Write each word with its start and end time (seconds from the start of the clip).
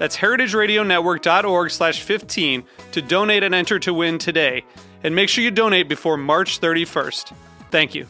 That's 0.00 0.16
heritageradionetwork.org 0.16 1.70
slash 1.70 2.00
15 2.00 2.64
to 2.92 3.02
donate 3.02 3.42
and 3.42 3.54
enter 3.54 3.78
to 3.80 3.92
win 3.92 4.16
today. 4.16 4.64
And 5.04 5.14
make 5.14 5.28
sure 5.28 5.44
you 5.44 5.50
donate 5.50 5.90
before 5.90 6.16
March 6.16 6.58
31st. 6.58 7.34
Thank 7.70 7.94
you. 7.94 8.06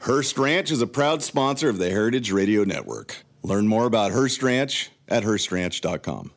Hearst 0.00 0.38
Ranch 0.38 0.70
is 0.70 0.80
a 0.80 0.86
proud 0.86 1.22
sponsor 1.22 1.68
of 1.68 1.76
the 1.76 1.90
Heritage 1.90 2.32
Radio 2.32 2.64
Network. 2.64 3.24
Learn 3.42 3.68
more 3.68 3.84
about 3.84 4.12
Hearst 4.12 4.42
Ranch 4.42 4.90
at 5.06 5.22
HearstRanch.com. 5.22 6.32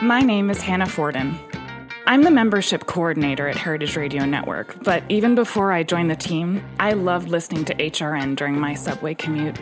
My 0.00 0.20
name 0.20 0.48
is 0.48 0.62
Hannah 0.62 0.88
Forden. 0.88 1.38
I'm 2.08 2.22
the 2.22 2.30
membership 2.30 2.86
coordinator 2.86 3.48
at 3.48 3.56
Heritage 3.56 3.94
Radio 3.94 4.24
Network, 4.24 4.82
but 4.82 5.02
even 5.10 5.34
before 5.34 5.72
I 5.72 5.82
joined 5.82 6.10
the 6.10 6.16
team, 6.16 6.64
I 6.80 6.94
loved 6.94 7.28
listening 7.28 7.66
to 7.66 7.74
HRN 7.74 8.34
during 8.34 8.58
my 8.58 8.72
subway 8.72 9.12
commute. 9.12 9.58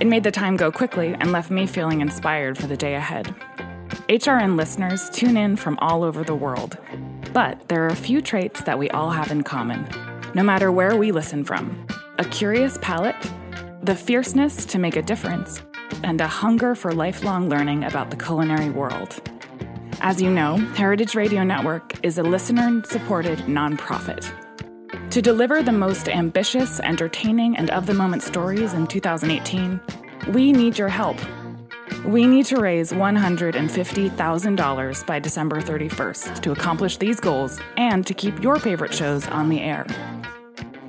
It 0.00 0.08
made 0.08 0.24
the 0.24 0.32
time 0.32 0.56
go 0.56 0.72
quickly 0.72 1.14
and 1.20 1.30
left 1.30 1.52
me 1.52 1.68
feeling 1.68 2.00
inspired 2.00 2.58
for 2.58 2.66
the 2.66 2.76
day 2.76 2.96
ahead. 2.96 3.32
HRN 4.08 4.56
listeners 4.56 5.08
tune 5.10 5.36
in 5.36 5.54
from 5.54 5.78
all 5.78 6.02
over 6.02 6.24
the 6.24 6.34
world, 6.34 6.76
but 7.32 7.68
there 7.68 7.84
are 7.84 7.92
a 7.92 7.94
few 7.94 8.20
traits 8.20 8.60
that 8.64 8.80
we 8.80 8.90
all 8.90 9.10
have 9.10 9.30
in 9.30 9.44
common, 9.44 9.88
no 10.34 10.42
matter 10.42 10.72
where 10.72 10.96
we 10.96 11.12
listen 11.12 11.44
from 11.44 11.86
a 12.18 12.24
curious 12.24 12.76
palate, 12.82 13.14
the 13.84 13.94
fierceness 13.94 14.64
to 14.64 14.80
make 14.80 14.96
a 14.96 15.02
difference, 15.02 15.62
and 16.02 16.20
a 16.20 16.26
hunger 16.26 16.74
for 16.74 16.90
lifelong 16.90 17.48
learning 17.48 17.84
about 17.84 18.10
the 18.10 18.16
culinary 18.16 18.68
world. 18.68 19.22
As 20.00 20.22
you 20.22 20.30
know, 20.30 20.58
Heritage 20.76 21.16
Radio 21.16 21.42
Network 21.42 22.04
is 22.04 22.18
a 22.18 22.22
listener 22.22 22.84
supported 22.84 23.40
nonprofit. 23.40 24.30
To 25.10 25.20
deliver 25.20 25.60
the 25.60 25.72
most 25.72 26.08
ambitious, 26.08 26.78
entertaining, 26.78 27.56
and 27.56 27.68
of 27.70 27.86
the 27.86 27.94
moment 27.94 28.22
stories 28.22 28.74
in 28.74 28.86
2018, 28.86 29.80
we 30.28 30.52
need 30.52 30.78
your 30.78 30.88
help. 30.88 31.16
We 32.04 32.28
need 32.28 32.46
to 32.46 32.60
raise 32.60 32.92
$150,000 32.92 35.06
by 35.06 35.18
December 35.18 35.60
31st 35.60 36.42
to 36.42 36.52
accomplish 36.52 36.98
these 36.98 37.18
goals 37.18 37.58
and 37.76 38.06
to 38.06 38.14
keep 38.14 38.40
your 38.40 38.60
favorite 38.60 38.94
shows 38.94 39.26
on 39.26 39.48
the 39.48 39.60
air. 39.60 39.84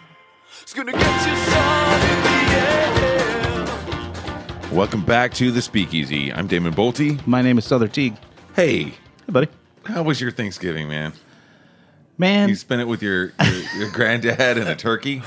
It's 0.62 0.72
gonna 0.72 0.92
Welcome 4.74 5.04
back 5.04 5.32
to 5.34 5.50
the 5.52 5.62
Speakeasy. 5.62 6.32
I'm 6.32 6.46
Damon 6.48 6.74
Boelte. 6.74 7.24
My 7.26 7.42
name 7.42 7.58
is 7.58 7.64
Sother 7.64 7.90
Teague. 7.90 8.16
Hey, 8.56 8.82
Hey, 8.84 8.94
buddy. 9.28 9.48
how 9.84 10.02
was 10.02 10.20
your 10.20 10.30
Thanksgiving, 10.32 10.88
man? 10.88 11.12
Man, 12.18 12.48
You 12.48 12.54
spent 12.56 12.80
it 12.80 12.86
with 12.88 13.00
your 13.02 13.32
your, 13.42 13.62
your 13.78 13.90
granddad 13.90 14.58
and 14.58 14.68
a 14.68 14.74
turkey. 14.76 15.22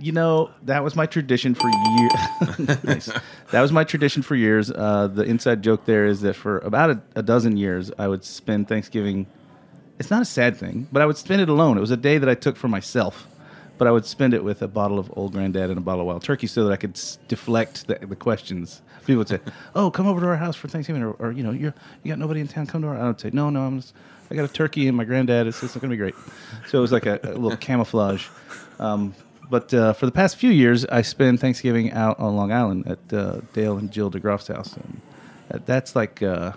you 0.00 0.12
know 0.12 0.50
that 0.62 0.82
was 0.82 0.96
my 0.96 1.04
tradition 1.06 1.54
for 1.54 1.70
years. 1.98 3.10
That 3.50 3.60
was 3.60 3.70
my 3.72 3.84
tradition 3.84 4.22
for 4.22 4.34
years. 4.34 4.70
Uh, 4.70 5.08
the 5.08 5.22
inside 5.24 5.62
joke 5.62 5.84
there 5.84 6.06
is 6.06 6.22
that 6.22 6.34
for 6.34 6.58
about 6.60 6.90
a, 6.90 7.02
a 7.16 7.22
dozen 7.22 7.58
years, 7.58 7.90
I 7.98 8.08
would 8.08 8.24
spend 8.24 8.66
Thanksgiving. 8.68 9.26
It's 9.98 10.10
not 10.10 10.22
a 10.22 10.24
sad 10.24 10.56
thing, 10.56 10.88
but 10.90 11.02
I 11.02 11.06
would 11.06 11.18
spend 11.18 11.42
it 11.42 11.50
alone. 11.50 11.76
It 11.76 11.80
was 11.82 11.90
a 11.90 11.96
day 11.98 12.16
that 12.16 12.28
I 12.30 12.34
took 12.34 12.56
for 12.56 12.68
myself, 12.68 13.26
but 13.82 13.88
I 13.88 13.90
would 13.90 14.06
spend 14.06 14.32
it 14.32 14.44
with 14.44 14.62
a 14.62 14.68
bottle 14.68 14.96
of 15.00 15.12
Old 15.16 15.32
Granddad 15.32 15.68
and 15.68 15.76
a 15.76 15.80
bottle 15.80 16.02
of 16.02 16.06
Wild 16.06 16.22
Turkey, 16.22 16.46
so 16.46 16.62
that 16.62 16.72
I 16.72 16.76
could 16.76 16.96
s- 16.96 17.18
deflect 17.26 17.88
the, 17.88 17.98
the 18.06 18.14
questions. 18.14 18.80
People 19.04 19.16
would 19.18 19.28
say, 19.28 19.40
"Oh, 19.74 19.90
come 19.90 20.06
over 20.06 20.20
to 20.20 20.26
our 20.28 20.36
house 20.36 20.54
for 20.54 20.68
Thanksgiving," 20.68 21.02
or, 21.02 21.10
or 21.18 21.32
you 21.32 21.42
know, 21.42 21.50
you're 21.50 21.74
you 22.04 22.08
got 22.12 22.20
nobody 22.20 22.38
in 22.40 22.46
town. 22.46 22.68
Come 22.68 22.82
to 22.82 22.88
our. 22.88 22.96
I 22.96 23.08
would 23.08 23.20
say, 23.20 23.30
"No, 23.32 23.50
no, 23.50 23.62
I'm 23.62 23.80
just, 23.80 23.92
I 24.30 24.36
got 24.36 24.44
a 24.44 24.52
turkey 24.52 24.86
and 24.86 24.96
my 24.96 25.02
granddad. 25.02 25.48
It's, 25.48 25.60
it's 25.64 25.72
going 25.74 25.82
to 25.82 25.88
be 25.88 25.96
great." 25.96 26.14
So 26.68 26.78
it 26.78 26.80
was 26.80 26.92
like 26.92 27.06
a, 27.06 27.18
a 27.24 27.34
little 27.34 27.56
camouflage. 27.68 28.28
Um, 28.78 29.14
but 29.50 29.74
uh, 29.74 29.94
for 29.94 30.06
the 30.06 30.12
past 30.12 30.36
few 30.36 30.50
years, 30.50 30.84
I 30.84 31.02
spend 31.02 31.40
Thanksgiving 31.40 31.90
out 31.90 32.20
on 32.20 32.36
Long 32.36 32.52
Island 32.52 32.86
at 32.86 33.12
uh, 33.12 33.40
Dale 33.52 33.78
and 33.78 33.90
Jill 33.90 34.12
DeGroff's 34.12 34.46
house, 34.46 34.74
and 34.76 35.00
that- 35.48 35.66
that's 35.66 35.96
like 35.96 36.22
uh, 36.22 36.52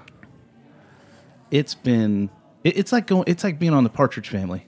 it's 1.49 1.73
been. 1.73 2.29
It, 2.63 2.77
it's 2.77 2.91
like 2.91 3.07
going. 3.07 3.23
It's 3.25 3.43
like 3.43 3.57
being 3.57 3.73
on 3.73 3.83
the 3.83 3.89
Partridge 3.89 4.29
Family. 4.29 4.67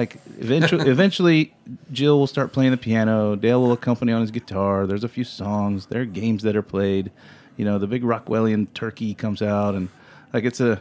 Like 0.00 0.16
eventually, 0.38 0.86
eventually, 0.90 1.54
Jill 1.92 2.18
will 2.18 2.26
start 2.26 2.54
playing 2.54 2.70
the 2.70 2.78
piano. 2.78 3.36
Dale 3.36 3.60
will 3.60 3.72
accompany 3.72 4.12
on 4.12 4.22
his 4.22 4.30
guitar. 4.30 4.86
There's 4.86 5.04
a 5.04 5.10
few 5.10 5.24
songs. 5.24 5.86
There 5.86 6.00
are 6.00 6.06
games 6.06 6.42
that 6.44 6.56
are 6.56 6.62
played. 6.62 7.12
You 7.58 7.66
know, 7.66 7.78
the 7.78 7.86
big 7.86 8.02
Rockwellian 8.02 8.72
turkey 8.72 9.12
comes 9.12 9.42
out, 9.42 9.74
and 9.74 9.90
like 10.32 10.44
it's 10.44 10.58
a. 10.58 10.80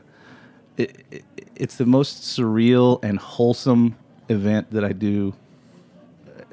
It, 0.77 1.05
it, 1.11 1.25
it's 1.57 1.75
the 1.75 1.85
most 1.85 2.21
surreal 2.21 3.03
and 3.03 3.19
wholesome 3.19 3.97
event 4.29 4.71
that 4.71 4.85
I 4.85 4.93
do 4.93 5.33
uh, 6.25 6.43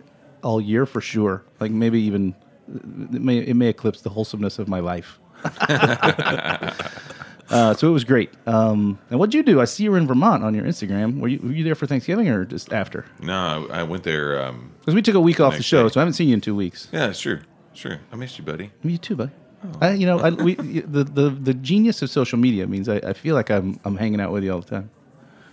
all 0.42 0.60
year 0.60 0.86
for 0.86 1.00
sure. 1.00 1.44
Like 1.60 1.70
maybe 1.70 2.00
even 2.00 2.34
uh, 2.68 3.14
it 3.14 3.22
may 3.22 3.38
it 3.38 3.54
may 3.54 3.68
eclipse 3.68 4.00
the 4.00 4.10
wholesomeness 4.10 4.58
of 4.58 4.66
my 4.66 4.80
life. 4.80 5.20
uh, 7.50 7.74
so 7.74 7.88
it 7.88 7.92
was 7.92 8.04
great. 8.04 8.30
Um, 8.46 8.98
and 9.10 9.18
what'd 9.18 9.34
you 9.34 9.42
do? 9.42 9.60
I 9.60 9.64
see 9.66 9.84
you 9.84 9.90
were 9.90 9.98
in 9.98 10.06
Vermont 10.06 10.42
on 10.44 10.54
your 10.54 10.64
Instagram. 10.64 11.20
Were 11.20 11.28
you 11.28 11.38
were 11.42 11.52
you 11.52 11.64
there 11.64 11.74
for 11.74 11.86
Thanksgiving 11.86 12.28
or 12.28 12.44
just 12.44 12.72
after? 12.72 13.04
No, 13.20 13.66
I 13.70 13.82
went 13.82 14.02
there. 14.04 14.42
Um, 14.42 14.72
Because 14.80 14.94
we 14.94 15.02
took 15.02 15.14
a 15.14 15.20
week 15.20 15.40
off 15.40 15.52
the 15.52 15.58
Next 15.58 15.66
show, 15.66 15.84
day. 15.88 15.92
so 15.92 16.00
I 16.00 16.02
haven't 16.02 16.14
seen 16.14 16.28
you 16.28 16.34
in 16.34 16.40
two 16.40 16.54
weeks. 16.56 16.88
yeah, 16.92 17.12
sure, 17.12 17.42
sure. 17.74 18.00
I 18.12 18.16
missed 18.16 18.38
you, 18.38 18.44
buddy. 18.44 18.70
Me 18.82 18.98
too, 18.98 19.16
buddy. 19.16 19.32
I, 19.80 19.92
you 19.92 20.06
know, 20.06 20.18
I, 20.20 20.30
we, 20.30 20.54
the, 20.96 21.02
the 21.04 21.30
the 21.30 21.54
genius 21.54 22.02
of 22.02 22.10
social 22.10 22.38
media 22.38 22.66
means 22.66 22.88
I, 22.88 22.96
I 22.96 23.12
feel 23.12 23.34
like 23.34 23.50
I'm 23.50 23.78
I'm 23.84 23.96
hanging 23.96 24.20
out 24.20 24.32
with 24.32 24.44
you 24.44 24.52
all 24.52 24.60
the 24.60 24.70
time. 24.70 24.90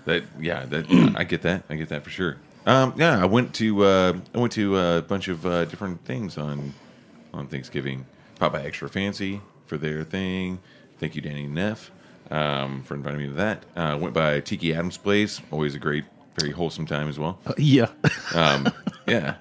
That 0.06 0.24
yeah, 0.40 0.66
that 0.66 1.14
I 1.16 1.24
get 1.24 1.42
that. 1.44 1.64
I 1.70 1.76
get 1.76 1.90
that 1.90 2.04
for 2.04 2.10
sure. 2.10 2.38
Um, 2.66 2.94
yeah, 2.98 3.22
I 3.22 3.26
went 3.26 3.54
to 3.56 3.84
uh, 3.84 4.14
I 4.34 4.38
went 4.38 4.54
to 4.54 4.78
a 4.78 5.02
bunch 5.02 5.28
of 5.28 5.46
uh, 5.46 5.66
different 5.66 6.04
things 6.06 6.38
on 6.38 6.74
on 7.34 7.48
Thanksgiving. 7.48 8.06
Pop 8.40 8.52
by 8.54 8.64
Extra 8.64 8.90
Fancy 8.90 9.42
for 9.66 9.78
their 9.78 10.04
thing. 10.04 10.60
Thank 11.00 11.16
you, 11.16 11.22
Danny 11.22 11.48
Neff. 11.48 11.92
um, 12.32 12.84
for 12.84 12.96
inviting 12.96 13.20
me 13.20 13.28
to 13.28 13.34
that. 13.34 13.64
Uh, 13.76 13.98
went 14.00 14.14
by 14.14 14.40
Tiki 14.40 14.74
Adams 14.74 14.98
Place, 14.98 15.42
always 15.52 15.76
a 15.76 15.80
great, 15.80 16.06
very 16.40 16.52
wholesome 16.52 16.86
time 16.86 17.08
as 17.10 17.20
well. 17.20 17.40
Uh, 17.46 17.54
yeah. 17.58 17.88
Um, 18.36 18.68
yeah, 19.06 19.36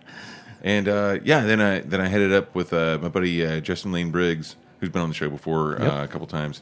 and 0.63 0.87
uh, 0.89 1.19
yeah, 1.25 1.41
then 1.45 1.61
I 1.63 1.81
then 1.81 2.01
I 2.03 2.09
headed 2.09 2.31
up 2.33 2.55
with 2.55 2.73
uh, 2.75 2.99
my 3.01 3.09
buddy 3.09 3.45
uh, 3.47 3.61
Justin 3.61 3.91
Lane 3.93 4.11
Briggs, 4.11 4.57
who's 4.81 4.91
been 4.91 5.01
on 5.01 5.09
the 5.09 5.15
show 5.15 5.31
before 5.31 5.81
uh, 5.81 6.05
a 6.05 6.09
couple 6.09 6.27
times. 6.27 6.61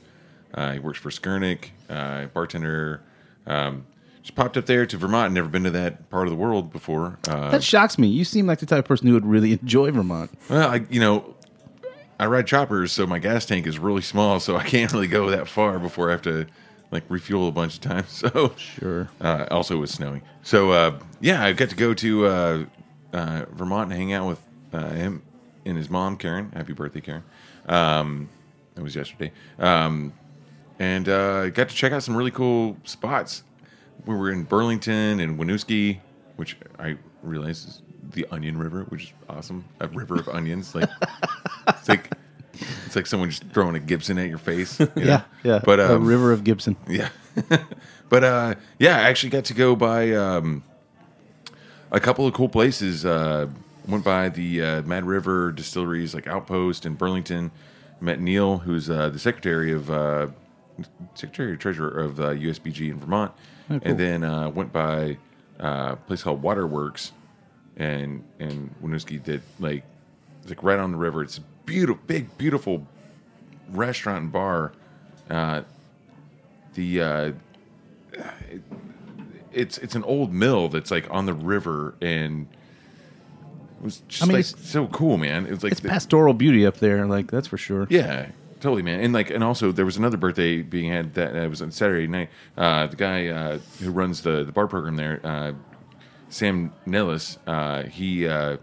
Uh, 0.54 0.72
he 0.74 0.78
works 0.78 0.98
for 1.00 1.10
Skurnik, 1.10 1.70
uh, 1.88 2.26
bartender. 2.26 3.00
Um, 3.46 3.86
just 4.22 4.34
popped 4.36 4.56
up 4.56 4.66
there 4.66 4.86
to 4.86 4.96
Vermont. 4.96 5.32
Never 5.32 5.48
been 5.48 5.64
to 5.64 5.70
that 5.70 6.08
part 6.10 6.26
of 6.26 6.30
the 6.30 6.36
world 6.36 6.70
before. 6.72 7.18
Uh, 7.26 7.50
that 7.50 7.64
shocks 7.64 7.98
me. 7.98 8.06
You 8.06 8.24
seem 8.24 8.46
like 8.46 8.58
the 8.60 8.66
type 8.66 8.80
of 8.80 8.84
person 8.84 9.08
who 9.08 9.14
would 9.14 9.26
really 9.26 9.52
enjoy 9.54 9.90
Vermont. 9.90 10.30
well, 10.48 10.68
I, 10.70 10.84
you 10.90 11.00
know, 11.00 11.34
I 12.20 12.26
ride 12.26 12.46
choppers, 12.46 12.92
so 12.92 13.06
my 13.06 13.18
gas 13.18 13.46
tank 13.46 13.66
is 13.66 13.78
really 13.78 14.02
small, 14.02 14.40
so 14.40 14.54
I 14.54 14.62
can't 14.62 14.92
really 14.92 15.06
go 15.06 15.30
that 15.30 15.48
far 15.48 15.78
before 15.78 16.10
I 16.10 16.12
have 16.12 16.22
to 16.22 16.46
like 16.90 17.02
refuel 17.08 17.48
a 17.48 17.50
bunch 17.50 17.76
of 17.76 17.80
times. 17.80 18.08
So 18.30 18.52
Sure. 18.58 19.08
Uh, 19.22 19.46
also, 19.50 19.76
it 19.76 19.80
was 19.80 19.90
snowing, 19.90 20.20
so 20.42 20.70
uh, 20.70 20.98
yeah, 21.22 21.42
I 21.42 21.54
got 21.54 21.70
to 21.70 21.76
go 21.76 21.94
to 21.94 22.26
uh, 22.26 22.64
uh, 23.14 23.46
Vermont 23.52 23.90
and 23.90 23.98
hang 23.98 24.12
out 24.12 24.28
with 24.28 24.46
uh, 24.74 24.90
him 24.90 25.22
and 25.64 25.78
his 25.78 25.88
mom, 25.88 26.18
Karen. 26.18 26.52
Happy 26.52 26.74
birthday, 26.74 27.00
Karen! 27.00 27.24
Um, 27.66 28.28
it 28.76 28.82
was 28.82 28.94
yesterday, 28.94 29.32
um, 29.58 30.12
and 30.78 31.08
uh, 31.08 31.48
got 31.48 31.70
to 31.70 31.74
check 31.74 31.92
out 31.92 32.02
some 32.02 32.14
really 32.14 32.30
cool 32.30 32.76
spots. 32.84 33.44
We 34.04 34.14
were 34.14 34.30
in 34.30 34.42
Burlington 34.42 35.20
and 35.20 35.38
Winooski, 35.38 36.00
which 36.36 36.58
I 36.78 36.98
realized 37.22 37.66
is 37.66 37.82
the 38.10 38.26
Onion 38.30 38.58
River, 38.58 38.84
which 38.90 39.04
is 39.04 39.12
awesome. 39.28 39.64
A 39.80 39.88
river 39.88 40.16
of 40.16 40.28
onions, 40.28 40.74
like 40.74 40.90
it's 41.80 41.88
like 41.88 42.10
it's 42.86 42.96
like 42.96 43.06
someone 43.06 43.30
just 43.30 43.44
throwing 43.52 43.74
a 43.74 43.80
Gibson 43.80 44.18
at 44.18 44.28
your 44.28 44.38
face. 44.38 44.78
you 44.78 44.86
know? 44.96 45.02
Yeah. 45.02 45.22
Yeah. 45.42 45.60
But 45.64 45.80
a 45.80 45.96
um, 45.96 46.06
river 46.06 46.32
of 46.32 46.44
Gibson. 46.44 46.76
yeah. 46.88 47.08
but 48.08 48.24
uh, 48.24 48.54
yeah, 48.78 48.98
I 48.98 49.02
actually 49.02 49.30
got 49.30 49.46
to 49.46 49.54
go 49.54 49.74
by 49.74 50.12
um, 50.12 50.62
a 51.90 52.00
couple 52.00 52.26
of 52.26 52.34
cool 52.34 52.48
places. 52.48 53.04
Uh, 53.04 53.48
went 53.88 54.04
by 54.04 54.28
the 54.28 54.62
uh, 54.62 54.82
Mad 54.82 55.04
River 55.04 55.52
Distilleries, 55.52 56.14
like 56.14 56.26
Outpost 56.26 56.86
in 56.86 56.94
Burlington. 56.94 57.50
Met 58.00 58.20
Neil, 58.20 58.58
who's 58.58 58.88
uh, 58.88 59.10
the 59.10 59.18
secretary 59.18 59.72
of 59.72 59.90
uh, 59.90 60.28
secretary 61.14 61.52
or 61.52 61.56
treasurer 61.56 61.90
of 61.90 62.18
uh, 62.18 62.30
USBG 62.30 62.90
in 62.90 62.98
Vermont, 62.98 63.32
and 63.68 63.98
then 63.98 64.24
uh, 64.24 64.48
went 64.48 64.72
by 64.72 65.18
uh, 65.62 65.92
a 65.92 65.96
place 66.06 66.22
called 66.22 66.40
Waterworks, 66.40 67.12
and 67.76 68.24
and 68.38 68.74
Winooski 68.82 69.22
that 69.24 69.42
like 69.58 69.84
it's 70.40 70.48
like 70.48 70.62
right 70.62 70.78
on 70.78 70.92
the 70.92 70.96
river. 70.96 71.22
It's 71.22 71.38
a 71.38 71.42
beautiful, 71.70 72.02
big, 72.08 72.36
beautiful 72.36 72.84
restaurant 73.70 74.22
and 74.24 74.32
bar. 74.32 74.72
Uh, 75.30 75.62
the 76.74 77.00
uh, 77.00 77.32
it- 78.50 78.62
it's 79.52 79.78
it's 79.78 79.94
an 79.94 80.02
old 80.04 80.32
mill 80.32 80.68
that's 80.68 80.90
like 80.90 81.06
on 81.10 81.26
the 81.26 81.34
river 81.34 81.94
and 82.00 82.46
it 83.80 83.84
was 83.84 84.02
just 84.08 84.22
I 84.22 84.26
mean, 84.26 84.32
like 84.34 84.46
it's- 84.46 84.68
so 84.68 84.86
cool, 84.88 85.16
man. 85.16 85.46
It 85.46 85.50
was 85.50 85.62
like 85.62 85.72
It's 85.72 85.80
the- 85.80 85.88
pastoral 85.88 86.34
beauty 86.34 86.66
up 86.66 86.76
there, 86.78 87.06
like 87.06 87.30
that's 87.30 87.46
for 87.48 87.56
sure. 87.58 87.86
yeah, 87.90 88.26
totally, 88.60 88.82
man. 88.82 89.00
And 89.00 89.12
like, 89.12 89.30
and 89.30 89.42
also 89.44 89.72
there 89.72 89.84
was 89.84 89.96
another 89.96 90.16
birthday 90.16 90.62
being 90.62 90.90
had 90.90 91.14
that 91.14 91.36
uh, 91.36 91.48
was 91.48 91.62
on 91.62 91.70
Saturday 91.70 92.06
night. 92.08 92.30
Uh, 92.56 92.86
the 92.88 92.96
guy 92.96 93.26
uh, 93.28 93.58
who 93.80 93.90
runs 93.90 94.22
the 94.22 94.44
the 94.44 94.52
bar 94.52 94.66
program 94.68 94.96
there, 94.96 95.20
uh, 95.24 95.52
Sam 96.28 96.72
Nellis, 96.86 97.38
uh, 97.46 97.84
he 97.84 98.26
uh, 98.28 98.56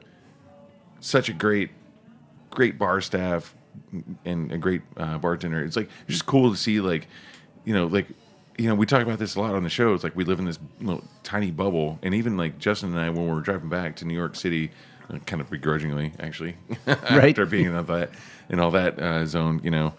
such 1.02 1.28
a 1.30 1.34
great, 1.34 1.72
great 2.58 2.80
bar 2.80 3.00
staff 3.02 3.54
and 4.26 4.52
a 4.52 4.58
great 4.58 4.82
uh, 4.98 5.20
bartender. 5.20 5.64
It's 5.64 5.76
like 5.76 5.90
it's 6.08 6.14
just 6.16 6.26
cool 6.26 6.50
to 6.52 6.58
see 6.58 6.82
like, 6.82 7.08
you 7.64 7.74
know, 7.74 7.86
like. 7.88 8.08
You 8.60 8.68
know, 8.68 8.74
we 8.74 8.88
talk 8.88 9.04
about 9.04 9.20
this 9.20 9.36
a 9.36 9.40
lot 9.40 9.54
on 9.54 9.62
the 9.62 9.70
show. 9.70 9.94
It's 9.94 10.04
like 10.04 10.16
we 10.16 10.24
live 10.24 10.40
in 10.40 10.46
this 10.46 10.58
little 10.82 11.04
tiny 11.22 11.52
bubble, 11.52 12.00
and 12.02 12.16
even 12.16 12.38
like 12.38 12.58
Justin 12.58 12.90
and 12.90 13.00
I, 13.00 13.08
when 13.12 13.28
we 13.28 13.32
were 13.32 13.42
driving 13.42 13.70
back 13.70 13.96
to 13.98 14.06
New 14.06 14.16
York 14.16 14.36
City, 14.36 14.72
uh, 15.14 15.20
kind 15.28 15.44
of 15.44 15.50
begrudgingly, 15.52 16.12
actually, 16.20 16.58
Right. 16.88 17.30
after 17.30 17.46
being 17.46 17.68
in 17.68 17.76
all 17.76 17.84
that 17.84 18.10
in 18.50 18.60
all 18.60 18.72
that 18.72 19.00
uh, 19.00 19.28
zone, 19.28 19.62
you 19.64 19.70
know, 19.70 19.94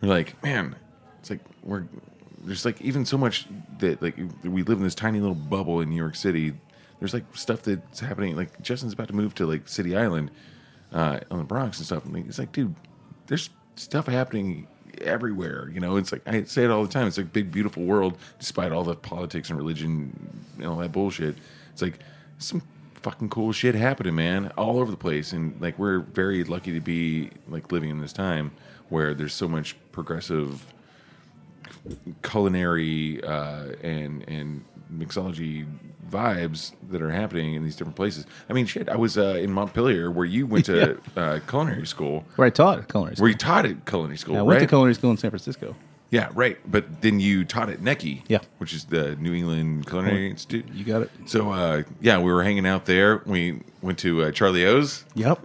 we're 0.00 0.08
like, 0.08 0.42
man, 0.42 0.74
it's 1.20 1.28
like 1.28 1.40
we're 1.62 1.84
there's 2.44 2.64
like 2.64 2.80
even 2.80 3.04
so 3.04 3.18
much 3.18 3.46
that 3.80 4.00
like 4.00 4.16
we 4.42 4.62
live 4.62 4.78
in 4.78 4.84
this 4.84 4.94
tiny 4.94 5.20
little 5.20 5.34
bubble 5.34 5.82
in 5.82 5.90
New 5.90 5.96
York 5.96 6.16
City. 6.16 6.54
There's 7.00 7.12
like 7.12 7.24
stuff 7.34 7.60
that's 7.60 8.00
happening. 8.00 8.36
Like 8.36 8.62
Justin's 8.62 8.94
about 8.94 9.08
to 9.08 9.14
move 9.14 9.34
to 9.34 9.44
like 9.44 9.68
City 9.68 9.94
Island 9.94 10.30
uh, 10.92 11.20
on 11.30 11.38
the 11.38 11.44
Bronx 11.44 11.78
and 11.78 11.86
stuff. 11.86 12.04
And 12.04 12.16
it's 12.26 12.38
like, 12.38 12.52
dude, 12.52 12.74
there's 13.26 13.50
stuff 13.76 14.06
happening 14.06 14.66
everywhere. 15.00 15.70
You 15.72 15.80
know, 15.80 15.96
it's 15.96 16.12
like 16.12 16.22
I 16.26 16.44
say 16.44 16.64
it 16.64 16.70
all 16.70 16.82
the 16.82 16.92
time. 16.92 17.06
It's 17.06 17.18
like 17.18 17.32
big, 17.32 17.50
beautiful 17.50 17.84
world, 17.84 18.18
despite 18.38 18.72
all 18.72 18.84
the 18.84 18.94
politics 18.94 19.50
and 19.50 19.58
religion 19.58 20.44
and 20.56 20.66
all 20.66 20.76
that 20.76 20.92
bullshit. 20.92 21.36
It's 21.72 21.82
like 21.82 22.00
some 22.38 22.62
fucking 23.02 23.28
cool 23.28 23.52
shit 23.52 23.74
happening, 23.74 24.14
man, 24.14 24.52
all 24.56 24.78
over 24.78 24.90
the 24.90 24.96
place. 24.96 25.32
And 25.32 25.60
like 25.60 25.78
we're 25.78 26.00
very 26.00 26.44
lucky 26.44 26.72
to 26.72 26.80
be 26.80 27.30
like 27.48 27.70
living 27.72 27.90
in 27.90 28.00
this 28.00 28.12
time 28.12 28.52
where 28.88 29.14
there's 29.14 29.34
so 29.34 29.48
much 29.48 29.76
progressive 29.92 30.64
culinary 32.22 33.22
uh, 33.22 33.72
and 33.82 34.24
and 34.28 34.64
mixology 34.94 35.66
vibes 36.10 36.72
that 36.90 37.02
are 37.02 37.10
happening 37.10 37.54
in 37.54 37.64
these 37.64 37.76
different 37.76 37.96
places. 37.96 38.24
I 38.48 38.52
mean, 38.54 38.66
shit. 38.66 38.88
I 38.88 38.96
was 38.96 39.18
uh, 39.18 39.38
in 39.40 39.52
Montpelier 39.52 40.10
where 40.10 40.24
you 40.24 40.46
went 40.46 40.64
to 40.66 40.98
uh, 41.16 41.40
culinary 41.48 41.86
school. 41.86 42.24
Where 42.36 42.46
I 42.46 42.50
taught 42.50 42.78
at 42.78 42.88
culinary 42.88 43.16
school. 43.16 43.22
Where 43.24 43.30
you 43.30 43.36
taught 43.36 43.66
at 43.66 43.84
culinary 43.86 44.16
school, 44.18 44.36
I 44.36 44.38
right? 44.38 44.44
went 44.46 44.60
to 44.60 44.66
culinary 44.66 44.94
school 44.94 45.10
in 45.10 45.16
San 45.18 45.30
Francisco. 45.30 45.74
yeah, 46.10 46.30
right. 46.34 46.56
But 46.70 47.02
then 47.02 47.20
you 47.20 47.44
taught 47.44 47.68
at 47.68 47.80
NECI, 47.80 48.22
Yeah. 48.28 48.38
which 48.56 48.72
is 48.72 48.84
the 48.86 49.16
New 49.16 49.34
England 49.34 49.86
Culinary 49.86 50.30
Institute. 50.30 50.64
You 50.72 50.84
got 50.84 51.02
it. 51.02 51.10
So 51.26 51.50
uh, 51.52 51.82
yeah, 52.00 52.18
we 52.18 52.32
were 52.32 52.42
hanging 52.42 52.66
out 52.66 52.86
there. 52.86 53.22
We 53.26 53.60
went 53.82 53.98
to 53.98 54.22
uh, 54.24 54.30
Charlie 54.32 54.64
O's. 54.64 55.04
Yep. 55.14 55.44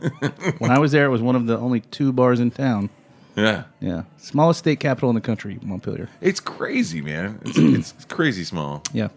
when 0.60 0.72
I 0.72 0.80
was 0.80 0.94
there, 0.94 1.06
it 1.06 1.10
was 1.10 1.22
one 1.22 1.36
of 1.36 1.46
the 1.46 1.58
only 1.58 1.82
two 1.82 2.14
bars 2.14 2.40
in 2.40 2.52
town. 2.52 2.90
Yeah, 3.36 3.64
Yeah. 3.82 4.04
Smallest 4.18 4.60
state 4.60 4.80
capital 4.80 5.10
in 5.10 5.16
the 5.16 5.22
country, 5.22 5.58
Montpelier. 5.64 6.08
it's 6.22 6.40
crazy, 6.40 7.02
man. 7.02 7.40
It's, 7.44 7.58
it's 7.98 8.06
crazy 8.06 8.44
small. 8.44 8.84
Yeah. 8.94 9.08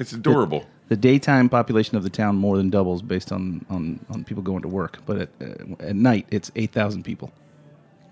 It's 0.00 0.12
adorable. 0.12 0.66
The 0.88 0.96
daytime 0.96 1.48
population 1.48 1.96
of 1.96 2.02
the 2.02 2.10
town 2.10 2.34
more 2.34 2.56
than 2.56 2.68
doubles 2.70 3.00
based 3.02 3.30
on, 3.30 3.64
on, 3.70 4.04
on 4.10 4.24
people 4.24 4.42
going 4.42 4.62
to 4.62 4.68
work. 4.68 4.98
But 5.06 5.18
at, 5.18 5.28
uh, 5.40 5.74
at 5.78 5.94
night, 5.94 6.26
it's 6.32 6.50
8,000 6.56 7.04
people. 7.04 7.30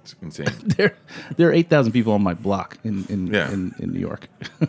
It's 0.02 0.14
insane. 0.22 0.46
There, 0.76 0.94
there 1.36 1.48
are 1.48 1.52
8,000 1.52 1.90
people 1.92 2.12
on 2.12 2.22
my 2.22 2.34
block 2.34 2.78
in, 2.84 3.04
in, 3.08 3.26
Yeah. 3.28 3.50
in, 3.50 3.74
in 3.80 3.92
New 3.92 3.98
York. 4.00 4.28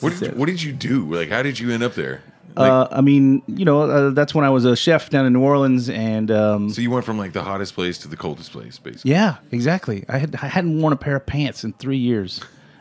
What 0.00 0.18
did, 0.18 0.20
you, 0.22 0.28
what 0.38 0.46
did 0.46 0.60
you 0.60 0.72
do? 0.72 1.14
Like, 1.14 1.28
how 1.28 1.42
did 1.44 1.56
you 1.60 1.70
end 1.70 1.84
up 1.84 1.94
there? 1.94 2.20
Like, 2.56 2.68
uh, 2.68 2.88
I 2.90 3.00
mean, 3.00 3.42
you 3.46 3.64
know, 3.64 3.82
uh, 3.82 4.10
that's 4.10 4.34
when 4.34 4.44
I 4.44 4.50
was 4.50 4.64
a 4.64 4.74
chef 4.74 5.08
down 5.08 5.24
in 5.24 5.32
New 5.32 5.40
Orleans, 5.42 5.88
and 5.88 6.32
um, 6.32 6.70
so 6.70 6.80
you 6.82 6.90
went 6.90 7.04
from 7.04 7.16
like 7.16 7.32
the 7.32 7.44
hottest 7.44 7.74
place 7.76 7.98
to 7.98 8.08
the 8.08 8.16
coldest 8.16 8.50
place, 8.50 8.76
basically. 8.78 9.12
yeah, 9.12 9.36
exactly. 9.52 10.04
I 10.08 10.18
had 10.18 10.34
I 10.42 10.48
hadn't 10.48 10.80
worn 10.80 10.92
a 10.92 10.96
pair 10.96 11.14
of 11.14 11.26
pants 11.26 11.62
in 11.62 11.74
three 11.74 11.98
years, 11.98 12.40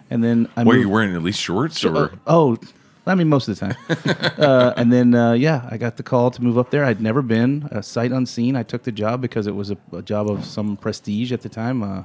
and 0.10 0.24
then 0.24 0.50
I 0.58 0.64
Were 0.64 0.76
you 0.76 0.90
wearing 0.90 1.14
at 1.16 1.22
least 1.22 1.40
shorts 1.40 1.86
or? 1.86 1.96
Uh, 1.98 2.10
oh, 2.26 2.58
I 3.06 3.16
mean, 3.16 3.28
most 3.28 3.48
of 3.48 3.60
the 3.60 3.68
time. 3.68 4.34
uh, 4.38 4.74
and 4.78 4.92
then, 4.92 5.14
uh, 5.14 5.34
yeah, 5.34 5.68
I 5.70 5.78
got 5.78 5.98
the 5.98 6.04
call 6.04 6.32
to 6.32 6.42
move 6.42 6.58
up 6.58 6.70
there. 6.70 6.86
I'd 6.86 7.02
never 7.02 7.22
been, 7.22 7.64
uh, 7.72 7.82
sight 7.82 8.12
unseen. 8.12 8.56
I 8.56 8.64
took 8.64 8.84
the 8.84 8.92
job 8.92 9.22
because 9.22 9.46
it 9.46 9.56
was 9.56 9.72
a, 9.72 9.78
a 9.92 10.02
job 10.02 10.30
of 10.30 10.46
some 10.46 10.78
prestige 10.78 11.32
at 11.34 11.42
the 11.42 11.50
time. 11.50 11.84
Uh, 11.84 12.04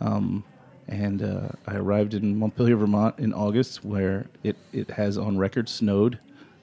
um, 0.00 0.44
and 0.86 1.22
uh, 1.22 1.48
I 1.66 1.74
arrived 1.74 2.14
in 2.14 2.38
Montpelier, 2.38 2.76
Vermont 2.76 3.18
in 3.18 3.34
August, 3.34 3.84
where 3.84 4.26
it, 4.42 4.56
it 4.72 4.88
has 4.90 5.18
on 5.18 5.36
record 5.36 5.68
snowed 5.68 6.18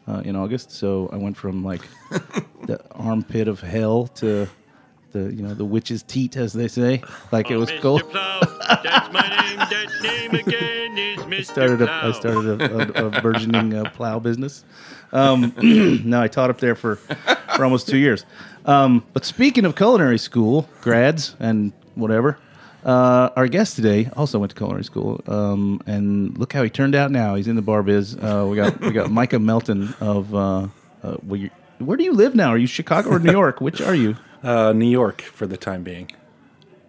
uh, 0.07 0.21
in 0.23 0.35
August. 0.35 0.71
So 0.71 1.09
I 1.11 1.17
went 1.17 1.35
from 1.35 1.63
like 1.63 1.81
the 2.65 2.79
armpit 2.91 3.47
of 3.47 3.59
hell 3.59 4.07
to 4.07 4.47
the, 5.15 5.33
you 5.33 5.41
know, 5.41 5.53
the 5.53 5.65
witch's 5.65 6.03
teat, 6.03 6.35
as 6.35 6.53
they 6.53 6.67
say. 6.67 7.01
Like 7.31 7.49
it 7.49 7.57
was 7.57 7.71
Mr. 7.71 7.81
cold. 7.81 8.09
Plow, 8.11 8.39
that's 8.83 9.13
my 9.13 9.21
name. 9.21 9.57
That 9.57 9.87
name 10.03 10.31
again 10.35 10.97
is 10.97 11.19
Mr. 11.25 11.45
started 11.45 11.81
a. 11.81 11.91
I 11.91 12.11
started 12.11 12.61
a, 12.61 13.05
a, 13.05 13.07
a 13.07 13.21
burgeoning 13.21 13.73
uh, 13.73 13.89
plow 13.91 14.19
business. 14.19 14.63
Um, 15.13 15.53
no, 16.05 16.21
I 16.21 16.27
taught 16.27 16.49
up 16.49 16.59
there 16.59 16.75
for, 16.75 16.97
for 16.97 17.63
almost 17.63 17.87
two 17.87 17.97
years. 17.97 18.25
Um, 18.65 19.05
but 19.13 19.23
speaking 19.23 19.65
of 19.65 19.75
culinary 19.75 20.17
school 20.17 20.67
grads 20.81 21.35
and 21.39 21.71
whatever, 21.95 22.37
uh, 22.83 23.29
our 23.35 23.47
guest 23.47 23.75
today 23.75 24.09
also 24.17 24.37
went 24.39 24.51
to 24.51 24.57
culinary 24.57 24.83
school, 24.83 25.21
um, 25.27 25.81
and 25.87 26.37
look 26.37 26.51
how 26.51 26.61
he 26.61 26.69
turned 26.69 26.95
out 26.95 27.09
now. 27.09 27.35
He's 27.35 27.47
in 27.47 27.55
the 27.55 27.61
bar 27.61 27.83
biz. 27.83 28.15
Uh, 28.15 28.45
we 28.49 28.57
got 28.57 28.79
we 28.81 28.91
got 28.91 29.09
Micah 29.09 29.39
Melton 29.39 29.93
of. 30.01 30.35
Uh, 30.35 30.67
uh, 31.03 31.17
where 31.79 31.97
do 31.97 32.03
you 32.03 32.13
live 32.13 32.35
now? 32.35 32.49
Are 32.49 32.57
you 32.57 32.67
Chicago 32.67 33.09
or 33.09 33.19
New 33.19 33.31
York? 33.31 33.59
Which 33.61 33.81
are 33.81 33.95
you? 33.95 34.15
Uh, 34.45 34.71
New 34.73 34.89
York 34.89 35.21
for 35.23 35.47
the 35.47 35.57
time 35.57 35.81
being. 35.83 36.11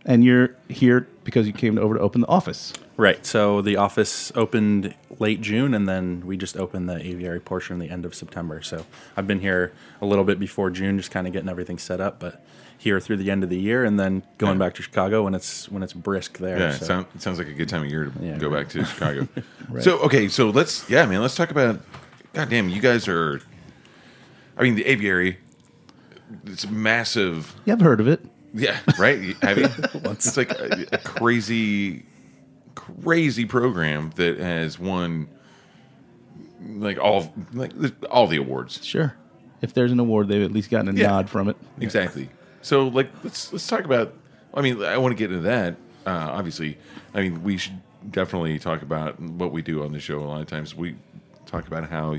And 0.05 0.23
you're 0.23 0.55
here 0.69 1.09
because 1.25 1.47
you 1.47 1.53
came 1.55 1.79
over 1.79 1.95
to 1.95 2.01
open 2.01 2.21
the 2.21 2.29
office. 2.29 2.73
Right. 2.99 3.25
So 3.27 3.61
the 3.63 3.77
office 3.77 4.31
opened 4.37 4.95
late 5.19 5.41
June, 5.41 5.75
and 5.75 5.89
then 5.89 6.25
we 6.27 6.37
just 6.37 6.57
opened 6.57 6.89
the 6.89 6.97
aviary 7.05 7.41
portion 7.41 7.79
the 7.79 7.89
end 7.91 8.05
of 8.05 8.15
September. 8.15 8.61
So 8.63 8.85
I've 9.17 9.27
been 9.27 9.41
here 9.41 9.73
a 10.01 10.07
little 10.07 10.25
bit 10.25 10.39
before 10.39 10.71
June, 10.71 10.99
just 10.99 11.11
kind 11.11 11.27
of 11.27 11.33
getting 11.33 11.49
everything 11.49 11.79
set 11.79 12.01
up, 12.01 12.21
but 12.21 12.45
here 12.79 13.01
through 13.01 13.17
the 13.17 13.31
end 13.31 13.43
of 13.43 13.49
the 13.49 13.59
year, 13.59 13.85
and 13.85 13.99
then 13.99 14.23
going 14.39 14.59
back 14.59 14.75
to 14.75 14.83
Chicago 14.83 15.25
when 15.25 15.35
it's 15.35 15.67
when 15.71 15.83
it's 15.83 15.95
brisk 15.95 16.39
there. 16.39 16.59
Yeah, 16.59 16.71
so. 16.73 16.85
it, 16.85 16.87
sound, 16.87 17.07
it 17.15 17.23
sounds 17.23 17.39
like 17.39 17.49
a 17.49 17.55
good 17.55 17.69
time 17.71 17.83
of 17.83 17.91
year 17.91 18.05
to 18.05 18.13
Yeah. 18.25 18.37
go 18.37 18.51
back 18.51 18.69
to 18.71 18.85
Chicago. 18.93 19.27
So 19.81 19.99
okay, 20.01 20.29
so 20.29 20.51
let's 20.51 20.89
yeah, 20.91 21.07
man, 21.07 21.23
let's 21.23 21.35
talk 21.35 21.51
about. 21.51 21.81
God 22.35 22.51
damn, 22.51 22.69
you 22.69 22.83
guys 22.83 23.09
are. 23.09 23.41
I 24.59 24.63
mean, 24.63 24.75
the 24.75 24.85
aviary. 24.85 25.39
It's 26.47 26.69
massive. 26.69 27.55
Yeah, 27.65 27.75
I've 27.75 27.81
heard 27.81 28.01
of 28.01 28.09
it. 28.09 28.25
Yeah, 28.55 28.79
right. 28.99 29.37
Have 29.43 29.59
you? 29.59 29.69
it's 30.11 30.37
like 30.37 30.51
a, 30.53 30.87
a 30.93 30.99
crazy, 30.99 32.05
crazy 32.75 33.45
program 33.45 34.11
that 34.17 34.39
has 34.39 34.79
won 34.79 35.29
like 36.69 36.99
all 36.99 37.33
like 37.53 37.73
all 38.11 38.27
the 38.27 38.39
awards. 38.39 38.85
Sure. 38.85 39.15
If 39.63 39.73
there's 39.75 39.93
an 39.93 40.01
award, 40.01 40.29
they've 40.29 40.43
at 40.43 40.53
least 40.53 40.71
gotten 40.71 40.89
a 40.97 40.99
Yeah. 40.99 41.09
nod 41.09 41.31
from 41.31 41.49
it. 41.49 41.57
Exactly. 41.81 42.29
So 42.63 42.89
like 42.89 43.11
let's 43.23 43.53
let's 43.53 43.67
talk 43.67 43.85
about. 43.85 44.15
I 44.55 44.63
mean, 44.63 44.83
I 44.83 44.97
want 44.99 45.13
to 45.13 45.17
get 45.17 45.31
into 45.31 45.43
that. 45.45 45.77
Uh, 46.07 46.31
obviously, 46.33 46.79
I 47.15 47.21
mean, 47.21 47.43
we 47.43 47.59
should 47.59 47.79
definitely 48.11 48.59
talk 48.59 48.81
about 48.83 49.21
what 49.21 49.53
we 49.53 49.61
do 49.61 49.83
on 49.85 49.93
the 49.93 50.01
show. 50.01 50.21
A 50.21 50.25
lot 50.25 50.41
of 50.41 50.47
times, 50.47 50.75
we 50.75 50.97
talk 51.45 51.67
about 51.67 51.91
how 51.91 52.19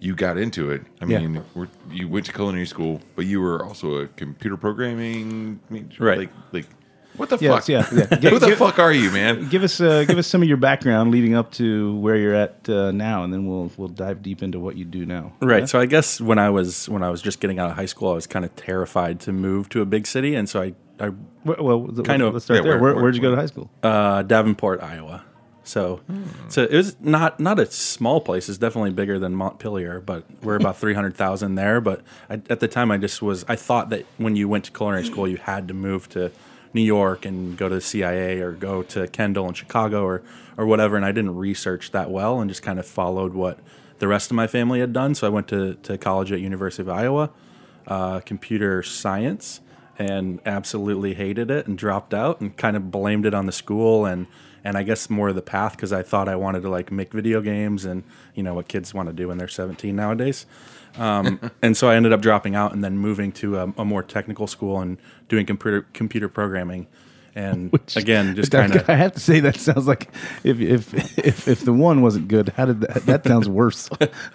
you 0.00 0.14
got 0.14 0.38
into 0.38 0.70
it. 0.70 0.82
I 1.00 1.06
Yeah. 1.06 1.18
mean, 1.20 1.42
we're, 1.54 1.68
you 1.90 2.08
went 2.08 2.26
to 2.26 2.32
culinary 2.32 2.66
school, 2.66 3.00
but 3.16 3.26
you 3.26 3.40
were 3.40 3.64
also 3.64 3.96
a 3.96 4.06
computer 4.06 4.56
programming 4.56 5.60
major. 5.70 6.04
Right. 6.04 6.18
Like, 6.18 6.30
like 6.52 6.66
what 7.16 7.30
the 7.30 7.38
Yes, 7.40 7.66
fuck? 7.66 7.68
yeah, 7.68 7.86
yeah. 8.20 8.30
Who 8.30 8.38
the 8.38 8.46
Give- 8.46 8.58
fuck 8.58 8.78
are 8.78 8.92
you, 8.92 9.10
man? 9.10 9.48
Give 9.48 9.64
us 9.64 9.80
uh, 9.80 10.04
give 10.04 10.18
us 10.18 10.28
some 10.28 10.40
of 10.40 10.46
your 10.46 10.56
background 10.56 11.10
leading 11.10 11.34
up 11.34 11.50
to 11.52 11.96
where 11.96 12.14
you're 12.16 12.34
at 12.34 12.68
uh, 12.68 12.92
now, 12.92 13.24
and 13.24 13.32
then 13.32 13.44
we'll 13.48 13.72
we'll 13.76 13.88
dive 13.88 14.22
deep 14.22 14.40
into 14.40 14.60
what 14.60 14.76
you 14.76 14.84
do 14.84 15.04
now. 15.04 15.32
Right. 15.40 15.60
Yeah? 15.60 15.64
So 15.66 15.80
I 15.80 15.86
guess 15.86 16.20
when 16.20 16.38
I 16.38 16.48
was 16.50 16.88
when 16.88 17.02
I 17.02 17.10
was 17.10 17.20
just 17.20 17.40
getting 17.40 17.58
out 17.58 17.70
of 17.70 17.76
high 17.76 17.86
school, 17.86 18.10
I 18.12 18.14
was 18.14 18.28
kind 18.28 18.44
of 18.44 18.54
terrified 18.54 19.18
to 19.20 19.32
move 19.32 19.68
to 19.70 19.80
a 19.80 19.84
big 19.86 20.06
city, 20.06 20.36
and 20.36 20.48
so 20.48 20.62
I, 20.62 20.74
I 21.00 21.08
Well, 21.44 21.56
well 21.60 21.80
the- 21.88 22.04
Kind 22.04 22.22
of- 22.22 22.34
Let's 22.34 22.44
start 22.44 22.58
yeah, 22.58 22.62
there. 22.62 22.72
where- 22.74 22.80
Where, 22.82 22.94
where- 22.94 23.02
where'd 23.02 23.16
you 23.16 23.22
go 23.22 23.30
to 23.32 23.36
high 23.36 23.46
school? 23.46 23.68
uh, 23.82 24.22
Davenport, 24.22 24.80
Iowa. 24.80 25.24
So, 25.68 26.00
so 26.48 26.64
it 26.64 26.72
was 26.72 26.96
not 26.98 27.38
not 27.38 27.58
a 27.58 27.66
small 27.66 28.22
place. 28.22 28.48
It's 28.48 28.56
definitely 28.56 28.92
bigger 28.92 29.18
than 29.18 29.34
Montpelier, 29.34 30.00
but 30.00 30.24
we're 30.42 30.56
about 30.56 30.76
three 30.82 30.94
hundred 30.94 31.14
thousand 31.14 31.56
there. 31.56 31.80
But 31.80 32.02
I, 32.30 32.34
at 32.48 32.60
the 32.60 32.68
time, 32.68 32.90
I 32.90 32.96
just 32.96 33.20
was 33.20 33.44
I 33.48 33.56
thought 33.56 33.90
that 33.90 34.06
when 34.16 34.34
you 34.34 34.48
went 34.48 34.64
to 34.64 34.72
culinary 34.72 35.04
school, 35.04 35.28
you 35.28 35.36
had 35.36 35.68
to 35.68 35.74
move 35.74 36.08
to 36.10 36.32
New 36.72 36.82
York 36.82 37.26
and 37.26 37.56
go 37.56 37.68
to 37.68 37.74
the 37.74 37.80
CIA 37.82 38.40
or 38.40 38.52
go 38.52 38.82
to 38.84 39.06
Kendall 39.08 39.46
in 39.46 39.54
Chicago 39.54 40.04
or 40.04 40.22
or 40.56 40.64
whatever. 40.64 40.96
And 40.96 41.04
I 41.04 41.12
didn't 41.12 41.36
research 41.36 41.90
that 41.90 42.10
well 42.10 42.40
and 42.40 42.48
just 42.48 42.62
kind 42.62 42.78
of 42.78 42.86
followed 42.86 43.34
what 43.34 43.58
the 43.98 44.08
rest 44.08 44.30
of 44.30 44.36
my 44.36 44.46
family 44.46 44.80
had 44.80 44.94
done. 44.94 45.14
So 45.14 45.26
I 45.26 45.30
went 45.30 45.48
to 45.48 45.74
to 45.74 45.98
college 45.98 46.32
at 46.32 46.40
University 46.40 46.82
of 46.82 46.88
Iowa, 46.88 47.30
uh, 47.86 48.20
computer 48.20 48.82
science 48.82 49.60
and 49.98 50.40
absolutely 50.46 51.14
hated 51.14 51.50
it 51.50 51.66
and 51.66 51.76
dropped 51.76 52.14
out 52.14 52.40
and 52.40 52.56
kind 52.56 52.76
of 52.76 52.90
blamed 52.90 53.26
it 53.26 53.34
on 53.34 53.46
the 53.46 53.52
school 53.52 54.06
and 54.06 54.28
and 54.64 54.76
I 54.76 54.82
guess 54.82 55.08
more 55.08 55.28
of 55.28 55.34
the 55.34 55.42
path 55.42 55.72
because 55.72 55.92
I 55.92 56.02
thought 56.02 56.28
I 56.28 56.36
wanted 56.36 56.62
to 56.62 56.68
like 56.68 56.90
make 56.90 57.12
video 57.12 57.40
games 57.40 57.84
and 57.84 58.04
you 58.34 58.42
know 58.42 58.54
what 58.54 58.68
kids 58.68 58.92
want 58.94 59.08
to 59.08 59.12
do 59.12 59.28
when 59.28 59.38
they're 59.38 59.48
17 59.48 59.94
nowadays. 59.94 60.46
Um, 60.96 61.40
and 61.62 61.76
so 61.76 61.88
I 61.88 61.96
ended 61.96 62.12
up 62.12 62.20
dropping 62.20 62.54
out 62.54 62.72
and 62.72 62.82
then 62.82 62.98
moving 62.98 63.32
to 63.32 63.58
a, 63.58 63.72
a 63.78 63.84
more 63.84 64.02
technical 64.02 64.46
school 64.46 64.80
and 64.80 64.98
doing 65.28 65.46
computer 65.46 65.86
computer 65.92 66.28
programming. 66.28 66.86
And 67.34 67.72
again, 67.96 68.34
just 68.36 68.50
kind 68.50 68.74
of 68.74 68.88
I 68.88 68.94
have 68.94 69.12
to 69.12 69.20
say 69.20 69.40
that 69.40 69.56
sounds 69.56 69.86
like 69.86 70.10
if 70.44 70.60
if 70.60 71.18
if, 71.18 71.48
if 71.48 71.60
the 71.60 71.72
one 71.72 72.02
wasn't 72.02 72.28
good, 72.28 72.50
how 72.50 72.66
did 72.66 72.80
that? 72.80 73.06
That 73.06 73.24
sounds 73.24 73.48
worse. 73.48 73.88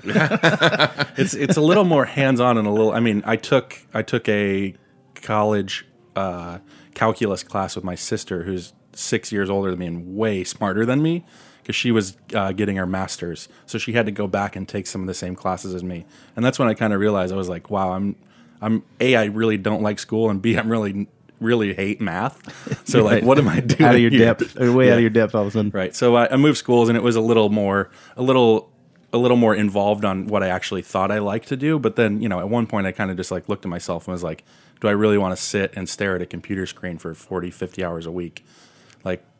it's 0.05 1.33
it's 1.33 1.57
a 1.57 1.61
little 1.61 1.85
more 1.85 2.05
hands 2.05 2.39
on 2.39 2.57
and 2.57 2.67
a 2.67 2.71
little. 2.71 2.91
I 2.91 2.99
mean, 2.99 3.23
I 3.25 3.35
took 3.35 3.79
I 3.93 4.01
took 4.03 4.27
a 4.29 4.73
college 5.15 5.85
uh, 6.15 6.59
calculus 6.93 7.43
class 7.43 7.75
with 7.75 7.83
my 7.83 7.95
sister, 7.95 8.43
who's 8.43 8.73
six 8.95 9.31
years 9.31 9.49
older 9.49 9.69
than 9.69 9.79
me 9.79 9.87
and 9.87 10.15
way 10.15 10.43
smarter 10.43 10.85
than 10.85 11.01
me, 11.01 11.25
because 11.61 11.75
she 11.75 11.91
was 11.91 12.17
uh, 12.33 12.51
getting 12.51 12.75
her 12.75 12.85
master's, 12.85 13.47
so 13.65 13.77
she 13.77 13.93
had 13.93 14.05
to 14.05 14.11
go 14.11 14.27
back 14.27 14.55
and 14.55 14.67
take 14.67 14.87
some 14.87 15.01
of 15.01 15.07
the 15.07 15.13
same 15.13 15.35
classes 15.35 15.73
as 15.73 15.83
me. 15.83 16.05
And 16.35 16.43
that's 16.43 16.59
when 16.59 16.67
I 16.67 16.73
kind 16.73 16.93
of 16.93 16.99
realized 16.99 17.33
I 17.33 17.37
was 17.37 17.49
like, 17.49 17.69
wow, 17.69 17.93
I'm 17.93 18.15
I'm 18.61 18.83
a 18.99 19.15
I 19.15 19.25
really 19.25 19.57
don't 19.57 19.81
like 19.81 19.99
school, 19.99 20.29
and 20.29 20.41
b 20.41 20.55
I'm 20.57 20.69
really 20.69 21.07
really 21.39 21.73
hate 21.73 22.01
math. 22.01 22.41
So 22.85 23.03
like, 23.03 23.23
what 23.23 23.39
am 23.39 23.47
I 23.47 23.59
doing 23.59 23.81
out 23.83 23.95
of 23.95 24.01
your 24.01 24.11
here? 24.11 24.19
depth, 24.19 24.55
way 24.55 24.91
out 24.91 24.95
of 24.95 25.01
your 25.01 25.09
depth 25.09 25.33
all 25.33 25.41
of 25.41 25.47
a 25.47 25.51
sudden. 25.51 25.71
Right. 25.73 25.95
So 25.95 26.15
I, 26.15 26.31
I 26.31 26.35
moved 26.35 26.57
schools, 26.57 26.89
and 26.89 26.97
it 26.97 27.01
was 27.01 27.15
a 27.15 27.21
little 27.21 27.49
more, 27.49 27.89
a 28.17 28.21
little, 28.21 28.71
a 29.11 29.17
little 29.17 29.37
more 29.37 29.55
involved 29.55 30.05
on 30.05 30.27
what 30.27 30.43
I 30.43 30.49
actually 30.49 30.81
thought 30.83 31.11
I 31.11 31.19
liked 31.19 31.47
to 31.47 31.57
do. 31.57 31.79
But 31.79 31.95
then, 31.95 32.21
you 32.21 32.29
know, 32.29 32.39
at 32.39 32.49
one 32.49 32.67
point, 32.67 32.85
I 32.85 32.91
kind 32.91 33.09
of 33.09 33.17
just 33.17 33.31
like 33.31 33.49
looked 33.49 33.65
at 33.65 33.69
myself 33.69 34.05
and 34.05 34.11
was 34.11 34.21
like, 34.21 34.43
do 34.81 34.87
I 34.89 34.91
really 34.91 35.17
want 35.17 35.35
to 35.35 35.41
sit 35.41 35.73
and 35.75 35.87
stare 35.87 36.15
at 36.15 36.21
a 36.21 36.25
computer 36.25 36.65
screen 36.65 36.97
for 36.97 37.13
40, 37.13 37.49
50 37.49 37.83
hours 37.83 38.05
a 38.05 38.11
week? 38.11 38.45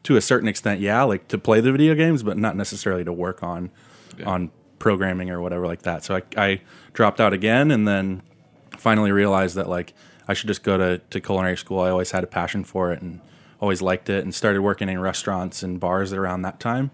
To 0.04 0.16
a 0.16 0.22
certain 0.22 0.48
extent, 0.48 0.82
yeah, 0.82 1.04
like 1.04 1.28
to 1.30 1.38
play 1.38 1.62
the 1.62 1.72
video 1.72 1.96
games, 1.96 2.24
but 2.24 2.38
not 2.38 2.56
necessarily 2.56 3.04
to 3.04 3.14
work 3.14 3.42
on, 3.42 3.72
on 4.26 4.52
programming 4.78 5.30
or 5.30 5.42
whatever 5.42 5.66
like 5.66 5.84
that. 5.84 6.04
So 6.04 6.16
I, 6.16 6.22
I 6.36 6.62
dropped 6.94 7.22
out 7.22 7.34
again, 7.34 7.72
and 7.72 7.88
then 7.88 8.22
finally 8.78 9.12
realized 9.12 9.56
that 9.56 9.70
like 9.70 9.94
I 10.28 10.34
should 10.34 10.48
just 10.48 10.64
go 10.64 10.78
to, 10.78 10.98
to 11.10 11.22
culinary 11.22 11.58
school. 11.58 11.80
I 11.80 11.90
always 11.90 12.12
had 12.12 12.24
a 12.24 12.28
passion 12.28 12.64
for 12.64 12.92
it 12.92 13.02
and 13.02 13.22
always 13.60 13.82
liked 13.82 14.10
it 14.10 14.24
and 14.24 14.36
started 14.36 14.62
working 14.62 14.90
in 14.90 15.00
restaurants 15.00 15.64
and 15.64 15.80
bars 15.80 16.12
around 16.12 16.42
that 16.42 16.60
time. 16.60 16.92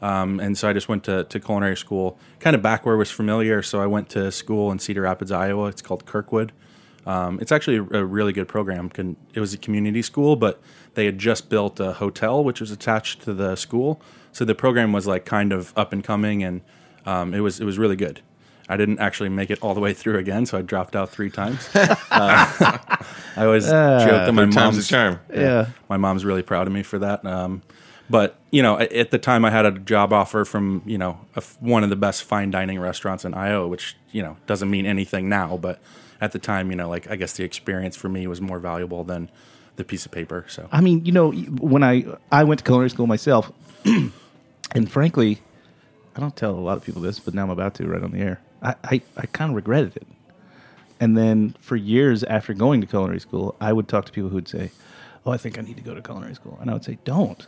Um, 0.00 0.40
and 0.40 0.56
so 0.56 0.68
I 0.68 0.72
just 0.72 0.88
went 0.88 1.04
to, 1.04 1.24
to 1.24 1.40
culinary 1.40 1.76
school, 1.76 2.18
kind 2.40 2.54
of 2.56 2.62
back 2.62 2.84
where 2.84 2.94
I 2.94 2.98
was 2.98 3.10
familiar. 3.10 3.62
So 3.62 3.80
I 3.80 3.86
went 3.86 4.08
to 4.10 4.30
school 4.30 4.70
in 4.72 4.78
Cedar 4.78 5.02
Rapids, 5.02 5.32
Iowa. 5.32 5.66
It's 5.68 5.82
called 5.82 6.06
Kirkwood. 6.06 6.52
Um, 7.06 7.38
it's 7.40 7.52
actually 7.52 7.76
a, 7.76 8.00
a 8.00 8.04
really 8.04 8.32
good 8.32 8.48
program. 8.48 8.90
Can, 8.90 9.16
it 9.34 9.40
was 9.40 9.54
a 9.54 9.58
community 9.58 10.02
school, 10.02 10.36
but 10.36 10.60
they 10.98 11.04
had 11.04 11.16
just 11.16 11.48
built 11.48 11.78
a 11.78 11.92
hotel 11.92 12.42
which 12.42 12.60
was 12.60 12.72
attached 12.72 13.22
to 13.22 13.32
the 13.32 13.54
school. 13.54 14.00
So 14.32 14.44
the 14.44 14.56
program 14.56 14.92
was 14.92 15.06
like 15.06 15.24
kind 15.24 15.52
of 15.52 15.72
up 15.76 15.92
and 15.92 16.02
coming, 16.02 16.42
and 16.42 16.60
um, 17.06 17.32
it 17.34 17.38
was 17.38 17.60
it 17.60 17.64
was 17.64 17.78
really 17.78 17.94
good. 17.94 18.20
I 18.68 18.76
didn't 18.76 18.98
actually 18.98 19.28
make 19.28 19.48
it 19.48 19.60
all 19.62 19.74
the 19.74 19.80
way 19.80 19.94
through 19.94 20.18
again, 20.18 20.44
so 20.44 20.58
I 20.58 20.62
dropped 20.62 20.96
out 20.96 21.08
three 21.08 21.30
times. 21.30 21.68
Uh, 22.10 22.78
I 23.36 23.44
always 23.44 23.66
joke 23.66 24.26
that 24.26 24.34
my 24.34 24.46
mom's 24.46 24.88
charm. 24.88 25.20
Yeah. 25.32 25.66
my 25.88 25.96
mom's 25.96 26.24
really 26.24 26.42
proud 26.42 26.66
of 26.66 26.72
me 26.72 26.82
for 26.82 26.98
that. 26.98 27.24
Um, 27.24 27.62
but 28.10 28.40
you 28.50 28.60
know, 28.62 28.76
at 28.78 29.12
the 29.12 29.18
time, 29.18 29.44
I 29.44 29.50
had 29.50 29.66
a 29.66 29.70
job 29.70 30.12
offer 30.12 30.44
from 30.44 30.82
you 30.84 30.98
know 30.98 31.20
a 31.36 31.38
f 31.38 31.56
one 31.60 31.84
of 31.84 31.90
the 31.90 31.96
best 31.96 32.24
fine 32.24 32.50
dining 32.50 32.80
restaurants 32.80 33.24
in 33.24 33.34
Iowa, 33.34 33.68
which 33.68 33.96
you 34.10 34.22
know 34.22 34.36
doesn't 34.48 34.68
mean 34.68 34.84
anything 34.84 35.28
now, 35.28 35.56
but 35.56 35.80
at 36.20 36.32
the 36.32 36.40
time, 36.40 36.70
you 36.70 36.76
know, 36.76 36.88
like 36.88 37.08
I 37.08 37.14
guess 37.14 37.34
the 37.34 37.44
experience 37.44 37.96
for 37.96 38.08
me 38.08 38.26
was 38.26 38.40
more 38.40 38.58
valuable 38.58 39.04
than 39.04 39.30
the 39.78 39.84
piece 39.84 40.04
of 40.04 40.12
paper. 40.12 40.44
So 40.48 40.68
I 40.70 40.82
mean, 40.82 41.06
you 41.06 41.12
know, 41.12 41.30
when 41.32 41.82
I 41.82 42.04
I 42.30 42.44
went 42.44 42.58
to 42.58 42.64
culinary 42.64 42.90
school 42.90 43.06
myself, 43.06 43.50
and 43.84 44.90
frankly, 44.90 45.40
I 46.14 46.20
don't 46.20 46.36
tell 46.36 46.50
a 46.50 46.60
lot 46.60 46.76
of 46.76 46.84
people 46.84 47.00
this, 47.00 47.18
but 47.18 47.32
now 47.32 47.44
I'm 47.44 47.50
about 47.50 47.74
to 47.74 47.86
right 47.86 48.02
on 48.02 48.10
the 48.10 48.18
air. 48.18 48.40
I 48.60 48.74
I, 48.84 49.00
I 49.16 49.26
kind 49.26 49.50
of 49.50 49.56
regretted 49.56 49.96
it. 49.96 50.06
And 51.00 51.16
then 51.16 51.54
for 51.60 51.76
years 51.76 52.24
after 52.24 52.52
going 52.52 52.80
to 52.80 52.86
culinary 52.86 53.20
school, 53.20 53.54
I 53.60 53.72
would 53.72 53.86
talk 53.86 54.04
to 54.06 54.12
people 54.12 54.30
who 54.30 54.34
would 54.34 54.48
say, 54.48 54.72
"Oh, 55.24 55.30
I 55.30 55.36
think 55.36 55.56
I 55.56 55.62
need 55.62 55.76
to 55.76 55.82
go 55.82 55.94
to 55.94 56.02
culinary 56.02 56.34
school," 56.34 56.58
and 56.60 56.68
I 56.68 56.72
would 56.72 56.84
say, 56.84 56.98
"Don't." 57.04 57.46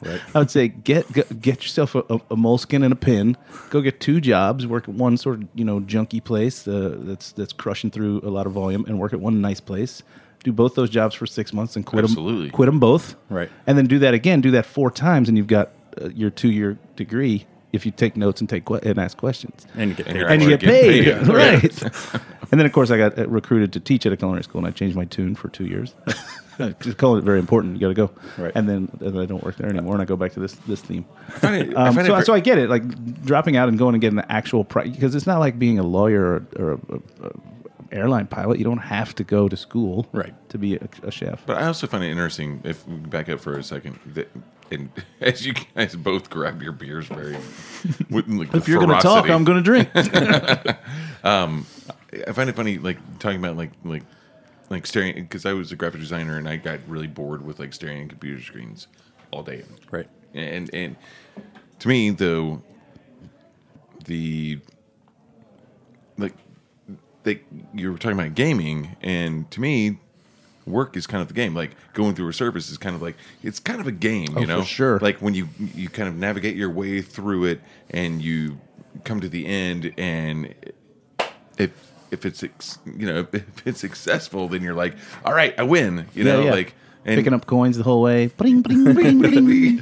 Right. 0.00 0.20
I 0.36 0.38
would 0.38 0.52
say, 0.52 0.68
"Get 0.68 1.12
get, 1.12 1.42
get 1.42 1.62
yourself 1.64 1.96
a, 1.96 2.00
a, 2.08 2.14
a 2.30 2.36
Moleskine 2.36 2.84
and 2.84 2.92
a 2.92 2.96
pin. 2.96 3.36
Go 3.70 3.80
get 3.80 3.98
two 3.98 4.20
jobs. 4.20 4.68
Work 4.68 4.88
at 4.88 4.94
one 4.94 5.16
sort 5.16 5.42
of 5.42 5.48
you 5.56 5.64
know 5.64 5.80
junky 5.80 6.22
place 6.22 6.68
uh, 6.68 6.94
that's 6.98 7.32
that's 7.32 7.52
crushing 7.52 7.90
through 7.90 8.20
a 8.22 8.30
lot 8.30 8.46
of 8.46 8.52
volume, 8.52 8.84
and 8.86 9.00
work 9.00 9.12
at 9.12 9.18
one 9.18 9.40
nice 9.40 9.60
place. 9.60 10.04
Do 10.46 10.52
both 10.52 10.76
those 10.76 10.90
jobs 10.90 11.12
for 11.16 11.26
six 11.26 11.52
months 11.52 11.74
and 11.74 11.84
quit 11.84 12.04
Absolutely. 12.04 12.42
them. 12.46 12.50
Quit 12.52 12.66
them 12.66 12.78
both. 12.78 13.16
Right. 13.28 13.50
And 13.66 13.76
then 13.76 13.86
do 13.88 13.98
that 13.98 14.14
again. 14.14 14.40
Do 14.40 14.52
that 14.52 14.64
four 14.64 14.92
times, 14.92 15.28
and 15.28 15.36
you've 15.36 15.48
got 15.48 15.72
uh, 16.00 16.08
your 16.10 16.30
two 16.30 16.52
year 16.52 16.78
degree. 16.94 17.46
If 17.72 17.84
you 17.84 17.90
take 17.90 18.16
notes 18.16 18.40
and 18.40 18.48
take 18.48 18.64
que- 18.64 18.78
and 18.84 18.96
ask 18.96 19.18
questions, 19.18 19.66
and 19.74 19.90
you 19.90 19.96
get 19.96 20.06
paid. 20.06 20.22
and 20.22 20.40
you 20.40 20.48
get 20.50 20.60
paid, 20.60 21.04
paid, 21.04 21.26
right? 21.42 21.82
and 22.52 22.60
then 22.60 22.64
of 22.64 22.70
course 22.72 22.92
I 22.92 22.96
got 22.96 23.18
uh, 23.18 23.26
recruited 23.28 23.72
to 23.72 23.80
teach 23.80 24.06
at 24.06 24.12
a 24.12 24.16
culinary 24.16 24.44
school, 24.44 24.60
and 24.60 24.68
I 24.68 24.70
changed 24.70 24.94
my 24.96 25.04
tune 25.04 25.34
for 25.34 25.48
two 25.48 25.66
years. 25.66 25.92
Just 26.80 26.96
call 26.96 27.16
it 27.16 27.24
very 27.24 27.40
important. 27.40 27.74
You 27.74 27.80
got 27.80 27.88
to 27.88 27.94
go, 27.94 28.10
Right. 28.42 28.52
and 28.54 28.68
then 28.68 28.88
and 29.00 29.14
then 29.14 29.18
I 29.20 29.26
don't 29.26 29.42
work 29.42 29.56
there 29.56 29.68
anymore, 29.68 29.94
and 29.94 30.00
I 30.00 30.04
go 30.06 30.14
back 30.16 30.32
to 30.34 30.40
this 30.40 30.52
this 30.68 30.80
theme. 30.80 31.04
it- 31.42 31.76
Um, 31.76 31.98
it 31.98 32.06
so, 32.06 32.14
ver- 32.14 32.24
so 32.24 32.34
I 32.34 32.40
get 32.40 32.56
it, 32.56 32.70
like 32.70 32.84
dropping 33.24 33.56
out 33.56 33.68
and 33.68 33.76
going 33.76 33.94
and 33.96 34.00
getting 34.00 34.16
the 34.16 34.30
actual 34.32 34.62
price 34.64 34.90
because 34.94 35.16
it's 35.16 35.26
not 35.26 35.40
like 35.40 35.58
being 35.58 35.80
a 35.80 35.82
lawyer 35.82 36.24
or, 36.24 36.46
or 36.58 36.70
a, 36.72 36.78
a, 36.94 37.26
a 37.26 37.30
airline 37.92 38.26
pilot. 38.26 38.58
You 38.58 38.64
don't 38.64 38.78
have 38.78 39.14
to 39.16 39.24
go 39.24 39.48
to 39.48 39.56
school, 39.56 40.06
Right. 40.12 40.34
to 40.50 40.58
be 40.58 40.76
a, 40.76 40.88
a 41.02 41.10
chef. 41.10 41.44
But 41.46 41.58
I 41.58 41.66
also 41.66 41.86
find 41.86 42.02
it 42.04 42.10
interesting 42.10 42.60
if 42.64 42.86
we 42.86 42.96
back 42.96 43.28
up 43.28 43.40
for 43.40 43.58
a 43.58 43.62
second. 43.62 43.98
That, 44.14 44.30
and 44.70 44.90
as 45.20 45.46
you 45.46 45.54
guys 45.74 45.94
both 45.94 46.30
grab 46.30 46.62
your 46.62 46.72
beers 46.72 47.06
very, 47.06 47.36
with, 48.10 48.28
like, 48.28 48.54
if 48.54 48.68
you're 48.68 48.84
going 48.84 48.96
to 48.96 49.02
talk. 49.02 49.28
I'm 49.30 49.44
going 49.44 49.62
to 49.62 49.64
drink. 49.64 49.88
um, 51.24 51.66
I 52.26 52.32
find 52.32 52.48
it 52.48 52.56
funny, 52.56 52.78
like 52.78 52.98
talking 53.18 53.38
about 53.38 53.56
like 53.56 53.72
like 53.84 54.02
like 54.70 54.86
staring 54.86 55.14
because 55.14 55.46
I 55.46 55.52
was 55.52 55.70
a 55.72 55.76
graphic 55.76 56.00
designer 56.00 56.38
and 56.38 56.48
I 56.48 56.56
got 56.56 56.80
really 56.88 57.06
bored 57.06 57.44
with 57.44 57.58
like 57.58 57.72
staring 57.72 58.02
at 58.04 58.08
computer 58.08 58.42
screens 58.42 58.88
all 59.30 59.42
day. 59.42 59.64
Right. 59.90 60.08
And 60.34 60.72
and 60.74 60.96
to 61.80 61.88
me 61.88 62.10
though, 62.10 62.62
the 64.04 64.58
like 64.58 64.75
they 67.26 67.40
you 67.74 67.92
were 67.92 67.98
talking 67.98 68.18
about 68.18 68.34
gaming, 68.34 68.96
and 69.02 69.50
to 69.50 69.60
me, 69.60 69.98
work 70.64 70.96
is 70.96 71.06
kind 71.06 71.20
of 71.20 71.28
the 71.28 71.34
game. 71.34 71.54
Like 71.54 71.72
going 71.92 72.14
through 72.14 72.28
a 72.28 72.32
service 72.32 72.70
is 72.70 72.78
kind 72.78 72.96
of 72.96 73.02
like 73.02 73.16
it's 73.42 73.60
kind 73.60 73.80
of 73.80 73.86
a 73.86 73.92
game. 73.92 74.28
Oh, 74.36 74.40
you 74.40 74.46
for 74.46 74.52
know, 74.52 74.62
sure. 74.62 74.98
Like 75.00 75.20
when 75.20 75.34
you 75.34 75.48
you 75.74 75.88
kind 75.90 76.08
of 76.08 76.14
navigate 76.16 76.56
your 76.56 76.70
way 76.70 77.02
through 77.02 77.44
it, 77.46 77.60
and 77.90 78.22
you 78.22 78.58
come 79.04 79.20
to 79.20 79.28
the 79.28 79.44
end, 79.46 79.92
and 79.98 80.54
if 81.58 81.92
if 82.10 82.24
it's 82.24 82.42
you 82.86 83.06
know 83.06 83.26
if 83.32 83.66
it's 83.66 83.80
successful, 83.80 84.48
then 84.48 84.62
you're 84.62 84.74
like, 84.74 84.94
all 85.24 85.34
right, 85.34 85.54
I 85.58 85.64
win. 85.64 86.06
You 86.14 86.24
know, 86.24 86.38
Yeah, 86.40 86.44
yeah. 86.46 86.50
like 86.52 86.74
and 87.04 87.16
Picking 87.18 87.34
up 87.34 87.46
coins 87.46 87.76
the 87.76 87.84
whole 87.84 88.02
way. 88.02 88.26
Bling, 88.28 88.62
bling, 88.62 88.82
bling, 88.94 89.20
bling. 89.20 89.80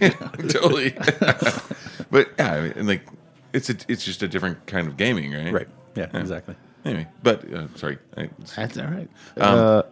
totally. 0.49 0.91
but 2.11 2.31
yeah, 2.39 2.53
I 2.55 2.61
mean, 2.61 2.73
and 2.77 2.89
like 2.89 3.07
it's 3.55 3.71
a, 3.71 3.77
it's 3.89 4.05
just 4.05 4.23
a 4.23 4.29
different 4.29 4.67
kind 4.67 4.87
of 4.89 4.97
gaming, 4.97 5.33
right? 5.33 5.53
Right. 5.53 5.69
Yeah, 5.95 6.09
exactly. 6.13 6.55
Anyway, 6.85 7.07
but 7.23 7.51
uh, 7.53 7.67
sorry. 7.77 7.99
I, 8.17 8.29
That's 8.57 8.77
all 8.79 8.85
right. 8.87 9.09
Um, 9.39 9.59
uh, 9.59 9.83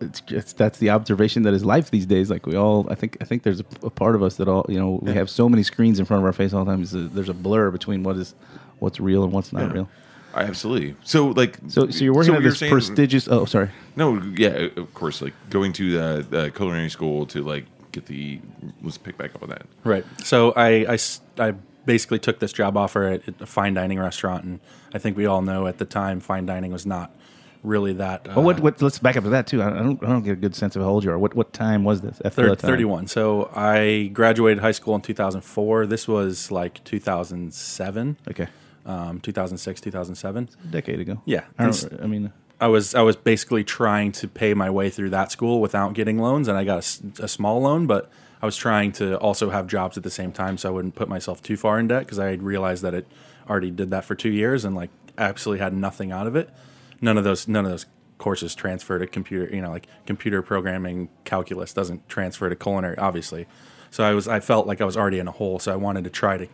it's 0.00 0.20
just 0.22 0.56
that's 0.56 0.78
the 0.78 0.90
observation 0.90 1.42
that 1.42 1.52
is 1.54 1.64
life 1.64 1.90
these 1.90 2.06
days. 2.06 2.30
Like 2.30 2.46
we 2.46 2.56
all, 2.56 2.86
I 2.90 2.94
think, 2.94 3.18
I 3.20 3.24
think 3.24 3.42
there's 3.42 3.60
a, 3.60 3.64
a 3.82 3.90
part 3.90 4.14
of 4.14 4.22
us 4.22 4.36
that 4.36 4.48
all, 4.48 4.64
you 4.68 4.78
know, 4.78 4.98
we 5.02 5.12
have 5.12 5.28
so 5.28 5.48
many 5.48 5.62
screens 5.62 5.98
in 5.98 6.06
front 6.06 6.22
of 6.22 6.26
our 6.26 6.32
face 6.32 6.52
all 6.52 6.64
the 6.64 6.70
time. 6.70 6.80
There's 6.80 6.94
a, 6.94 7.08
there's 7.08 7.28
a 7.28 7.34
blur 7.34 7.70
between 7.70 8.02
what 8.02 8.16
is, 8.16 8.34
what's 8.78 8.98
real 8.98 9.24
and 9.24 9.32
what's 9.32 9.52
not 9.52 9.62
Yeah. 9.68 9.72
real. 9.72 9.88
I 10.32 10.44
absolutely. 10.44 10.96
So 11.04 11.28
like, 11.28 11.58
So, 11.68 11.90
so 11.90 12.04
you're 12.04 12.14
working 12.14 12.34
at 12.34 12.42
this 12.42 12.58
saying- 12.60 12.72
prestigious. 12.72 13.28
Oh, 13.28 13.44
sorry. 13.44 13.68
No, 13.96 14.16
yeah, 14.36 14.68
of 14.76 14.94
course. 14.94 15.20
Like 15.20 15.34
going 15.50 15.72
to 15.74 15.90
the, 15.92 16.26
the 16.28 16.50
culinary 16.50 16.88
school 16.88 17.26
to 17.26 17.42
like 17.42 17.66
get 17.92 18.06
the. 18.06 18.40
Let's 18.82 18.96
pick 18.96 19.18
back 19.18 19.34
up 19.34 19.42
on 19.42 19.48
that. 19.50 19.66
Right. 19.84 20.04
So 20.24 20.52
I, 20.52 20.68
I 20.88 20.94
s- 20.94 21.20
I 21.38 21.54
basically 21.94 22.18
took 22.20 22.38
this 22.38 22.52
job 22.52 22.76
offer 22.76 23.02
at, 23.14 23.20
at 23.28 23.34
a 23.40 23.46
fine 23.46 23.74
dining 23.74 23.98
restaurant, 23.98 24.44
and 24.44 24.60
I 24.94 24.98
think 25.02 25.16
we 25.16 25.26
all 25.26 25.42
know 25.50 25.66
at 25.66 25.78
the 25.78 25.84
time 25.84 26.20
fine 26.20 26.46
dining 26.46 26.70
was 26.72 26.86
not 26.86 27.08
really 27.72 27.92
that. 27.94 28.18
Uh, 28.28 28.34
But 28.36 28.42
what, 28.46 28.60
what? 28.64 28.80
Let's 28.80 28.98
back 29.06 29.16
up 29.18 29.24
to 29.24 29.30
that 29.30 29.46
too. 29.50 29.60
I 29.62 29.70
don't, 29.70 30.02
I 30.04 30.06
don't 30.06 30.22
get 30.28 30.32
a 30.40 30.42
good 30.46 30.54
sense 30.54 30.76
of 30.76 30.82
how 30.82 30.88
old 30.88 31.02
you 31.04 31.10
are. 31.12 31.18
What, 31.18 31.34
what 31.34 31.52
time 31.52 31.82
was 31.84 32.00
this? 32.00 32.16
After 32.24 32.42
Thir- 32.48 32.56
time? 32.56 32.70
31. 32.70 33.06
So 33.08 33.50
I 33.54 34.10
graduated 34.20 34.60
high 34.62 34.72
school 34.80 34.94
in 34.94 35.00
2004. 35.02 35.86
This 35.86 36.06
was 36.08 36.50
like 36.50 36.82
2007, 36.84 38.16
Okay, 38.30 38.46
um, 38.86 39.20
2006, 39.20 39.80
2007. 39.80 40.48
a 40.62 40.66
decade 40.68 41.00
ago. 41.00 41.20
Yeah. 41.24 41.44
I, 41.58 41.72
I 42.02 42.06
mean, 42.06 42.32
I 42.60 42.68
was 42.68 42.94
I 42.94 43.02
was 43.02 43.16
basically 43.16 43.64
trying 43.64 44.12
to 44.20 44.28
pay 44.28 44.54
my 44.54 44.70
way 44.70 44.90
through 44.90 45.10
that 45.10 45.32
school 45.32 45.60
without 45.60 45.94
getting 45.94 46.18
loans, 46.18 46.48
and 46.48 46.56
I 46.56 46.64
got 46.64 46.78
a 47.18 47.28
small 47.28 47.60
loan, 47.62 47.86
but 47.86 48.10
I 48.42 48.46
was 48.46 48.56
trying 48.56 48.92
to 48.92 49.18
also 49.18 49.50
have 49.50 49.66
jobs 49.66 49.96
at 49.96 50.02
the 50.02 50.10
same 50.10 50.32
time, 50.32 50.56
so 50.56 50.68
I 50.68 50.72
wouldn't 50.72 50.94
put 50.94 51.08
myself 51.08 51.42
too 51.42 51.56
far 51.56 51.78
in 51.78 51.88
debt 51.88 52.04
because 52.04 52.18
I 52.18 52.30
had 52.30 52.42
realized 52.42 52.82
that 52.82 52.94
it 52.94 53.06
already 53.48 53.70
did 53.70 53.90
that 53.90 54.04
for 54.04 54.14
two 54.14 54.30
years 54.30 54.64
and 54.64 54.74
like 54.74 54.90
absolutely 55.18 55.62
had 55.62 55.74
nothing 55.74 56.10
out 56.10 56.26
of 56.26 56.36
it. 56.36 56.48
None 57.00 57.18
of 57.18 57.24
those 57.24 57.46
none 57.48 57.64
of 57.64 57.70
those 57.70 57.86
courses 58.18 58.54
transfer 58.54 58.98
to 58.98 59.06
computer, 59.06 59.54
you 59.54 59.60
know, 59.60 59.70
like 59.70 59.86
computer 60.06 60.42
programming, 60.42 61.08
calculus 61.24 61.72
doesn't 61.72 62.08
transfer 62.08 62.48
to 62.48 62.56
culinary, 62.56 62.96
obviously. 62.98 63.46
So 63.90 64.04
I 64.04 64.14
was 64.14 64.28
I 64.28 64.40
felt 64.40 64.66
like 64.66 64.80
I 64.80 64.84
was 64.84 64.96
already 64.96 65.18
in 65.18 65.28
a 65.28 65.32
hole, 65.32 65.58
so 65.58 65.72
I 65.72 65.76
wanted 65.76 66.04
to 66.04 66.10
try 66.10 66.36
to 66.38 66.46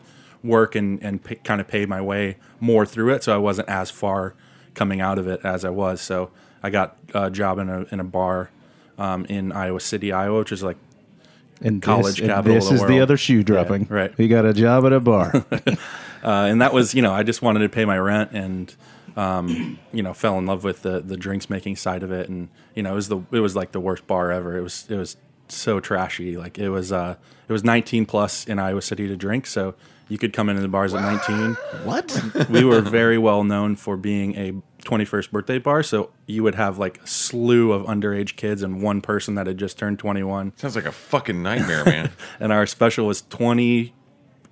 work 0.43 0.75
and 0.75 1.03
and 1.03 1.23
pay, 1.23 1.37
kind 1.37 1.61
of 1.61 1.69
pay 1.69 1.87
my 1.87 2.01
way 2.01 2.39
more 2.59 2.87
through 2.87 3.15
it, 3.15 3.23
so 3.23 3.35
I 3.35 3.39
wasn't 3.39 3.69
as 3.69 3.91
far 3.91 4.35
coming 4.75 5.01
out 5.01 5.19
of 5.19 5.27
it 5.29 5.41
as 5.45 5.65
I 5.65 5.71
was. 5.71 6.01
So 6.01 6.31
I 6.63 6.71
got 6.71 6.97
a 7.15 7.31
job 7.31 7.59
in 7.59 7.69
a 7.69 7.87
in 7.93 8.01
a 8.01 8.05
bar 8.05 8.51
um, 8.99 9.25
in 9.27 9.53
Iowa 9.53 9.81
City, 9.81 10.13
Iowa, 10.13 10.39
which 10.39 10.53
is 10.53 10.63
like 10.63 10.79
and 11.61 11.83
college 11.83 12.17
this, 12.17 12.21
and 12.21 12.29
capital 12.29 12.57
of 12.57 12.63
This 12.63 12.69
the 12.69 12.75
is 12.77 12.87
the 12.87 13.01
other 13.01 13.17
shoe 13.17 13.43
dropping. 13.43 13.87
right. 13.89 14.17
We 14.19 14.29
got 14.29 14.45
a 14.45 14.53
job 14.53 14.85
at 14.87 14.93
a 14.93 15.01
bar. 15.01 15.33
uh, 15.53 15.77
and 16.23 16.61
that 16.61 16.73
was 16.73 16.95
you 16.95 17.03
know 17.03 17.13
I 17.13 17.23
just 17.23 17.43
wanted 17.43 17.61
to 17.61 17.69
pay 17.69 17.85
my 17.85 17.99
rent 17.99 18.31
and 18.33 18.75
um, 19.17 19.79
you 19.93 20.03
know 20.03 20.13
fell 20.13 20.39
in 20.39 20.47
love 20.47 20.65
with 20.65 20.83
the 20.83 21.01
the 21.01 21.17
drinks 21.17 21.49
making 21.49 21.77
side 21.77 22.03
of 22.03 22.13
it 22.13 22.29
and 22.29 22.49
you 22.75 22.83
know 22.83 22.93
it 22.93 22.97
was 22.97 23.09
the 23.09 23.19
it 23.33 23.41
was 23.41 23.57
like 23.57 23.73
the 23.73 23.81
worst 23.81 24.07
bar 24.07 24.31
ever 24.31 24.57
it 24.57 24.63
was 24.63 24.87
it 24.91 24.97
was 24.97 25.17
so 25.53 25.81
trashy. 25.81 26.37
Like 26.37 26.59
it 26.59 26.71
was 26.71 26.93
uh 26.93 27.17
it 27.49 27.53
was 27.53 27.65
19 27.65 28.07
plus 28.07 28.47
in 28.47 28.59
Iowa 28.59 28.83
City 28.83 29.07
to 29.09 29.17
drink 29.17 29.47
so 29.47 29.75
you 30.09 30.19
could 30.19 30.33
come 30.33 30.49
into 30.49 30.63
the 30.63 30.69
bars 30.69 30.95
at 30.95 31.03
19 31.03 31.55
what? 31.85 32.49
we 32.51 32.65
were 32.65 32.81
very 32.81 33.19
well 33.19 33.43
known 33.43 33.75
for 33.75 33.97
being 33.97 34.37
a 34.37 34.53
21st 34.85 35.31
birthday 35.33 35.59
bar 35.59 35.83
so 35.83 36.11
you 36.27 36.43
would 36.43 36.55
have 36.55 36.79
like 36.79 37.03
a 37.03 37.07
slew 37.07 37.73
of 37.73 37.83
underage 37.87 38.37
kids 38.37 38.63
and 38.63 38.83
one 38.83 39.01
person 39.01 39.35
that 39.35 39.47
had 39.47 39.59
just 39.59 39.79
turned 39.79 39.99
21 39.99 40.53
Sounds 40.57 40.77
like 40.77 40.87
a 40.87 40.93
fucking 40.93 41.43
nightmare, 41.43 41.85
man. 41.85 42.13
and 42.41 42.53
our 42.53 42.67
special 42.67 43.07
was 43.07 43.23
20 43.23 43.95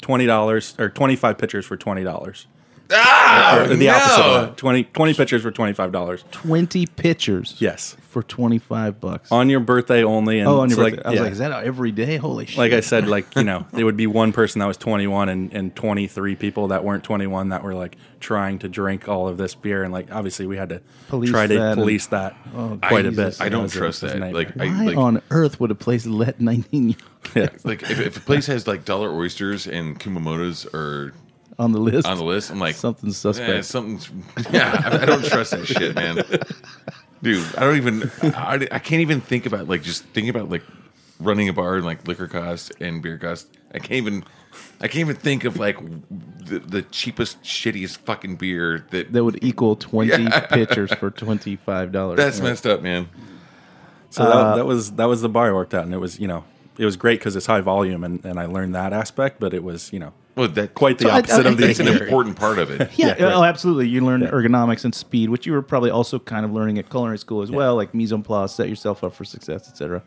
$20 0.03 0.79
or 0.81 0.90
25 0.90 1.38
pitchers 1.38 1.64
for 1.64 1.77
$20 1.77 2.47
ah, 2.92 3.61
or 3.61 3.68
the 3.75 3.87
no! 3.87 3.94
opposite 3.94 4.23
of 4.23 4.47
that. 4.49 4.57
20, 4.57 4.85
20 4.85 5.14
pitchers 5.14 5.42
for 5.42 5.51
twenty 5.51 5.73
five 5.73 5.92
dollars. 5.92 6.25
Twenty 6.31 6.87
pitchers. 6.87 7.57
Yes, 7.59 7.97
For 8.01 8.23
twenty 8.23 8.59
five 8.59 9.01
bucks. 9.01 9.31
on 9.33 9.49
your 9.49 9.61
birthday 9.61 10.05
only. 10.05 10.38
And 10.40 10.49
oh, 10.49 10.61
on 10.61 10.68
your 10.70 10.77
so, 10.77 10.83
birthday. 10.85 10.97
Like, 10.99 11.07
I 11.07 11.11
was 11.11 11.16
yeah. 11.16 11.23
like, 11.23 11.33
is 11.33 11.38
that 11.38 11.64
every 11.64 11.92
day? 11.92 12.16
Holy 12.16 12.47
shit! 12.47 12.59
like 12.59 12.73
I 12.73 12.81
said, 12.81 13.09
like 13.09 13.35
you 13.37 13.44
know, 13.44 13.66
there 13.73 13.85
would 13.85 13.97
be 13.97 14.07
one 14.07 14.33
person 14.33 14.59
that 14.61 14.66
was 14.66 14.77
twenty 14.77 15.07
one 15.07 15.29
and, 15.29 15.53
and 15.53 15.75
twenty 15.75 16.07
three 16.07 16.37
people 16.37 16.68
that 16.68 16.85
weren't 16.85 17.05
twenty 17.05 17.27
one 17.27 17.49
that 17.51 17.62
were 17.62 17.75
like 17.75 17.97
trying 18.20 18.59
to 18.61 18.68
drink 18.68 19.09
all 19.09 19.29
of 19.29 19.37
this 19.37 19.55
beer, 19.55 19.83
and 19.83 19.92
like 19.92 20.11
obviously 20.12 20.47
we 20.47 20.57
had 20.57 20.68
to 20.70 20.81
Police 21.09 21.31
try 21.31 21.47
to 21.47 21.55
that 21.55 21.73
and- 21.73 21.81
police 21.81 22.07
that 22.09 22.37
Oh, 22.55 22.79
quite 22.83 23.07
a 23.07 23.12
bit. 23.12 23.40
I 23.40 23.49
don't 23.49 23.64
was 23.64 23.73
trust 23.73 24.03
a 24.03 24.07
that. 24.07 24.18
nightmare. 24.18 24.44
Like, 24.44 24.61
I, 24.61 24.66
Why 24.68 24.85
like, 24.85 24.97
on 24.97 25.23
earth 25.31 25.59
would 25.61 25.70
a 25.70 25.75
place 25.75 26.07
let 26.07 26.40
nineteen 26.40 26.97
yeah. 27.35 27.49
like 27.64 27.83
if, 27.83 27.99
if 28.01 28.16
a 28.16 28.20
place 28.20 28.47
has 28.47 28.66
like 28.66 28.85
dollar 28.85 29.11
oysters 29.12 29.66
and 29.66 29.99
kumamotos 29.99 30.73
or 30.73 31.12
on 31.59 31.73
the 31.73 31.79
list? 31.79 32.07
on 32.07 32.17
the 32.19 32.25
list, 32.25 32.51
I'm 32.51 32.59
like 32.59 32.75
Something's 32.75 33.17
suspect. 33.17 33.49
Yeah, 33.49 33.61
something's. 33.62 34.11
Yeah, 34.51 34.81
I, 34.85 35.03
I 35.03 35.05
don't 35.07 35.25
trust 35.25 35.53
that 35.53 35.67
shit, 35.67 35.95
man. 35.95 36.17
Dude, 37.23 37.45
I 37.57 37.61
don't 37.61 37.77
even. 37.77 38.11
I, 38.35 38.67
I 38.71 38.79
can't 38.79 39.01
even 39.01 39.21
think 39.21 39.47
about 39.47 39.69
like 39.69 39.83
just 39.83 40.05
thinking 40.07 40.31
about 40.31 40.51
like 40.51 40.62
running 41.21 41.49
a 41.49 41.53
bar 41.53 41.77
and 41.77 41.85
like 41.85 42.07
liquor 42.07 42.29
cost 42.29 42.73
and 42.81 43.03
beer 43.03 43.19
cost. 43.19 43.49
I 43.73 43.79
can't 43.79 43.93
even. 43.93 44.25
I 44.81 44.87
can't 44.88 45.01
even 45.01 45.17
think 45.17 45.45
of 45.45 45.59
like 45.59 45.79
the, 45.81 46.59
the 46.61 46.83
cheapest, 46.83 47.43
shittiest 47.43 47.99
fucking 47.99 48.37
beer 48.37 48.85
that. 48.90 49.12
that 49.12 49.25
would 49.25 49.43
equal 49.43 49.75
twenty 49.77 50.23
Yeah. 50.25 50.40
pitchers 50.51 50.93
for 50.95 51.11
twenty 51.11 51.57
five 51.57 51.90
dollars. 51.93 52.19
that's 52.19 52.40
messed 52.40 52.67
up, 52.67 52.83
man. 52.83 53.09
So 54.11 54.23
Uh, 54.23 54.51
that, 54.51 54.57
that 54.57 54.67
was 54.67 54.93
that 54.93 55.07
was 55.07 55.23
the 55.23 55.29
bar 55.29 55.49
I 55.49 55.53
worked 55.53 55.75
at, 55.75 55.83
and 55.85 55.95
it 55.95 55.99
was 55.99 56.21
you 56.21 56.29
know 56.29 56.45
it 56.79 56.85
was 56.85 56.97
great 56.97 57.21
because 57.21 57.37
it's 57.37 57.47
high 57.47 57.61
volume, 57.61 58.05
and, 58.05 58.25
and 58.25 58.39
I 58.39 58.47
learned 58.47 58.75
that 58.75 58.93
aspect, 58.93 59.41
but 59.41 59.55
it 59.55 59.63
was 59.63 59.93
you 59.93 59.99
know 59.99 60.13
Well, 60.37 60.49
that 60.49 60.75
quite 60.75 60.99
the 60.99 61.05
So 61.05 61.11
opposite 61.11 61.47
I- 61.47 61.51
of 61.51 61.57
the 61.59 61.69
It's 61.71 61.81
an 61.81 61.89
important 61.89 62.37
part 62.37 62.59
of 62.59 62.71
it. 62.71 62.91
Yeah, 62.99 63.15
Yeah, 63.19 63.25
right. 63.25 63.35
oh, 63.35 63.45
absolutely. 63.45 63.89
You 63.89 64.01
learn 64.05 64.23
ergonomics 64.23 64.85
and 64.85 64.95
speed, 64.95 65.31
which 65.31 65.47
you 65.47 65.53
were 65.53 65.63
probably 65.63 65.91
also 65.91 66.19
kind 66.19 66.45
of 66.45 66.53
learning 66.53 66.79
at 66.79 66.91
culinary 66.91 67.19
school 67.19 67.43
as 67.43 67.51
well, 67.51 67.77
like 67.77 67.95
mise 67.95 68.13
en 68.13 68.23
place, 68.23 68.53
set 68.53 68.69
yourself 68.69 69.05
up 69.05 69.15
for 69.15 69.25
success, 69.25 69.69
etc. 69.69 70.03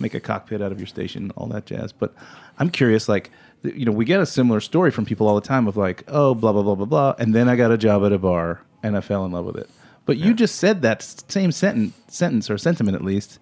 Make 0.00 0.14
a 0.14 0.20
cockpit 0.20 0.60
out 0.60 0.72
of 0.72 0.78
your 0.80 0.86
station, 0.88 1.30
all 1.36 1.46
that 1.48 1.66
jazz. 1.66 1.92
But 1.92 2.12
I'm 2.58 2.68
curious, 2.70 3.08
like, 3.08 3.30
you 3.62 3.84
know, 3.86 3.92
we 3.92 4.04
get 4.04 4.20
a 4.20 4.26
similar 4.26 4.60
story 4.60 4.90
from 4.90 5.04
people 5.06 5.26
all 5.28 5.36
the 5.36 5.46
time 5.46 5.66
of 5.68 5.76
like, 5.76 6.02
oh, 6.08 6.34
blah 6.34 6.52
blah 6.52 6.62
blah 6.62 6.74
blah 6.74 6.84
blah, 6.86 7.14
and 7.18 7.34
then 7.34 7.48
I 7.48 7.56
got 7.56 7.70
a 7.70 7.78
job 7.78 8.04
at 8.04 8.12
a 8.12 8.18
bar 8.18 8.60
and 8.82 8.96
I 8.96 9.00
fell 9.00 9.24
in 9.24 9.32
love 9.32 9.46
with 9.46 9.56
it. 9.56 9.70
But 10.04 10.18
you 10.18 10.34
just 10.34 10.56
said 10.56 10.82
that 10.82 11.02
same 11.28 11.50
sentence, 11.50 11.94
sentence 12.08 12.50
or 12.50 12.58
sentiment 12.58 12.94
at 12.94 13.02
least. 13.02 13.38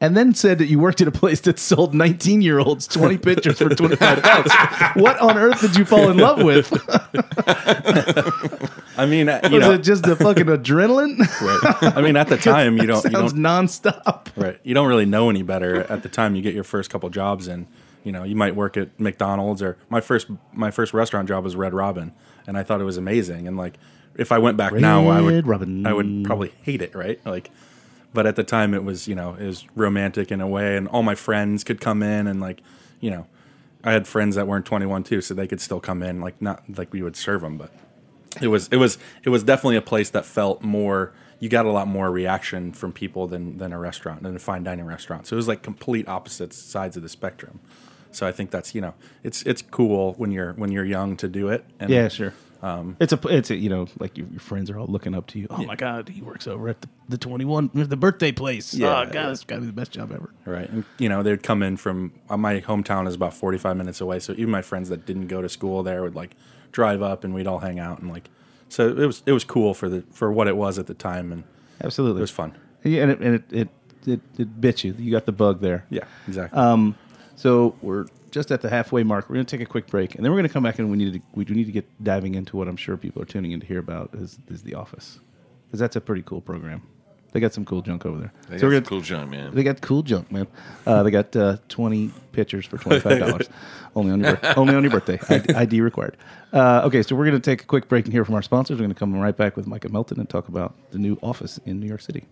And 0.00 0.16
then 0.16 0.34
said 0.34 0.58
that 0.58 0.66
you 0.66 0.78
worked 0.78 1.00
at 1.00 1.08
a 1.08 1.12
place 1.12 1.40
that 1.42 1.58
sold 1.58 1.94
19 1.94 2.42
year 2.42 2.58
olds 2.58 2.86
20 2.86 3.18
pitchers 3.18 3.58
for 3.58 3.68
25 3.68 4.22
bucks. 4.22 4.54
What 4.96 5.18
on 5.20 5.38
earth 5.38 5.60
did 5.60 5.76
you 5.76 5.84
fall 5.84 6.10
in 6.10 6.18
love 6.18 6.42
with? 6.42 6.72
I 8.96 9.06
mean, 9.06 9.28
uh, 9.28 9.40
you 9.44 9.58
Was 9.58 9.60
know, 9.60 9.72
it 9.72 9.82
just 9.82 10.04
the 10.04 10.16
fucking 10.16 10.46
adrenaline? 10.46 11.18
right. 11.40 11.96
I 11.96 12.02
mean, 12.02 12.16
at 12.16 12.28
the 12.28 12.36
time 12.52 12.76
you 12.76 12.86
don't 12.86 13.04
you 13.04 13.10
Sounds 13.10 13.32
don't 13.32 13.42
nonstop. 13.42 14.28
Right. 14.36 14.58
You 14.62 14.74
don't 14.74 14.88
really 14.88 15.06
know 15.06 15.30
any 15.30 15.42
better 15.42 15.82
at 15.90 16.02
the 16.02 16.08
time 16.08 16.34
you 16.34 16.42
get 16.42 16.54
your 16.54 16.64
first 16.64 16.90
couple 16.90 17.08
jobs 17.10 17.48
and 17.48 17.66
you 18.02 18.12
know, 18.12 18.24
you 18.24 18.36
might 18.36 18.54
work 18.54 18.76
at 18.76 18.98
McDonald's 19.00 19.62
or 19.62 19.78
my 19.88 20.00
first 20.00 20.26
my 20.52 20.70
first 20.70 20.92
restaurant 20.92 21.28
job 21.28 21.44
was 21.44 21.56
Red 21.56 21.72
Robin 21.72 22.12
and 22.46 22.58
I 22.58 22.62
thought 22.62 22.80
it 22.80 22.84
was 22.84 22.98
amazing 22.98 23.48
and 23.48 23.56
like 23.56 23.78
if 24.16 24.30
I 24.30 24.38
went 24.38 24.56
back 24.56 24.72
now 24.74 25.08
I 25.08 25.20
would 25.20 25.46
Robin. 25.46 25.86
I 25.86 25.92
would 25.92 26.24
probably 26.24 26.52
hate 26.62 26.82
it, 26.82 26.94
right? 26.94 27.24
Like 27.24 27.50
but 28.14 28.26
at 28.26 28.36
the 28.36 28.44
time 28.44 28.72
it 28.72 28.84
was, 28.84 29.06
you 29.06 29.14
know, 29.14 29.34
it 29.34 29.44
was 29.44 29.66
romantic 29.74 30.32
in 30.32 30.40
a 30.40 30.48
way 30.48 30.76
and 30.76 30.88
all 30.88 31.02
my 31.02 31.14
friends 31.14 31.64
could 31.64 31.80
come 31.80 32.02
in 32.02 32.26
and 32.26 32.40
like, 32.40 32.62
you 33.00 33.10
know, 33.10 33.26
I 33.82 33.92
had 33.92 34.06
friends 34.06 34.36
that 34.36 34.46
weren't 34.46 34.64
21 34.64 35.02
too, 35.02 35.20
so 35.20 35.34
they 35.34 35.46
could 35.46 35.60
still 35.60 35.80
come 35.80 36.02
in 36.02 36.20
like 36.20 36.40
not 36.40 36.62
like 36.78 36.92
we 36.92 37.02
would 37.02 37.16
serve 37.16 37.42
them, 37.42 37.58
but 37.58 37.70
it 38.40 38.48
was 38.48 38.68
it 38.68 38.76
was 38.76 38.98
it 39.22 39.28
was 39.28 39.42
definitely 39.42 39.76
a 39.76 39.82
place 39.82 40.10
that 40.10 40.24
felt 40.24 40.62
more 40.62 41.12
you 41.40 41.48
got 41.48 41.66
a 41.66 41.70
lot 41.70 41.86
more 41.86 42.10
reaction 42.10 42.72
from 42.72 42.92
people 42.92 43.26
than 43.26 43.58
than 43.58 43.72
a 43.72 43.78
restaurant 43.78 44.22
than 44.22 44.34
a 44.34 44.38
fine 44.38 44.64
dining 44.64 44.86
restaurant 44.86 45.26
so 45.26 45.34
it 45.34 45.36
was 45.36 45.48
like 45.48 45.62
complete 45.62 46.08
opposite 46.08 46.52
sides 46.52 46.96
of 46.96 47.02
the 47.02 47.08
spectrum 47.08 47.60
so 48.10 48.26
i 48.26 48.32
think 48.32 48.50
that's 48.50 48.74
you 48.74 48.80
know 48.80 48.94
it's 49.22 49.42
it's 49.42 49.62
cool 49.62 50.14
when 50.14 50.30
you're 50.30 50.52
when 50.54 50.72
you're 50.72 50.84
young 50.84 51.16
to 51.16 51.28
do 51.28 51.48
it 51.48 51.64
and 51.78 51.90
Yeah, 51.90 52.08
sure. 52.08 52.34
It's 53.00 53.12
a 53.12 53.20
it's 53.28 53.50
a 53.50 53.56
you 53.56 53.68
know 53.68 53.86
like 53.98 54.16
your, 54.16 54.26
your 54.28 54.40
friends 54.40 54.70
are 54.70 54.78
all 54.78 54.86
looking 54.86 55.14
up 55.14 55.26
to 55.28 55.38
you. 55.38 55.46
Oh 55.50 55.64
my 55.64 55.76
god, 55.76 56.08
he 56.08 56.22
works 56.22 56.46
over 56.46 56.68
at 56.68 56.80
the, 56.80 56.88
the 57.08 57.18
twenty 57.18 57.44
one 57.44 57.70
the 57.74 57.96
birthday 57.96 58.32
place. 58.32 58.72
Yeah. 58.72 59.00
oh 59.00 59.04
god, 59.04 59.30
that's 59.30 59.44
got 59.44 59.56
to 59.56 59.60
be 59.62 59.66
the 59.66 59.72
best 59.72 59.92
job 59.92 60.12
ever. 60.12 60.30
Right. 60.46 60.68
And, 60.70 60.84
you 60.98 61.08
know, 61.08 61.22
they'd 61.22 61.42
come 61.42 61.62
in 61.62 61.76
from 61.76 62.12
uh, 62.30 62.36
my 62.36 62.60
hometown 62.60 63.06
is 63.06 63.14
about 63.14 63.34
45 63.34 63.76
minutes 63.76 64.00
away. 64.00 64.18
So 64.18 64.32
even 64.32 64.50
my 64.50 64.62
friends 64.62 64.88
that 64.88 65.06
didn't 65.06 65.28
go 65.28 65.42
to 65.42 65.48
school 65.48 65.82
there 65.82 66.02
would 66.02 66.14
like 66.14 66.36
drive 66.72 67.02
up 67.02 67.24
and 67.24 67.34
we'd 67.34 67.46
all 67.46 67.60
hang 67.60 67.78
out 67.78 68.00
and 68.00 68.10
like, 68.10 68.30
so 68.68 68.88
it 68.88 69.06
was, 69.06 69.22
it 69.26 69.32
was 69.32 69.44
cool 69.44 69.74
for 69.74 69.88
the, 69.88 70.02
for 70.10 70.32
what 70.32 70.48
it 70.48 70.56
was 70.56 70.78
at 70.78 70.86
the 70.86 70.94
time. 70.94 71.32
And 71.32 71.44
Absolutely, 71.82 72.20
it 72.20 72.22
was 72.22 72.30
fun. 72.30 72.56
Yeah, 72.82 73.02
and 73.02 73.10
it 73.10 73.20
and 73.20 73.34
it 73.34 73.44
it, 73.50 73.68
it, 74.06 74.20
it 74.38 74.60
bit 74.60 74.84
you. 74.84 74.94
You 74.98 75.10
got 75.10 75.26
the 75.26 75.32
bug 75.32 75.60
there. 75.60 75.86
Yeah, 75.90 76.04
exactly. 76.28 76.58
Um, 76.58 76.96
so 77.36 77.74
we're 77.82 78.06
just 78.34 78.50
at 78.50 78.60
the 78.60 78.68
halfway 78.68 79.04
mark. 79.04 79.30
We're 79.30 79.36
going 79.36 79.46
to 79.46 79.56
take 79.56 79.64
a 79.64 79.70
quick 79.70 79.86
break, 79.86 80.16
and 80.16 80.24
then 80.24 80.32
we're 80.32 80.38
going 80.38 80.48
to 80.48 80.52
come 80.52 80.64
back 80.64 80.78
and 80.80 80.90
we 80.90 80.96
need 80.98 81.12
to 81.14 81.20
we 81.34 81.44
do 81.44 81.54
need 81.54 81.66
to 81.66 81.72
get 81.72 81.86
diving 82.02 82.34
into 82.34 82.56
what 82.56 82.66
I'm 82.66 82.76
sure 82.76 82.96
people 82.96 83.22
are 83.22 83.26
tuning 83.26 83.52
in 83.52 83.60
to 83.60 83.66
hear 83.66 83.78
about 83.78 84.10
is 84.14 84.38
is 84.48 84.62
The 84.64 84.74
Office, 84.74 85.20
because 85.66 85.80
that's 85.80 85.96
a 85.96 86.00
pretty 86.00 86.22
cool 86.22 86.40
program. 86.40 86.82
They 87.30 87.40
got 87.40 87.52
some 87.52 87.64
cool 87.64 87.82
junk 87.82 88.06
over 88.06 88.18
there. 88.18 88.32
They 88.48 88.58
so 88.58 88.68
got 88.68 88.74
gonna, 88.74 88.86
cool 88.86 89.00
junk, 89.00 89.28
man. 89.28 89.54
They 89.54 89.64
got 89.64 89.80
cool 89.80 90.02
junk, 90.02 90.30
man. 90.30 90.46
Uh, 90.86 91.02
they 91.02 91.10
got 91.10 91.34
uh, 91.34 91.56
20 91.68 92.12
pictures 92.30 92.64
for 92.64 92.78
$25. 92.78 93.48
only 93.96 94.12
on 94.12 94.20
your 94.20 94.38
only 94.56 94.74
on 94.76 94.84
your 94.84 94.92
birthday. 94.92 95.18
ID, 95.28 95.52
ID 95.52 95.80
required. 95.80 96.16
Uh, 96.52 96.82
okay, 96.84 97.02
so 97.02 97.16
we're 97.16 97.24
going 97.24 97.40
to 97.40 97.50
take 97.50 97.62
a 97.62 97.66
quick 97.66 97.88
break 97.88 98.04
and 98.04 98.12
hear 98.12 98.24
from 98.24 98.36
our 98.36 98.42
sponsors. 98.42 98.76
We're 98.76 98.84
going 98.84 98.94
to 98.94 98.98
come 98.98 99.12
right 99.18 99.36
back 99.36 99.56
with 99.56 99.66
Micah 99.66 99.88
Melton 99.88 100.20
and 100.20 100.28
talk 100.28 100.46
about 100.46 100.74
the 100.92 100.98
new 100.98 101.18
office 101.24 101.58
in 101.64 101.80
New 101.80 101.88
York 101.88 102.02
City. 102.02 102.24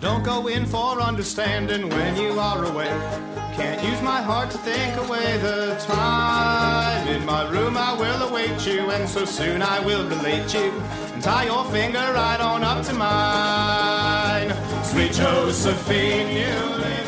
Don't 0.00 0.22
go 0.22 0.46
in 0.46 0.64
for 0.66 1.00
understanding 1.00 1.88
when 1.88 2.16
you 2.16 2.38
are 2.38 2.64
away. 2.64 2.88
Can't 3.54 3.82
use 3.82 4.00
my 4.02 4.22
heart 4.22 4.50
to 4.52 4.58
think 4.58 4.96
away 4.96 5.38
the 5.38 5.76
time. 5.80 7.08
In 7.08 7.24
my 7.26 7.48
room 7.50 7.76
I 7.76 7.92
will 7.94 8.28
await 8.28 8.64
you, 8.66 8.90
and 8.90 9.08
so 9.08 9.24
soon 9.24 9.62
I 9.62 9.80
will 9.84 10.08
relate 10.08 10.54
you. 10.54 10.70
And 11.14 11.22
tie 11.22 11.46
your 11.46 11.64
finger 11.66 11.98
right 11.98 12.40
on 12.40 12.62
up 12.62 12.84
to 12.86 12.94
mine. 12.94 14.54
Sweet 14.84 15.12
Josephine, 15.12 16.28
you 16.28 16.76
live. 16.76 17.07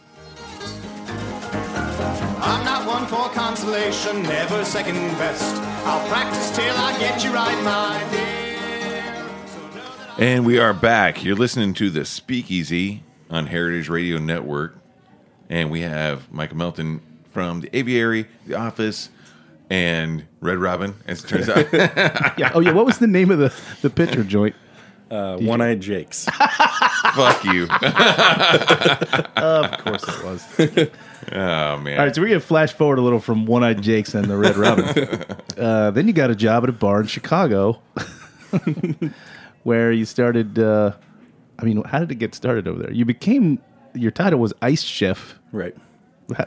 I'm 2.43 2.65
not 2.65 2.87
one 2.87 3.05
for 3.05 3.29
consolation, 3.29 4.23
never 4.23 4.65
second 4.65 4.95
best. 5.17 5.55
I'll 5.85 6.07
practice 6.09 6.49
till 6.55 6.75
I 6.75 6.97
get 6.99 7.23
you 7.23 7.31
right, 7.31 7.63
my 7.63 8.03
dear. 8.11 8.31
And 10.17 10.45
we 10.45 10.57
are 10.59 10.73
back. 10.73 11.23
You're 11.23 11.35
listening 11.35 11.73
to 11.75 11.89
the 11.89 12.03
Speakeasy 12.03 13.03
on 13.29 13.45
Heritage 13.47 13.89
Radio 13.89 14.17
Network. 14.17 14.75
And 15.49 15.69
we 15.69 15.81
have 15.81 16.31
Michael 16.31 16.57
Melton 16.57 17.01
from 17.31 17.61
the 17.61 17.75
Aviary, 17.77 18.25
The 18.47 18.55
Office, 18.55 19.09
and 19.69 20.25
Red 20.39 20.57
Robin, 20.57 20.95
as 21.07 21.23
it 21.23 21.27
turns 21.27 21.47
out. 21.49 21.67
Yeah. 22.37 22.51
Oh 22.55 22.59
yeah. 22.59 22.71
What 22.71 22.85
was 22.85 22.97
the 22.97 23.07
name 23.07 23.29
of 23.29 23.37
the 23.39 23.53
the 23.81 23.89
picture 23.89 24.23
joint? 24.23 24.55
Uh, 25.11 25.37
One 25.37 25.61
Eyed 25.61 25.81
Jake's. 25.81 26.25
Fuck 27.15 27.43
you. 27.43 27.67
Of 29.35 29.77
course 29.83 30.03
it 30.07 30.23
was. 30.23 30.89
Oh, 31.31 31.77
man. 31.77 31.99
All 31.99 32.05
right, 32.05 32.15
so 32.15 32.21
we're 32.21 32.29
gonna 32.29 32.39
flash 32.39 32.73
forward 32.73 32.97
a 32.97 33.01
little 33.01 33.19
from 33.19 33.45
One 33.45 33.63
Eyed 33.63 33.81
Jake's 33.81 34.13
and 34.15 34.25
the 34.25 34.37
Red 34.37 34.57
Robin. 34.57 34.85
uh, 35.57 35.91
then 35.91 36.07
you 36.07 36.13
got 36.13 36.31
a 36.31 36.35
job 36.35 36.63
at 36.63 36.69
a 36.69 36.73
bar 36.73 37.01
in 37.01 37.07
Chicago, 37.07 37.81
where 39.63 39.91
you 39.91 40.05
started. 40.05 40.57
Uh, 40.57 40.93
I 41.59 41.63
mean, 41.63 41.83
how 41.83 41.99
did 41.99 42.11
it 42.11 42.15
get 42.15 42.33
started 42.33 42.67
over 42.67 42.81
there? 42.81 42.91
You 42.91 43.05
became 43.05 43.59
your 43.93 44.11
title 44.11 44.39
was 44.39 44.53
ice 44.61 44.81
chef, 44.81 45.37
right. 45.51 45.75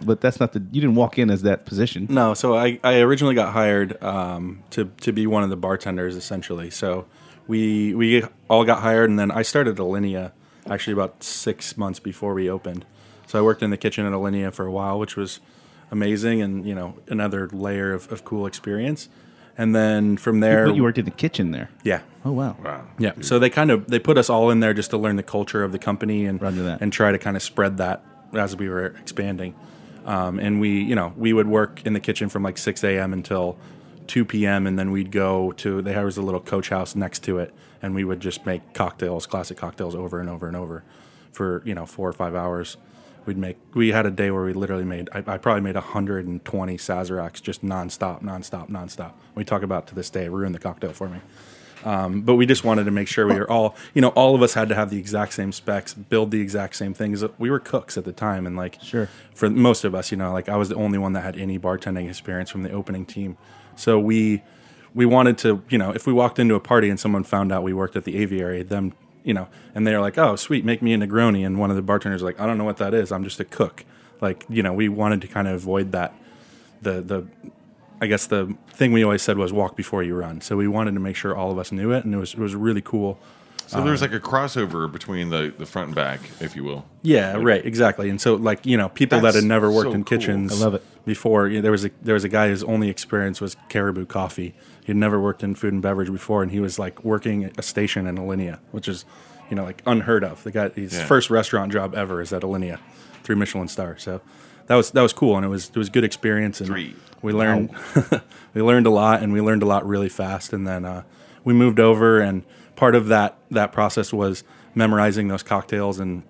but 0.05 0.21
that's 0.21 0.41
not 0.41 0.53
the. 0.53 0.61
You 0.73 0.81
didn't 0.81 0.97
walk 0.97 1.19
in 1.19 1.31
as 1.31 1.43
that 1.43 1.67
position. 1.67 2.07
No, 2.11 2.35
so 2.35 2.57
I, 2.57 2.81
I 2.83 2.99
originally 3.01 3.35
got 3.35 3.53
hired 3.53 4.03
um, 4.03 4.65
to 4.71 4.91
to 5.03 5.13
be 5.13 5.27
one 5.27 5.45
of 5.45 5.51
the 5.51 5.57
bartenders 5.57 6.17
essentially. 6.17 6.71
So 6.71 7.07
we 7.47 7.95
we 7.95 8.25
all 8.49 8.65
got 8.65 8.81
hired, 8.83 9.11
and 9.11 9.19
then 9.19 9.31
I 9.31 9.43
started 9.43 9.77
Alinea 9.77 10.33
actually 10.69 10.95
about 10.95 11.23
six 11.23 11.77
months 11.77 11.99
before 12.01 12.35
we 12.35 12.49
opened. 12.49 12.85
So 13.27 13.39
I 13.39 13.43
worked 13.43 13.63
in 13.63 13.71
the 13.71 13.77
kitchen 13.77 14.07
at 14.07 14.13
Alinea 14.13 14.53
for 14.53 14.65
a 14.67 14.71
while, 14.73 14.99
which 14.99 15.17
was 15.17 15.41
amazing, 15.91 16.41
and 16.43 16.67
you 16.67 16.75
know 16.75 16.97
another 17.09 17.49
layer 17.53 17.93
of, 17.93 18.11
of 18.13 18.25
cool 18.25 18.47
experience. 18.47 19.09
And 19.57 19.73
then 19.73 20.17
from 20.17 20.41
there, 20.41 20.67
But 20.67 20.75
you 20.75 20.83
worked 20.83 20.99
in 20.99 21.05
the 21.05 21.13
kitchen 21.13 21.53
there. 21.53 21.71
yeah, 21.85 22.01
Oh 22.25 22.33
wow. 22.33 22.57
Wow. 22.65 22.89
yeah. 22.99 23.13
So 23.21 23.39
they 23.39 23.51
kind 23.51 23.71
of 23.71 23.87
they 23.87 24.01
put 24.01 24.19
us 24.19 24.29
all 24.29 24.51
in 24.51 24.59
there 24.59 24.75
just 24.75 24.91
to 24.91 24.97
learn 24.99 25.15
the 25.15 25.23
culture 25.23 25.63
of 25.63 25.71
the 25.71 25.79
company 25.79 26.27
and 26.27 26.43
Roger 26.43 26.65
that. 26.65 26.81
and 26.81 26.93
try 26.93 27.13
to 27.13 27.19
kind 27.19 27.37
of 27.37 27.43
spread 27.43 27.77
that 27.77 28.05
as 28.33 28.57
we 28.57 28.69
were 28.69 28.87
expanding. 28.87 29.55
Um, 30.07 30.41
and 30.41 30.61
we, 30.61 30.83
you 30.83 30.97
know, 30.97 31.15
we 31.17 31.33
would 31.33 31.47
work 31.47 31.87
in 31.87 31.93
the 31.93 32.01
kitchen 32.01 32.29
from 32.29 32.43
like 32.43 32.59
6 32.59 32.83
a.m. 32.83 33.13
until 33.13 33.57
2 34.07 34.25
p.m. 34.25 34.67
and 34.67 34.79
then 34.79 34.91
we'd 34.91 35.11
go 35.11 35.53
to 35.53 35.83
there 35.83 36.05
was 36.05 36.17
a 36.17 36.23
little 36.23 36.41
coach 36.41 36.69
house 36.71 36.95
next 36.95 37.23
to 37.25 37.39
it, 37.39 37.53
and 37.83 37.95
we 37.95 38.05
would 38.05 38.21
just 38.21 38.45
make 38.47 38.73
cocktails, 38.75 39.27
classic 39.27 39.57
cocktails, 39.57 39.95
over 39.95 40.21
and 40.21 40.29
over 40.29 40.47
and 40.47 40.57
over 40.57 40.83
for 41.33 41.63
you 41.65 41.75
know 41.75 41.87
four 41.87 42.09
or 42.09 42.13
five 42.13 42.35
hours. 42.35 42.77
We'd 43.27 43.39
make. 43.39 43.57
We 43.75 43.89
had 43.93 44.05
a 44.05 44.11
day 44.11 44.31
where 44.31 44.45
we 44.45 44.53
literally 44.53 44.85
made. 44.85 45.09
I, 45.13 45.19
I 45.27 45.39
probably 45.39 45.63
made 45.63 45.77
120 45.77 46.77
Sazeracs 46.77 47.41
just 47.43 47.65
nonstop, 47.65 48.23
nonstop, 48.23 48.69
nonstop. 48.69 49.13
We 49.35 49.45
talk 49.45 49.63
about 49.63 49.87
to 49.89 49.95
this 49.95 50.11
day. 50.11 50.27
It 50.27 50.31
ruined 50.31 50.55
the 50.55 50.59
cocktail 50.59 50.93
for 50.93 51.09
me. 51.09 51.21
Um, 51.85 52.23
but 52.23 52.37
we 52.37 52.47
just 52.47 52.65
wanted 52.65 52.85
to 52.85 52.91
make 52.91 53.09
sure 53.09 53.27
we 53.27 53.35
were 53.35 53.51
all, 53.51 53.77
you 53.93 54.01
know, 54.01 54.09
all 54.09 54.35
of 54.35 54.43
us 54.43 54.55
had 54.55 54.69
to 54.71 54.75
have 54.75 54.89
the 54.91 54.99
exact 54.99 55.35
same 55.35 55.53
specs, 55.53 55.93
build 55.93 56.31
the 56.31 56.41
exact 56.41 56.77
same 56.77 56.95
things. 56.95 57.23
We 57.39 57.51
were 57.51 57.61
cooks 57.61 57.99
at 57.99 58.05
the 58.05 58.13
time, 58.13 58.47
and 58.47 58.57
like, 58.57 58.79
Sure. 58.83 59.09
for 59.35 59.51
most 59.51 59.85
of 59.85 59.95
us, 59.95 60.11
you 60.11 60.17
know, 60.17 60.33
like 60.33 60.49
I 60.49 60.57
was 60.57 60.71
the 60.71 60.77
only 60.77 60.99
one 60.99 61.13
that 61.13 61.21
had 61.23 61.37
any 61.39 61.59
bartending 61.59 62.09
experience 62.09 62.51
from 62.51 62.63
the 62.63 62.71
opening 62.71 63.05
team. 63.05 63.37
So 63.77 63.99
we 63.99 64.43
we 64.95 65.07
wanted 65.07 65.39
to, 65.39 65.63
you 65.69 65.79
know, 65.79 65.91
if 65.91 66.07
we 66.07 66.13
walked 66.13 66.39
into 66.39 66.55
a 66.55 66.61
party 66.61 66.89
and 66.89 66.99
someone 66.99 67.25
found 67.25 67.53
out 67.53 67.63
we 67.63 67.73
worked 67.73 67.97
at 67.97 68.05
the 68.05 68.17
aviary, 68.17 68.63
them, 68.63 68.93
you 69.25 69.35
know, 69.35 69.49
and 69.75 69.87
they're 69.87 70.01
like, 70.01 70.17
"Oh, 70.19 70.37
sweet, 70.37 70.65
make 70.65 70.83
me 70.83 70.93
a 70.93 70.99
Negroni," 70.99 71.45
and 71.45 71.59
one 71.59 71.71
of 71.71 71.77
the 71.77 71.83
bartenders 71.83 72.23
like, 72.23 72.39
"I 72.41 72.47
don't 72.47 72.59
know 72.59 72.65
what 72.65 72.77
that 72.77 72.95
is. 72.95 73.11
I'm 73.11 73.25
just 73.25 73.41
a 73.41 73.45
cook." 73.45 73.85
Like, 74.21 74.45
you 74.49 74.63
know, 74.63 74.73
we 74.73 74.89
wanted 74.89 75.21
to 75.23 75.29
kind 75.29 75.49
of 75.49 75.55
avoid 75.55 75.93
that. 75.93 76.15
The 76.83 77.03
the 77.03 77.27
I 78.01 78.07
guess 78.07 78.27
the 78.27 78.55
thing 78.71 78.93
we 78.93 79.03
always 79.03 79.23
said 79.23 79.39
was 79.39 79.53
walk 79.53 79.77
before 79.77 80.03
you 80.03 80.15
run. 80.15 80.41
So 80.41 80.57
we 80.57 80.69
wanted 80.69 80.95
to 80.95 81.01
make 81.01 81.17
sure 81.17 81.35
all 81.35 81.51
of 81.51 81.59
us 81.59 81.73
knew 81.73 81.93
it, 81.93 82.05
and 82.05 82.15
it 82.15 82.19
was 82.19 82.35
it 82.35 82.41
was 82.41 82.55
really 82.55 82.83
cool. 82.83 83.19
So 83.67 83.83
there's 83.83 84.03
like 84.03 84.13
a 84.13 84.21
crossover 84.21 84.91
between 84.91 85.31
the, 85.31 85.53
the 85.59 85.67
front 85.67 85.89
and 85.89 85.95
back, 85.97 86.21
if 86.41 86.55
you 86.55 86.65
will. 86.65 86.85
Yeah, 87.03 87.37
right, 87.37 87.65
exactly. 87.65 88.11
And 88.11 88.21
so, 88.21 88.35
like 88.35 88.65
you 88.67 88.77
know, 88.77 88.89
people 88.89 89.21
that 89.21 89.35
had 89.35 89.45
never 89.45 89.71
worked 89.71 89.91
so 89.91 89.95
in 89.95 90.05
cool. 90.05 90.19
kitchens, 90.19 90.53
I 90.53 90.65
love 90.65 90.75
it. 90.75 90.83
Before 91.07 91.49
you 91.49 91.57
know, 91.57 91.63
there 91.63 91.73
was 91.73 91.85
a 91.85 91.91
there 92.03 92.15
was 92.15 92.25
a 92.25 92.29
guy 92.29 92.49
whose 92.49 92.63
only 92.65 92.89
experience 92.89 93.41
was 93.41 93.57
Caribou 93.69 94.07
Coffee. 94.07 94.55
He'd 94.85 94.97
never 94.97 95.21
worked 95.21 95.43
in 95.43 95.55
food 95.55 95.73
and 95.73 95.83
beverage 95.83 96.11
before, 96.11 96.43
and 96.43 96.51
he 96.53 96.61
was 96.61 96.79
like 96.79 97.05
working 97.05 97.51
a 97.59 97.63
station 97.63 98.07
in 98.07 98.17
Alinea, 98.17 98.59
which 98.71 98.87
is 98.89 99.05
you 99.51 99.57
know 99.57 99.65
like 99.65 99.83
unheard 99.87 100.25
of. 100.25 100.43
The 100.45 100.51
guy 100.51 100.69
his 100.71 100.95
Yeah. 100.95 101.05
first 101.07 101.31
restaurant 101.31 101.73
job 101.73 101.95
ever 101.95 102.21
is 102.23 102.33
at 102.33 102.43
Alinea, 102.43 102.79
three 103.23 103.35
Michelin 103.37 103.69
star. 103.69 103.99
So 103.99 104.21
that 104.67 104.77
was 104.77 104.91
that 104.93 105.03
was 105.03 105.13
cool, 105.13 105.37
and 105.37 105.45
it 105.45 105.49
was 105.49 105.69
it 105.71 105.77
was 105.77 105.89
good 105.91 106.05
experience. 106.05 106.61
And 106.61 106.69
Three. 106.69 106.95
we 107.23 107.33
learned 107.33 107.71
we 108.55 108.63
learned 108.63 108.87
a 108.87 108.91
lot, 108.91 109.23
and 109.23 109.33
we 109.33 109.41
learned 109.41 109.63
a 109.63 109.67
lot 109.67 109.87
really 109.87 110.09
fast. 110.09 110.53
And 110.53 110.67
then 110.67 110.85
uh, 110.85 111.03
we 111.45 111.53
moved 111.53 111.81
over, 111.81 112.21
and 112.21 112.45
part 112.77 112.95
of 112.95 113.09
that 113.09 113.39
that 113.51 113.73
process 113.73 114.13
was 114.13 114.45
memorizing 114.75 115.29
those 115.29 115.43
cocktails 115.43 115.99
and 115.99 116.23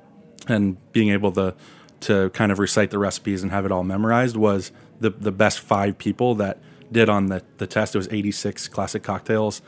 and 0.48 0.76
being 0.92 1.10
able 1.10 1.32
to 1.32 1.54
to 2.00 2.30
kind 2.30 2.52
of 2.52 2.58
recite 2.58 2.90
the 2.90 2.98
recipes 2.98 3.42
and 3.42 3.50
have 3.50 3.64
it 3.64 3.72
all 3.72 3.84
memorized 3.84 4.36
was 4.36 4.72
the 5.00 5.10
the 5.10 5.32
best 5.32 5.60
five 5.60 5.98
people 5.98 6.34
that 6.34 6.58
did 6.92 7.08
on 7.08 7.26
the 7.26 7.42
the 7.58 7.66
test. 7.66 7.94
It 7.94 7.98
was 7.98 8.08
86 8.10 8.68
classic 8.68 9.02
cocktails, 9.02 9.62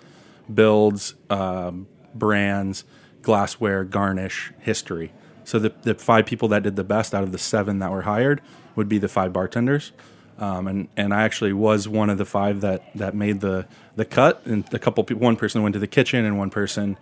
builds, 0.52 1.14
um, 1.30 1.86
brands, 2.14 2.84
glassware, 3.22 3.84
garnish, 3.84 4.52
history. 4.60 5.12
So 5.44 5.58
the 5.58 5.72
the 5.82 5.94
five 5.94 6.26
people 6.26 6.48
that 6.48 6.62
did 6.62 6.76
the 6.76 6.84
best 6.84 7.14
out 7.14 7.22
of 7.22 7.32
the 7.32 7.38
seven 7.38 7.78
that 7.78 7.90
were 7.90 8.02
hired 8.02 8.40
would 8.74 8.88
be 8.88 8.98
the 8.98 9.08
five 9.08 9.32
bartenders. 9.32 9.92
Um, 10.38 10.66
and 10.66 10.88
and 10.96 11.14
I 11.14 11.22
actually 11.22 11.52
was 11.52 11.88
one 11.88 12.10
of 12.10 12.18
the 12.18 12.24
five 12.24 12.60
that 12.60 12.82
that 12.94 13.14
made 13.14 13.40
the 13.40 13.66
the 13.94 14.04
cut. 14.04 14.44
And 14.44 14.64
a 14.72 14.78
couple 14.78 15.04
one 15.16 15.36
person 15.36 15.62
went 15.62 15.72
to 15.74 15.78
the 15.78 15.86
kitchen, 15.86 16.24
and 16.24 16.38
one 16.38 16.50
person 16.50 16.98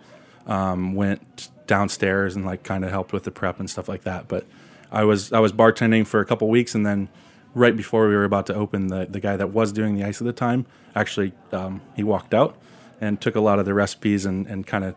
um, 0.47 0.93
went 0.93 1.49
downstairs 1.67 2.35
and 2.35 2.45
like 2.45 2.63
kind 2.63 2.85
of 2.85 2.91
helped 2.91 3.11
with 3.11 3.23
the 3.23 3.31
prep 3.31 3.59
and 3.59 3.69
stuff 3.69 3.89
like 3.89 4.03
that. 4.03 4.27
But 4.27 4.45
I 4.91 5.03
was 5.03 5.33
I 5.33 5.39
was 5.39 5.51
bartending 5.51 6.07
for 6.07 6.19
a 6.19 6.25
couple 6.25 6.47
weeks, 6.49 6.75
and 6.75 6.85
then 6.85 7.09
right 7.53 7.75
before 7.75 8.07
we 8.07 8.15
were 8.15 8.23
about 8.23 8.45
to 8.47 8.55
open, 8.55 8.87
the 8.87 9.05
the 9.05 9.19
guy 9.19 9.35
that 9.35 9.51
was 9.51 9.71
doing 9.71 9.95
the 9.95 10.03
ice 10.03 10.21
at 10.21 10.25
the 10.25 10.33
time 10.33 10.65
actually 10.95 11.33
um, 11.51 11.81
he 11.95 12.03
walked 12.03 12.33
out 12.33 12.57
and 13.01 13.19
took 13.19 13.35
a 13.35 13.41
lot 13.41 13.59
of 13.59 13.65
the 13.65 13.73
recipes 13.73 14.25
and 14.25 14.47
and 14.47 14.65
kind 14.65 14.83
of 14.83 14.95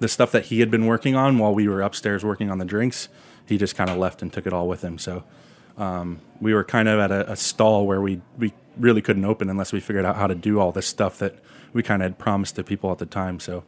the 0.00 0.08
stuff 0.08 0.32
that 0.32 0.46
he 0.46 0.60
had 0.60 0.70
been 0.70 0.86
working 0.86 1.14
on 1.14 1.38
while 1.38 1.54
we 1.54 1.68
were 1.68 1.82
upstairs 1.82 2.24
working 2.24 2.50
on 2.50 2.58
the 2.58 2.64
drinks. 2.64 3.08
He 3.46 3.58
just 3.58 3.76
kind 3.76 3.90
of 3.90 3.98
left 3.98 4.22
and 4.22 4.32
took 4.32 4.46
it 4.46 4.52
all 4.52 4.66
with 4.66 4.82
him. 4.82 4.98
So 4.98 5.24
um, 5.76 6.20
we 6.40 6.54
were 6.54 6.64
kind 6.64 6.88
of 6.88 6.98
at 7.00 7.10
a, 7.10 7.32
a 7.32 7.36
stall 7.36 7.86
where 7.86 8.00
we 8.00 8.20
we 8.38 8.52
really 8.76 9.02
couldn't 9.02 9.24
open 9.24 9.48
unless 9.48 9.72
we 9.72 9.80
figured 9.80 10.04
out 10.04 10.16
how 10.16 10.26
to 10.26 10.34
do 10.34 10.60
all 10.60 10.72
this 10.72 10.86
stuff 10.86 11.18
that 11.18 11.38
we 11.72 11.82
kind 11.82 12.02
of 12.02 12.06
had 12.06 12.18
promised 12.18 12.56
to 12.56 12.64
people 12.64 12.90
at 12.90 12.98
the 12.98 13.06
time. 13.06 13.40
So 13.40 13.64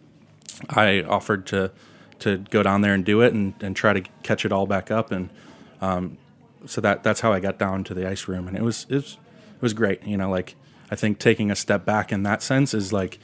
I 0.71 1.03
offered 1.03 1.47
to 1.47 1.73
to 2.21 2.38
go 2.38 2.62
down 2.62 2.81
there 2.81 2.95
and 2.95 3.05
do 3.05 3.21
it 3.21 3.35
and, 3.35 3.55
and 3.61 3.77
try 3.77 3.92
to 3.92 4.01
catch 4.23 4.45
it 4.45 4.53
all 4.53 4.66
back 4.66 4.90
up. 4.90 5.12
And 5.12 5.29
um, 5.81 6.16
so 6.64 6.81
that 6.81 7.03
that's 7.03 7.21
how 7.21 7.33
I 7.33 7.40
got 7.40 7.59
down 7.59 7.85
to 7.85 7.95
the 7.95 8.09
ice 8.09 8.27
room. 8.29 8.49
And 8.49 8.57
it 8.57 8.62
was 8.62 8.87
it 8.88 8.95
was 8.95 9.19
it 9.57 9.62
was 9.62 9.75
great. 9.75 10.05
You 10.05 10.16
know 10.16 10.31
like 10.31 10.55
I 10.90 10.97
think 10.97 11.19
taking 11.19 11.51
a 11.51 11.57
step 11.57 11.85
back 11.85 12.12
in 12.12 12.23
that 12.23 12.42
sense 12.42 12.73
is 12.75 12.92
like 12.92 13.19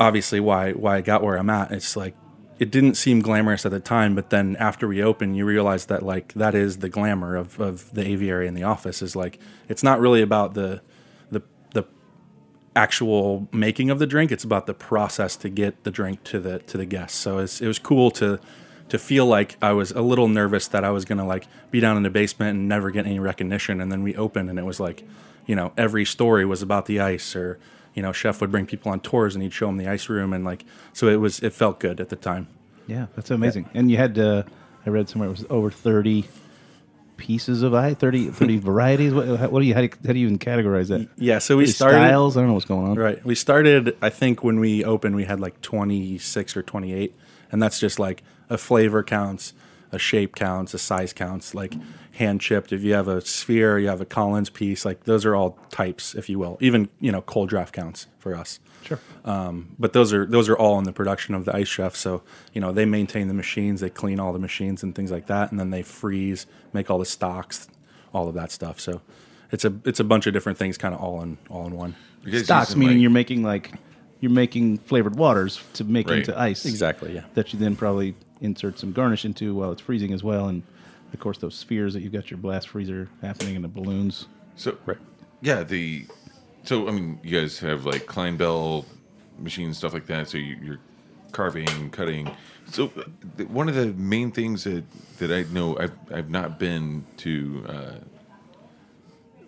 obviously 0.00 0.40
why 0.40 0.72
why 0.72 0.96
I 0.96 1.00
got 1.00 1.22
where 1.22 1.36
I'm 1.36 1.50
at. 1.50 1.70
It's 1.72 1.96
like 1.96 2.14
it 2.58 2.70
didn't 2.70 2.94
seem 2.94 3.20
glamorous 3.20 3.66
at 3.66 3.72
the 3.72 3.80
time 3.80 4.14
but 4.14 4.30
then 4.30 4.56
after 4.56 4.86
we 4.86 5.02
open 5.02 5.34
you 5.34 5.44
realize 5.44 5.86
that 5.86 6.02
like 6.02 6.32
that 6.34 6.54
is 6.54 6.78
the 6.78 6.88
glamour 6.88 7.36
of, 7.36 7.58
of 7.60 7.92
the 7.94 8.06
aviary 8.06 8.46
in 8.46 8.54
the 8.54 8.62
office 8.62 9.02
is 9.02 9.16
like 9.16 9.38
it's 9.68 9.82
not 9.82 10.00
really 10.00 10.22
about 10.22 10.54
the 10.54 10.80
the 11.30 11.42
the 11.72 11.84
actual 12.76 13.48
making 13.52 13.90
of 13.90 13.98
the 13.98 14.06
drink. 14.06 14.32
It's 14.32 14.44
about 14.44 14.66
the 14.66 14.74
process 14.74 15.36
to 15.36 15.48
get 15.48 15.84
the 15.84 15.90
drink 15.90 16.24
to 16.24 16.40
the 16.40 16.58
to 16.60 16.76
the 16.76 16.86
guests. 16.86 17.18
So 17.18 17.38
it 17.38 17.60
was 17.60 17.78
cool 17.78 18.10
to 18.12 18.40
to 18.88 18.98
feel 18.98 19.26
like 19.26 19.56
I 19.62 19.72
was 19.72 19.92
a 19.92 20.02
little 20.02 20.28
nervous 20.28 20.68
that 20.68 20.84
I 20.84 20.90
was 20.90 21.04
gonna 21.04 21.26
like 21.26 21.46
be 21.70 21.80
down 21.80 21.96
in 21.96 22.02
the 22.02 22.10
basement 22.10 22.58
and 22.58 22.68
never 22.68 22.90
get 22.90 23.06
any 23.06 23.18
recognition. 23.18 23.80
And 23.80 23.90
then 23.90 24.02
we 24.02 24.14
opened 24.16 24.50
and 24.50 24.58
it 24.58 24.64
was 24.64 24.80
like, 24.80 25.04
you 25.46 25.56
know, 25.56 25.72
every 25.76 26.04
story 26.04 26.44
was 26.44 26.62
about 26.62 26.86
the 26.86 27.00
ice 27.00 27.34
or 27.34 27.58
you 27.94 28.02
know, 28.02 28.12
chef 28.12 28.40
would 28.40 28.50
bring 28.50 28.66
people 28.66 28.92
on 28.92 29.00
tours 29.00 29.34
and 29.34 29.42
he'd 29.42 29.52
show 29.52 29.66
them 29.66 29.76
the 29.76 29.88
ice 29.88 30.08
room 30.08 30.32
and 30.32 30.44
like 30.44 30.64
so 30.92 31.08
it 31.08 31.16
was 31.16 31.40
it 31.40 31.52
felt 31.52 31.80
good 31.80 32.00
at 32.00 32.08
the 32.08 32.16
time. 32.16 32.48
Yeah, 32.86 33.06
that's 33.16 33.30
amazing. 33.30 33.68
And 33.74 33.90
you 33.90 33.96
had 33.96 34.18
uh, 34.18 34.42
I 34.84 34.90
read 34.90 35.08
somewhere 35.08 35.28
it 35.28 35.32
was 35.32 35.46
over 35.48 35.70
thirty 35.70 36.26
pieces 37.16 37.62
of 37.62 37.74
ice, 37.74 37.94
30, 37.96 38.30
30 38.30 38.56
varieties. 38.58 39.14
What, 39.14 39.50
what 39.50 39.60
do 39.60 39.66
you 39.66 39.74
how, 39.74 39.80
do 39.80 39.86
you 39.86 39.92
how 40.06 40.12
do 40.12 40.18
you 40.18 40.26
even 40.26 40.38
categorize 40.38 40.88
that? 40.88 41.08
Yeah, 41.16 41.38
so 41.38 41.56
we 41.56 41.66
started 41.66 41.96
styles. 41.96 42.36
I 42.36 42.40
don't 42.40 42.48
know 42.48 42.54
what's 42.54 42.66
going 42.66 42.88
on. 42.88 42.96
Right. 42.96 43.24
We 43.24 43.34
started, 43.34 43.96
I 44.02 44.10
think, 44.10 44.42
when 44.42 44.60
we 44.60 44.84
opened, 44.84 45.16
we 45.16 45.24
had 45.24 45.40
like 45.40 45.60
26 45.60 46.56
or 46.56 46.62
28. 46.62 47.14
And 47.52 47.62
that's 47.62 47.78
just 47.78 47.98
like 47.98 48.22
a 48.50 48.58
flavor 48.58 49.02
counts, 49.02 49.52
a 49.94 49.98
shape 49.98 50.34
counts, 50.34 50.74
a 50.74 50.78
size 50.78 51.12
counts, 51.12 51.54
like 51.54 51.74
hand 52.12 52.40
chipped. 52.40 52.72
If 52.72 52.82
you 52.82 52.92
have 52.94 53.08
a 53.08 53.20
sphere, 53.20 53.78
you 53.78 53.88
have 53.88 54.00
a 54.00 54.04
Collins 54.04 54.50
piece, 54.50 54.84
like 54.84 55.04
those 55.04 55.24
are 55.24 55.34
all 55.34 55.58
types, 55.70 56.14
if 56.14 56.28
you 56.28 56.38
will. 56.38 56.58
Even, 56.60 56.88
you 57.00 57.12
know, 57.12 57.22
cold 57.22 57.48
draft 57.48 57.72
counts 57.72 58.06
for 58.18 58.34
us. 58.34 58.60
Sure. 58.82 58.98
Um, 59.24 59.74
but 59.78 59.94
those 59.94 60.12
are 60.12 60.26
those 60.26 60.48
are 60.50 60.56
all 60.58 60.78
in 60.78 60.84
the 60.84 60.92
production 60.92 61.34
of 61.34 61.46
the 61.46 61.56
ice 61.56 61.68
chef. 61.68 61.96
So 61.96 62.22
you 62.52 62.60
know 62.60 62.70
they 62.72 62.84
maintain 62.84 63.28
the 63.28 63.34
machines, 63.34 63.80
they 63.80 63.88
clean 63.88 64.20
all 64.20 64.32
the 64.34 64.38
machines 64.38 64.82
and 64.82 64.94
things 64.94 65.10
like 65.10 65.26
that, 65.28 65.50
and 65.50 65.58
then 65.58 65.70
they 65.70 65.82
freeze, 65.82 66.46
make 66.74 66.90
all 66.90 66.98
the 66.98 67.06
stocks, 67.06 67.66
all 68.12 68.28
of 68.28 68.34
that 68.34 68.50
stuff. 68.52 68.78
So 68.80 69.00
it's 69.50 69.64
a 69.64 69.72
it's 69.86 70.00
a 70.00 70.04
bunch 70.04 70.26
of 70.26 70.34
different 70.34 70.58
things, 70.58 70.76
kind 70.76 70.94
of 70.94 71.00
all 71.00 71.22
in 71.22 71.38
all 71.48 71.66
in 71.66 71.74
one. 71.74 71.94
You 72.26 72.38
Stocks 72.40 72.70
using, 72.70 72.80
meaning 72.80 72.96
like- 72.96 73.02
you're 73.02 73.10
making 73.10 73.42
like 73.42 73.72
you're 74.20 74.30
making 74.32 74.78
flavored 74.78 75.16
waters 75.16 75.60
to 75.74 75.84
make 75.84 76.08
Right. 76.08 76.18
into 76.18 76.38
ice. 76.38 76.66
Exactly, 76.66 77.14
yeah. 77.14 77.24
That 77.34 77.52
you 77.54 77.58
then 77.58 77.76
probably 77.76 78.14
insert 78.40 78.78
some 78.78 78.92
garnish 78.92 79.24
into 79.24 79.54
while 79.54 79.72
it's 79.72 79.80
freezing 79.82 80.12
as 80.12 80.22
well, 80.22 80.48
and 80.48 80.62
of 81.12 81.20
course 81.20 81.38
those 81.38 81.54
spheres 81.54 81.94
that 81.94 82.00
you've 82.02 82.12
got 82.12 82.30
your 82.30 82.38
blast 82.38 82.68
freezer 82.68 83.08
happening 83.22 83.54
in 83.56 83.62
the 83.62 83.68
balloons. 83.68 84.26
So 84.56 84.76
Right. 84.86 84.98
yeah, 85.40 85.62
the 85.64 86.06
so 86.64 86.88
I 86.88 86.92
mean, 86.92 87.20
you 87.22 87.38
guys 87.40 87.58
have 87.60 87.84
like 87.86 88.06
Clinebell 88.06 88.86
machines, 89.38 89.76
stuff 89.78 89.92
like 89.94 90.06
that. 90.06 90.28
So 90.28 90.38
you, 90.38 90.56
you're 90.62 90.78
carving, 91.32 91.90
cutting. 91.90 92.30
So 92.70 92.90
uh, 92.96 93.44
one 93.44 93.68
of 93.68 93.74
the 93.74 93.86
main 93.94 94.30
things 94.32 94.64
that 94.64 94.84
that 95.18 95.30
I 95.30 95.42
know 95.52 95.76
I've 95.78 95.92
I've 96.12 96.30
not 96.30 96.58
been 96.58 97.04
to. 97.18 97.64
Uh, 97.68 97.94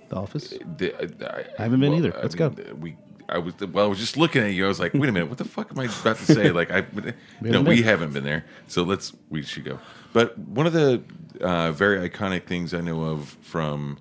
The 0.08 0.16
office. 0.16 0.54
the, 0.76 0.92
I, 0.94 1.40
I 1.58 1.62
haven't 1.62 1.80
been 1.80 1.94
either. 1.94 2.12
Let's 2.22 2.34
go. 2.34 2.46
uh, 2.46 2.74
We. 2.76 2.96
I 3.28 3.38
was 3.38 3.54
well. 3.60 3.86
I 3.86 3.88
was 3.88 3.98
just 3.98 4.16
looking 4.16 4.42
at 4.42 4.52
you. 4.52 4.64
I 4.64 4.68
was 4.68 4.80
like, 4.80 4.94
"Wait 4.94 5.08
a 5.08 5.12
minute! 5.12 5.28
What 5.28 5.38
the 5.38 5.44
fuck 5.44 5.72
am 5.72 5.78
I 5.78 5.84
about 5.84 6.16
to 6.18 6.24
say?" 6.24 6.50
Like, 6.50 6.70
I 6.70 6.84
no, 7.40 7.60
we 7.62 7.82
haven't 7.82 8.12
been 8.12 8.24
there. 8.24 8.44
So 8.68 8.82
let's. 8.82 9.12
We 9.30 9.42
should 9.42 9.64
go. 9.64 9.78
But 10.12 10.38
one 10.38 10.66
of 10.66 10.72
the 10.72 11.02
uh, 11.40 11.72
very 11.72 12.08
iconic 12.08 12.44
things 12.44 12.72
I 12.72 12.80
know 12.80 13.02
of 13.02 13.36
from 13.42 13.98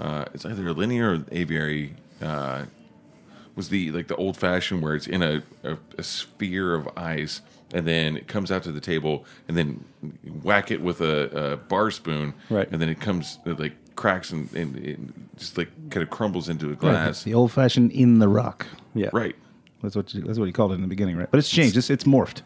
uh, 0.00 0.24
it's 0.32 0.44
either 0.46 0.64
Alinea 0.64 1.02
or 1.02 1.24
aviary 1.30 1.94
uh, 2.22 2.64
was 3.54 3.68
the 3.68 3.90
like 3.92 4.08
the 4.08 4.16
old 4.16 4.36
fashioned 4.36 4.82
where 4.82 4.94
it's 4.94 5.06
in 5.06 5.22
a, 5.22 5.42
a, 5.62 5.76
a 5.98 6.02
sphere 6.02 6.74
of 6.74 6.88
ice 6.96 7.42
and 7.72 7.86
then 7.86 8.16
it 8.16 8.26
comes 8.28 8.50
out 8.50 8.62
to 8.64 8.72
the 8.72 8.80
table 8.80 9.24
and 9.48 9.56
then 9.56 9.84
whack 10.42 10.70
it 10.70 10.80
with 10.82 11.00
a, 11.00 11.52
a 11.52 11.56
bar 11.56 11.90
spoon 11.90 12.34
Right. 12.48 12.68
and 12.70 12.80
then 12.80 12.88
it 12.88 13.00
comes 13.00 13.38
it 13.46 13.58
like 13.60 13.74
cracks 13.96 14.30
and, 14.32 14.52
and 14.54 14.76
it 14.76 14.98
just 15.36 15.56
like 15.58 15.68
kind 15.90 16.02
of 16.02 16.10
crumbles 16.10 16.48
into 16.48 16.70
a 16.70 16.74
glass 16.74 17.22
The 17.22 17.34
old 17.34 17.52
fashioned 17.52 17.92
in 17.92 18.18
the 18.18 18.28
rock. 18.28 18.66
Yeah. 18.94 19.10
right 19.12 19.36
That's 19.82 19.94
what 19.96 20.12
you, 20.14 20.22
that's 20.22 20.38
what 20.38 20.46
you 20.46 20.52
called 20.52 20.72
it 20.72 20.76
in 20.76 20.82
the 20.82 20.88
beginning, 20.88 21.16
right? 21.16 21.30
But 21.30 21.38
it's 21.38 21.50
changed. 21.50 21.76
It's 21.76 21.90
it's 21.90 22.04
morphed. 22.04 22.42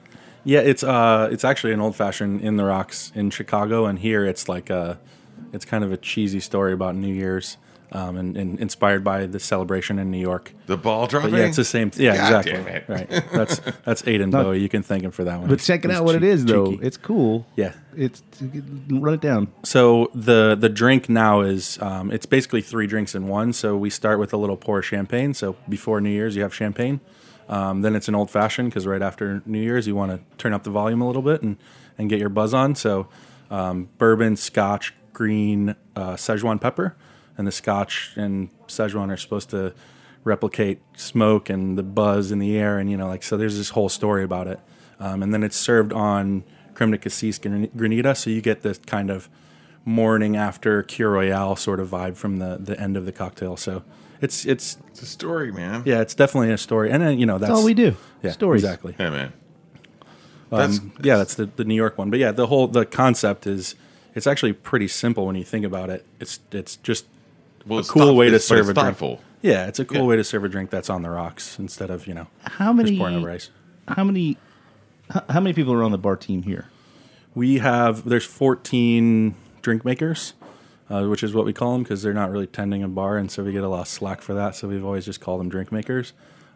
Yeah, 0.46 0.60
it's 0.60 0.82
uh, 0.84 1.30
it's 1.32 1.42
actually 1.44 1.72
an 1.72 1.80
old 1.80 1.96
fashioned 1.96 2.42
in 2.42 2.56
the 2.58 2.64
rocks 2.64 3.10
in 3.14 3.30
Chicago, 3.30 3.86
and 3.86 3.98
here 3.98 4.26
it's 4.26 4.46
like 4.46 4.68
a, 4.68 4.98
it's 5.54 5.64
kind 5.64 5.82
of 5.82 5.90
a 5.90 5.96
cheesy 5.96 6.38
story 6.40 6.74
about 6.74 6.94
New 6.96 7.12
Year's, 7.14 7.56
um, 7.94 8.16
and, 8.16 8.36
and 8.36 8.58
inspired 8.60 9.02
by 9.04 9.24
the 9.26 9.38
celebration 9.40 9.98
in 9.98 10.10
New 10.10 10.18
York. 10.20 10.52
the 10.66 10.76
ball 10.76 11.02
But 11.02 11.10
dropping 11.10 11.34
yeah, 11.34 11.46
it's 11.46 11.56
the 11.56 11.64
same. 11.64 11.90
Yeah, 11.96 12.16
God 12.16 12.46
exactly. 12.46 12.52
damn 12.52 12.66
it. 12.66 12.84
Right. 12.88 13.08
That's 13.32 13.58
that's 13.84 14.02
Aiden 14.02 14.30
No. 14.30 14.42
Bowie. 14.44 14.60
You 14.60 14.68
can 14.68 14.82
thank 14.82 15.02
him 15.04 15.10
for 15.12 15.24
that 15.24 15.38
one. 15.38 15.48
But 15.48 15.60
He's- 15.60 15.66
check 15.66 15.84
it 15.84 15.90
he's 15.90 15.98
out 16.00 16.04
what 16.04 16.16
it 16.16 16.20
cheek- 16.20 16.46
though. 16.46 16.72
cheeky. 16.72 16.84
It's 16.86 16.96
cool. 16.96 17.46
Yeah. 17.56 17.72
It's 17.96 18.22
run 18.90 19.14
it 19.14 19.20
down. 19.20 19.48
So 19.62 20.10
the 20.14 20.56
the 20.58 20.68
drink 20.68 21.08
now 21.08 21.40
is 21.42 21.80
um, 21.80 22.10
it's 22.10 22.26
basically 22.26 22.60
three 22.62 22.86
drinks 22.86 23.14
in 23.14 23.28
one. 23.28 23.52
So 23.52 23.76
we 23.76 23.90
start 23.90 24.18
with 24.18 24.32
a 24.32 24.36
little 24.36 24.56
pour 24.56 24.80
of 24.80 24.84
champagne. 24.84 25.32
So 25.34 25.56
before 25.68 26.00
New 26.00 26.10
Year's, 26.10 26.34
you 26.36 26.42
have 26.42 26.54
champagne. 26.54 27.00
Um, 27.48 27.82
then 27.82 27.94
it's 27.94 28.08
an 28.08 28.14
old 28.14 28.30
fashioned 28.30 28.70
because 28.70 28.86
right 28.86 29.02
after 29.02 29.42
New 29.46 29.60
Year's, 29.60 29.86
you 29.86 29.94
want 29.94 30.10
to 30.12 30.36
turn 30.38 30.52
up 30.54 30.64
the 30.64 30.70
volume 30.70 31.00
a 31.02 31.06
little 31.06 31.22
bit 31.22 31.42
and 31.42 31.56
and 31.98 32.10
get 32.10 32.18
your 32.18 32.30
buzz 32.30 32.52
on. 32.54 32.74
So 32.74 33.06
um, 33.50 33.88
bourbon, 33.98 34.36
Scotch, 34.36 34.92
green, 35.12 35.76
uh, 35.94 36.14
Szechuan 36.14 36.60
pepper, 36.60 36.96
and 37.36 37.46
the 37.46 37.52
Scotch 37.52 38.12
and 38.16 38.50
Szechuan 38.66 39.10
are 39.10 39.16
supposed 39.16 39.50
to 39.50 39.74
replicate 40.24 40.80
smoke 40.96 41.50
and 41.50 41.76
the 41.76 41.82
buzz 41.82 42.32
in 42.32 42.38
the 42.38 42.56
air, 42.56 42.78
and 42.78 42.90
you 42.90 42.96
know, 42.96 43.08
like 43.08 43.22
so. 43.22 43.36
There's 43.36 43.56
this 43.56 43.70
whole 43.70 43.88
story 43.88 44.24
about 44.24 44.46
it, 44.46 44.60
um, 44.98 45.22
and 45.22 45.32
then 45.34 45.42
it's 45.42 45.56
served 45.56 45.92
on 45.92 46.44
creme 46.74 46.90
de 46.90 46.98
cassis 46.98 47.38
granita, 47.38 48.16
so 48.16 48.30
you 48.30 48.40
get 48.40 48.62
this 48.62 48.78
kind 48.78 49.10
of 49.10 49.28
morning 49.84 50.36
after 50.36 50.82
Kir 50.82 51.10
Royale 51.10 51.56
sort 51.56 51.78
of 51.80 51.88
vibe 51.90 52.16
from 52.16 52.38
the 52.38 52.58
the 52.60 52.78
end 52.80 52.96
of 52.96 53.04
the 53.04 53.12
cocktail. 53.12 53.56
So 53.56 53.82
it's 54.20 54.46
it's 54.46 54.78
it's 54.88 55.02
a 55.02 55.06
story 55.06 55.52
man 55.52 55.82
yeah, 55.84 56.00
it's 56.00 56.14
definitely 56.14 56.52
a 56.52 56.58
story, 56.58 56.90
and 56.90 57.02
then, 57.02 57.18
you 57.18 57.26
know 57.26 57.38
that's 57.38 57.50
That's 57.50 57.58
all 57.60 57.64
we 57.64 57.74
do. 57.74 57.96
Yeah, 58.22 58.32
Stories. 58.32 58.62
exactly. 58.64 58.94
yeah 58.98 59.10
man 59.10 59.32
that's 60.50 60.78
Um, 60.78 60.92
yeah, 61.02 61.16
that's 61.16 61.34
the, 61.34 61.46
the 61.46 61.64
New 61.64 61.74
York 61.74 61.98
one. 61.98 62.10
But 62.10 62.18
yeah, 62.18 62.30
the 62.30 62.46
whole 62.46 62.68
the 62.68 62.86
concept 62.86 63.46
is 63.46 63.74
it's 64.14 64.26
actually 64.26 64.52
pretty 64.52 64.88
simple 64.88 65.26
when 65.26 65.36
you 65.36 65.44
think 65.44 65.64
about 65.64 65.90
it. 65.90 66.06
It's 66.20 66.40
it's 66.52 66.76
just 66.76 67.06
well 67.66 67.78
a 67.78 67.80
it's 67.80 67.90
cool 67.90 68.06
thought- 68.06 68.14
way 68.14 68.26
to 68.26 68.36
it's- 68.36 68.44
serve 68.44 68.68
it's 68.68 68.78
a 68.78 68.92
drink. 68.92 69.20
Yeah, 69.42 69.66
it's 69.66 69.78
a 69.78 69.84
cool 69.84 69.98
Yeah. 69.98 70.04
way 70.04 70.16
to 70.16 70.24
serve 70.24 70.44
a 70.44 70.48
drink 70.48 70.70
that's 70.70 70.88
on 70.88 71.02
the 71.02 71.10
rocks 71.10 71.58
instead 71.58 71.90
of 71.90 72.06
you 72.06 72.14
know 72.14 72.26
How 72.44 72.72
many 72.72 72.90
just 72.90 72.98
pouring 72.98 73.16
over 73.16 73.30
ice. 73.30 73.50
how 73.88 74.04
many 74.04 74.38
how, 75.10 75.22
how 75.28 75.40
many 75.40 75.52
people 75.52 75.72
are 75.74 75.82
on 75.82 75.92
the 75.92 75.98
bar 75.98 76.16
team 76.16 76.42
here? 76.44 76.66
We 77.34 77.58
have 77.58 78.08
there's 78.08 78.24
14 78.24 79.34
drink 79.60 79.84
makers, 79.84 80.32
uh, 80.88 81.04
which 81.06 81.22
is 81.22 81.34
what 81.34 81.44
we 81.44 81.52
call 81.52 81.72
them 81.74 81.82
because 81.82 82.02
they're 82.02 82.14
not 82.14 82.30
really 82.30 82.46
tending 82.46 82.82
a 82.82 82.88
bar, 82.88 83.18
and 83.18 83.30
so 83.30 83.42
we 83.44 83.52
get 83.52 83.64
a 83.64 83.68
lot 83.68 83.80
of 83.82 83.88
slack 83.88 84.22
for 84.22 84.32
that. 84.34 84.54
So 84.56 84.68
we've 84.68 84.84
always 84.84 85.04
just 85.04 85.20
called 85.20 85.40
them 85.40 85.48
drink 85.50 85.70
makers. 85.72 86.12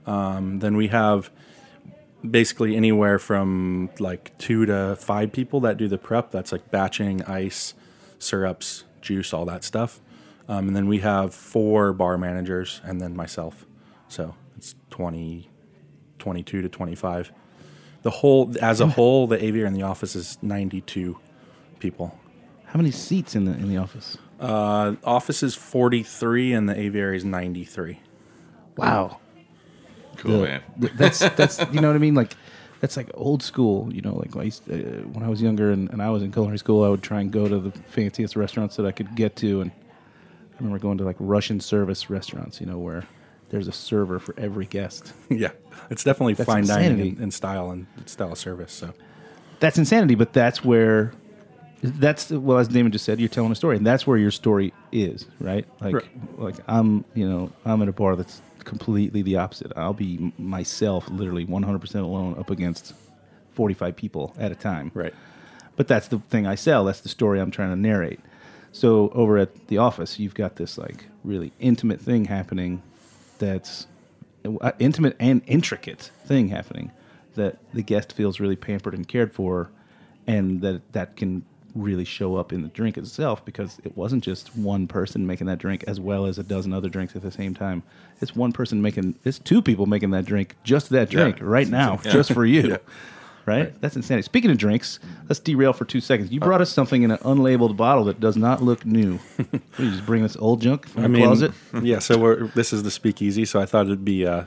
Um, 0.06 0.60
then 0.60 0.76
we 0.76 0.86
have 0.88 1.30
basically 2.28 2.74
anywhere 2.76 3.18
from 3.18 3.90
like 3.98 4.36
two 4.38 4.66
to 4.66 4.96
five 4.96 5.32
people 5.32 5.60
that 5.60 5.76
do 5.76 5.88
the 5.88 5.98
prep. 5.98 6.30
That's 6.30 6.52
like 6.52 6.70
batching, 6.70 7.22
ice, 7.24 7.74
syrups, 8.18 8.84
juice, 9.02 9.32
all 9.34 9.44
that 9.44 9.64
stuff. 9.64 10.00
Um, 10.48 10.68
and 10.68 10.76
then 10.76 10.88
we 10.88 10.98
have 10.98 11.34
four 11.34 11.92
bar 11.92 12.16
managers 12.16 12.80
and 12.84 13.00
then 13.00 13.14
myself. 13.14 13.66
So 14.08 14.34
it's 14.56 14.74
20, 14.90 15.48
22 16.18 16.62
to 16.62 16.68
25. 16.68 17.32
The 18.02 18.10
whole, 18.10 18.54
as 18.62 18.80
a 18.80 18.86
whole, 18.86 19.26
the 19.26 19.42
aviary 19.44 19.66
in 19.68 19.74
the 19.74 19.82
office 19.82 20.16
is 20.16 20.38
92 20.40 21.18
people. 21.80 22.18
How 22.66 22.76
many 22.78 22.90
seats 22.90 23.34
in 23.34 23.44
the 23.44 23.52
in 23.52 23.68
the 23.68 23.76
office? 23.78 24.18
Uh, 24.38 24.94
office 25.04 25.42
is 25.42 25.54
43 25.54 26.52
and 26.52 26.68
the 26.68 26.78
aviary 26.78 27.16
is 27.16 27.24
93. 27.24 27.98
Wow. 28.76 29.18
Cool, 30.18 30.40
The- 30.40 30.44
man. 30.44 30.62
That's 30.96 31.18
that's 31.36 31.58
you 31.72 31.80
know 31.80 31.88
what 31.88 31.96
I 31.96 31.98
mean. 31.98 32.14
Like 32.14 32.32
that's 32.80 32.96
like 32.96 33.10
old 33.14 33.42
school. 33.42 33.92
You 33.92 34.00
know, 34.02 34.16
like 34.16 34.36
I 34.36 34.42
used, 34.44 34.70
uh, 34.70 34.74
when 35.12 35.22
I 35.24 35.28
was 35.28 35.40
younger 35.42 35.72
and, 35.72 35.90
and 35.90 36.02
I 36.02 36.10
was 36.10 36.22
in 36.22 36.30
culinary 36.32 36.58
school, 36.58 36.84
I 36.84 36.88
would 36.88 37.02
try 37.02 37.20
and 37.20 37.30
go 37.32 37.48
to 37.48 37.58
the 37.58 37.70
fanciest 37.70 38.36
restaurants 38.36 38.76
that 38.76 38.86
I 38.86 38.92
could 38.92 39.14
get 39.16 39.34
to, 39.36 39.60
and 39.62 39.70
I 39.70 39.74
remember 40.58 40.78
going 40.78 40.98
to 40.98 41.04
like 41.04 41.16
Russian 41.18 41.60
service 41.60 42.10
restaurants. 42.10 42.60
You 42.60 42.66
know, 42.66 42.78
where 42.78 43.04
there's 43.50 43.68
a 43.68 43.72
server 43.72 44.18
for 44.18 44.34
every 44.38 44.66
guest. 44.66 45.12
yeah. 45.30 45.50
It's 45.90 46.04
definitely 46.04 46.34
That's 46.34 46.46
fine 46.46 46.66
dining 46.66 46.90
insanity. 46.92 47.16
in, 47.16 47.22
in 47.24 47.30
style 47.30 47.70
and 47.70 47.86
style 48.06 48.32
of 48.32 48.38
service. 48.38 48.72
So 48.72 48.92
That's 49.60 49.78
insanity, 49.78 50.14
but 50.14 50.32
that's 50.32 50.64
where. 50.64 51.12
That's 51.80 52.30
well, 52.30 52.58
as 52.58 52.66
Damon 52.66 52.90
just 52.90 53.04
said, 53.04 53.20
you're 53.20 53.28
telling 53.28 53.52
a 53.52 53.54
story, 53.54 53.76
and 53.76 53.86
that's 53.86 54.04
where 54.04 54.18
your 54.18 54.32
story 54.32 54.72
is, 54.90 55.26
right? 55.38 55.64
Like, 55.80 55.94
Right. 55.94 56.04
like 56.36 56.56
I'm, 56.66 57.04
you 57.14 57.28
know, 57.28 57.52
I'm 57.64 57.80
at 57.82 57.88
a 57.88 57.92
bar 57.92 58.16
that's 58.16 58.42
completely 58.64 59.22
the 59.22 59.36
opposite. 59.36 59.70
I'll 59.76 59.92
be 59.94 60.32
myself, 60.38 61.08
literally 61.08 61.46
100% 61.46 61.94
alone, 62.02 62.36
up 62.36 62.50
against 62.50 62.94
45 63.52 63.94
people 63.94 64.34
at 64.40 64.50
a 64.50 64.56
time. 64.56 64.90
Right. 64.92 65.14
But 65.76 65.86
that's 65.86 66.08
the 66.08 66.18
thing 66.18 66.48
I 66.48 66.56
sell. 66.56 66.84
That's 66.84 67.00
the 67.00 67.08
story 67.08 67.40
I'm 67.40 67.52
trying 67.52 67.70
to 67.70 67.76
narrate. 67.76 68.18
So 68.72 69.10
over 69.10 69.38
at 69.38 69.68
the 69.68 69.78
office, 69.78 70.18
you've 70.18 70.34
got 70.34 70.56
this 70.56 70.78
like 70.78 71.06
really 71.24 71.52
intimate 71.58 72.00
thing 72.00 72.26
happening. 72.26 72.82
That's 73.38 73.86
uh, 74.60 74.72
intimate 74.78 75.16
and 75.18 75.42
intricate 75.46 76.10
thing 76.26 76.48
happening 76.48 76.92
that 77.34 77.58
the 77.72 77.82
guest 77.82 78.12
feels 78.12 78.40
really 78.40 78.56
pampered 78.56 78.94
and 78.94 79.06
cared 79.06 79.32
for, 79.32 79.70
and 80.26 80.60
that 80.60 80.92
that 80.92 81.16
can 81.16 81.44
really 81.74 82.04
show 82.04 82.34
up 82.34 82.52
in 82.52 82.62
the 82.62 82.68
drink 82.68 82.96
itself 82.98 83.44
because 83.44 83.78
it 83.84 83.96
wasn't 83.96 84.24
just 84.24 84.56
one 84.56 84.88
person 84.88 85.26
making 85.26 85.46
that 85.46 85.58
drink 85.58 85.84
as 85.86 86.00
well 86.00 86.26
as 86.26 86.36
a 86.38 86.42
dozen 86.42 86.72
other 86.72 86.88
drinks 86.88 87.14
at 87.14 87.22
the 87.22 87.30
same 87.30 87.54
time. 87.54 87.82
It's 88.20 88.34
one 88.34 88.52
person 88.52 88.82
making. 88.82 89.14
It's 89.24 89.38
two 89.38 89.62
people 89.62 89.86
making 89.86 90.10
that 90.10 90.24
drink, 90.24 90.56
just 90.64 90.90
that 90.90 91.12
Yeah. 91.12 91.20
drink 91.20 91.38
right 91.40 91.68
now, 91.80 92.00
Yeah. 92.04 92.10
just 92.12 92.32
for 92.32 92.44
you. 92.44 92.78
Right? 93.48 93.80
That's 93.80 93.96
insanity. 93.96 94.24
Speaking 94.24 94.50
of 94.50 94.58
drinks, 94.58 94.98
let's 95.28 95.40
derail 95.40 95.72
for 95.72 95.84
two 95.84 96.00
seconds. 96.00 96.30
You 96.30 96.40
brought 96.40 96.60
us 96.60 96.70
something 96.70 97.02
in 97.02 97.10
an 97.10 97.18
unlabeled 97.18 97.76
bottle 97.76 98.04
that 98.04 98.20
does 98.20 98.36
not 98.36 98.62
look 98.62 98.84
new. 98.84 99.18
What, 99.38 99.62
you 99.78 99.90
just 99.92 100.04
bring 100.04 100.22
this 100.22 100.36
old 100.36 100.60
junk 100.60 100.86
from 100.88 101.12
the 101.12 101.18
closet? 101.20 101.52
yeah. 101.82 102.00
So 102.00 102.18
we're, 102.18 102.48
this 102.48 102.72
is 102.72 102.82
the 102.82 102.90
speakeasy. 102.90 103.44
So 103.44 103.60
I 103.60 103.66
thought 103.66 103.86
it'd 103.86 104.04
be 104.04 104.26
uh, 104.26 104.44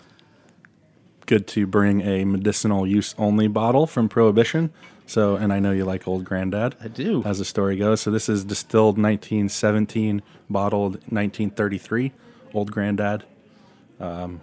good 1.26 1.48
to 1.48 1.66
bring 1.66 2.02
a 2.02 2.26
medicinal 2.26 2.86
use 2.86 3.16
only 3.18 3.48
bottle 3.48 3.88
from 3.88 4.10
Prohibition. 4.10 4.72
So, 5.06 5.36
and 5.36 5.52
I 5.52 5.60
know 5.60 5.72
you 5.72 5.86
like 5.86 6.08
Old 6.08 6.24
Granddad. 6.24 6.76
I 6.82 6.88
do. 6.88 7.24
As 7.26 7.40
the 7.40 7.46
story 7.46 7.78
goes. 7.78 8.02
So 8.02 8.12
this 8.12 8.30
is 8.30 8.44
distilled 8.44 8.98
1917, 8.98 10.22
bottled 10.50 10.94
1933. 10.94 12.12
Old 12.54 12.72
Granddad, 12.72 13.24
um, 14.00 14.42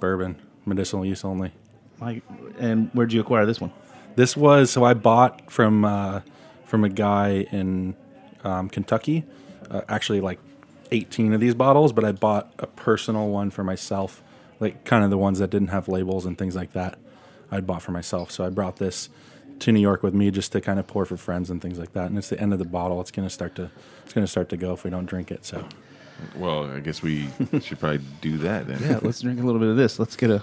bourbon, 0.00 0.40
medicinal 0.64 1.04
use 1.04 1.24
only. 1.24 1.52
And 2.58 2.90
where'd 2.92 3.12
you 3.12 3.20
acquire 3.20 3.44
this 3.46 3.60
one? 3.60 3.72
This 4.18 4.36
was 4.36 4.68
so 4.72 4.82
I 4.82 4.94
bought 4.94 5.48
from 5.48 5.84
uh, 5.84 6.22
from 6.64 6.82
a 6.82 6.88
guy 6.88 7.46
in 7.52 7.94
um, 8.42 8.68
Kentucky. 8.68 9.24
Uh, 9.70 9.82
actually, 9.88 10.20
like 10.20 10.40
eighteen 10.90 11.32
of 11.34 11.38
these 11.40 11.54
bottles, 11.54 11.92
but 11.92 12.04
I 12.04 12.10
bought 12.10 12.52
a 12.58 12.66
personal 12.66 13.28
one 13.28 13.50
for 13.50 13.62
myself, 13.62 14.20
like 14.58 14.84
kind 14.84 15.04
of 15.04 15.10
the 15.10 15.16
ones 15.18 15.38
that 15.38 15.50
didn't 15.50 15.68
have 15.68 15.86
labels 15.86 16.26
and 16.26 16.36
things 16.36 16.56
like 16.56 16.72
that. 16.72 16.98
I 17.52 17.60
bought 17.60 17.80
for 17.80 17.92
myself, 17.92 18.32
so 18.32 18.44
I 18.44 18.50
brought 18.50 18.78
this 18.78 19.08
to 19.60 19.70
New 19.70 19.78
York 19.78 20.02
with 20.02 20.14
me 20.14 20.32
just 20.32 20.50
to 20.50 20.60
kind 20.60 20.80
of 20.80 20.88
pour 20.88 21.04
for 21.04 21.16
friends 21.16 21.48
and 21.48 21.62
things 21.62 21.78
like 21.78 21.92
that. 21.92 22.06
And 22.06 22.18
it's 22.18 22.28
the 22.28 22.40
end 22.40 22.52
of 22.52 22.58
the 22.58 22.64
bottle. 22.64 23.00
It's 23.00 23.12
gonna 23.12 23.30
start 23.30 23.54
to 23.54 23.70
it's 24.04 24.14
gonna 24.14 24.26
start 24.26 24.48
to 24.48 24.56
go 24.56 24.72
if 24.72 24.82
we 24.82 24.90
don't 24.90 25.06
drink 25.06 25.30
it. 25.30 25.44
So 25.44 25.64
Well, 26.34 26.68
I 26.68 26.80
guess 26.80 27.02
we 27.02 27.28
should 27.60 27.78
probably 27.78 28.00
do 28.20 28.36
that 28.38 28.66
then. 28.66 28.82
Yeah, 28.82 28.98
let's 29.00 29.20
drink 29.20 29.38
a 29.38 29.44
little 29.44 29.60
bit 29.60 29.68
of 29.68 29.76
this. 29.76 30.00
Let's 30.00 30.16
get 30.16 30.30
a. 30.32 30.42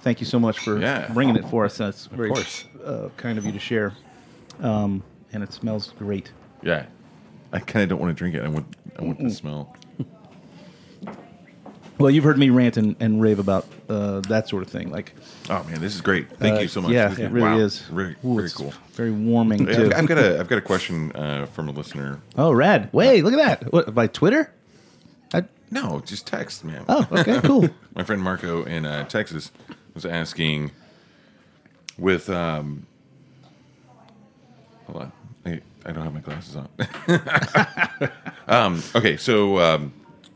Thank 0.00 0.20
you 0.20 0.26
so 0.26 0.40
much 0.40 0.58
for 0.60 0.80
Yeah. 0.80 1.12
bringing 1.12 1.36
it 1.36 1.46
for 1.50 1.66
us. 1.66 1.76
That's 1.76 2.06
very 2.06 2.30
course. 2.30 2.64
Uh, 2.84 3.08
kind 3.16 3.38
of 3.38 3.44
you 3.44 3.52
to 3.52 3.58
share. 3.58 3.94
Um, 4.60 5.02
and 5.32 5.42
it 5.42 5.52
smells 5.52 5.92
great. 5.98 6.32
Yeah. 6.62 6.86
I 7.52 7.58
kind 7.60 7.82
of 7.82 7.88
don't 7.90 8.00
want 8.00 8.10
to 8.10 8.18
drink 8.18 8.34
it. 8.34 8.42
I 8.44 8.48
want 8.48 8.66
I 8.98 9.02
want 9.02 9.18
the 9.18 9.30
smell. 9.30 9.74
Well, 11.98 12.10
you've 12.10 12.24
heard 12.24 12.38
me 12.38 12.48
rant 12.48 12.78
and, 12.78 12.96
and 12.98 13.20
rave 13.20 13.38
about 13.38 13.66
uh, 13.90 14.20
that 14.20 14.48
sort 14.48 14.62
of 14.62 14.70
thing. 14.70 14.90
Like, 14.90 15.12
Oh 15.50 15.62
man, 15.64 15.82
this 15.82 15.94
is 15.94 16.00
great. 16.00 16.30
Thank 16.38 16.56
uh, 16.56 16.60
you 16.60 16.68
so 16.68 16.80
much. 16.80 16.92
Yeah, 16.92 17.08
This- 17.08 17.18
it 17.18 17.30
really 17.30 17.50
wow. 17.50 17.58
is. 17.58 17.80
Very, 17.82 18.16
Ooh, 18.24 18.34
very 18.36 18.44
it's 18.46 18.54
cool. 18.54 18.72
Very 18.92 19.10
warming 19.10 19.66
too. 19.66 19.86
I've, 19.92 19.92
I've 20.04 20.06
got 20.06 20.16
a 20.18 20.40
I've 20.40 20.48
got 20.48 20.56
a 20.58 20.62
question 20.62 21.12
uh, 21.12 21.44
from 21.46 21.68
a 21.68 21.72
listener. 21.72 22.20
oh, 22.36 22.52
rad! 22.52 22.88
Wait, 22.92 23.22
look 23.22 23.34
at 23.34 23.60
that. 23.60 23.72
What 23.72 23.94
by 23.94 24.06
Twitter? 24.06 24.50
I, 25.34 25.44
No, 25.70 26.00
just 26.06 26.26
text, 26.26 26.64
man. 26.64 26.84
oh, 26.88 27.06
okay, 27.12 27.40
cool. 27.42 27.68
My 27.94 28.02
friend 28.02 28.22
Marco 28.22 28.64
in 28.64 28.86
uh, 28.86 29.04
Texas 29.04 29.52
was 29.94 30.06
asking 30.06 30.70
with 32.00 32.28
um 32.30 32.86
hold 34.86 35.04
on. 35.04 35.12
I, 35.46 35.60
I 35.86 35.92
don't 35.92 36.04
have 36.04 36.14
my 36.14 36.20
glasses 36.20 36.56
on. 36.56 36.68
um, 38.48 38.82
okay, 38.94 39.16
so 39.16 39.58
um, 39.58 39.92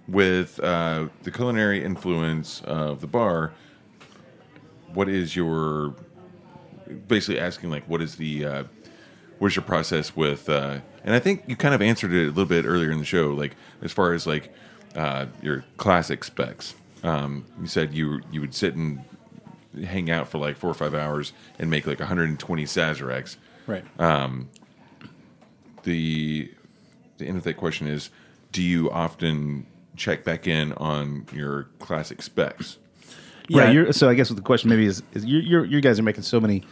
with 0.09 0.61
uh, 0.61 1.09
the 1.23 1.31
culinary 1.31 1.83
influence 1.85 2.63
of 2.63 3.01
the 3.01 3.07
bar, 3.07 3.53
what 4.93 5.09
is 5.09 5.35
your 5.37 5.95
basically 7.09 7.41
asking 7.41 7.71
like 7.71 7.89
what 7.89 8.01
is 8.01 8.17
the 8.17 8.45
uh, 8.45 8.65
what 9.39 9.49
is 9.49 9.57
your 9.57 9.65
process 9.65 10.15
with 10.15 10.49
uh, 10.49 10.79
and 11.05 11.15
I 11.15 11.19
think 11.19 11.45
you 11.47 11.57
kind 11.57 11.75
of 11.75 11.83
answered 11.83 12.13
it 12.13 12.25
a 12.25 12.29
little 12.29 12.47
bit 12.47 12.65
earlier 12.65 12.91
in 12.91 12.99
the 12.99 13.05
show, 13.05 13.31
like 13.31 13.57
as 13.83 13.93
far 13.93 14.13
as 14.13 14.27
like 14.27 14.53
uh, 14.95 15.27
your 15.43 15.65
classic 15.77 16.25
specs. 16.25 16.75
Um, 17.03 17.45
you 17.61 17.67
said 17.67 17.93
you 17.93 18.23
you 18.33 18.41
would 18.41 18.55
sit 18.55 18.75
and 18.77 19.05
hang 19.85 20.11
out 20.11 20.29
for 20.29 20.39
like 20.39 20.57
four 20.57 20.71
or 20.71 20.75
five 20.75 20.95
hours 20.95 21.33
and 21.59 21.71
make 21.71 21.87
like 21.87 21.99
120 22.01 22.65
Sazeracs. 22.65 23.37
right. 23.67 23.85
Um, 24.01 24.49
The 25.83 26.51
the 27.19 27.27
end 27.27 27.37
of 27.37 27.45
that 27.45 27.57
question 27.57 27.87
is, 27.87 28.11
do 28.53 28.63
you 28.63 28.91
often 28.91 29.67
check 29.97 30.25
back 30.25 30.47
in 30.47 30.73
on 30.75 31.27
your 31.33 31.65
classic 31.79 32.23
specs? 32.23 32.79
Right. 33.51 33.73
You're, 33.73 33.93
so 33.93 34.09
I 34.09 34.15
guess 34.15 34.31
what 34.31 34.37
the 34.37 34.43
question 34.43 34.71
maybe 34.71 34.87
is, 34.87 35.03
is 35.13 35.25
you 35.25 35.63
you 35.65 35.81
guys 35.81 35.99
are 35.99 36.03
making 36.03 36.23
so 36.23 36.41
many 36.41 36.65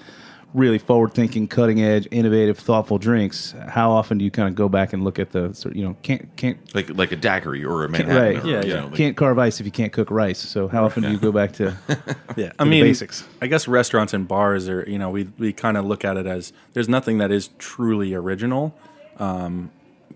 really 0.54 0.78
forward 0.78 1.14
thinking, 1.14 1.48
cutting 1.48 1.80
edge, 1.82 2.06
innovative, 2.10 2.58
thoughtful 2.58 2.98
drinks. 2.98 3.54
How 3.68 3.90
often 3.90 4.18
do 4.18 4.24
you 4.24 4.30
kind 4.30 4.48
of 4.48 4.54
go 4.54 4.68
back 4.68 4.92
and 4.92 5.02
look 5.02 5.18
at 5.18 5.30
the 5.32 5.52
sort 5.54 5.74
you 5.74 5.82
know 5.84 5.96
can't 6.02 6.28
can't 6.36 6.58
Like 6.74 6.90
like 6.90 7.10
a 7.12 7.16
daiquiri 7.16 7.64
or 7.64 7.84
a 7.84 7.88
Can't- 7.90 8.06
Manhattan. 8.08 8.34
right. 8.36 8.44
or, 8.44 8.48
Yeah, 8.48 8.62
you 8.62 8.68
yeah. 8.74 8.80
know, 8.80 8.86
like- 8.86 8.94
can't 8.96 9.16
carve 9.16 9.38
ice 9.38 9.60
if 9.60 9.66
you 9.66 9.72
can't 9.72 9.92
cook 9.92 10.10
rice. 10.10 10.38
So 10.38 10.68
how 10.68 10.84
often 10.84 11.02
do 11.04 11.10
you 11.10 11.18
go 11.18 11.32
back 11.32 11.52
to? 11.54 11.76
Yeah, 12.36 12.52
I 12.58 12.64
the 12.64 12.70
mean, 12.70 12.84
basics. 12.84 13.26
I 13.42 13.46
guess 13.46 13.68
restaurants 13.68 14.14
and 14.14 14.26
bars 14.26 14.68
are, 14.68 14.84
you 14.88 14.98
know, 14.98 15.10
we 15.10 15.24
we 15.38 15.52
kind 15.52 15.76
of 15.76 15.84
look 15.84 16.04
at 16.04 16.16
it 16.16 16.26
as 16.26 16.52
there's 16.72 16.88
nothing 16.88 17.18
that 17.18 17.30
is 17.30 17.50
truly 17.58 18.14
original. 18.14 18.74
Um, 19.18 19.70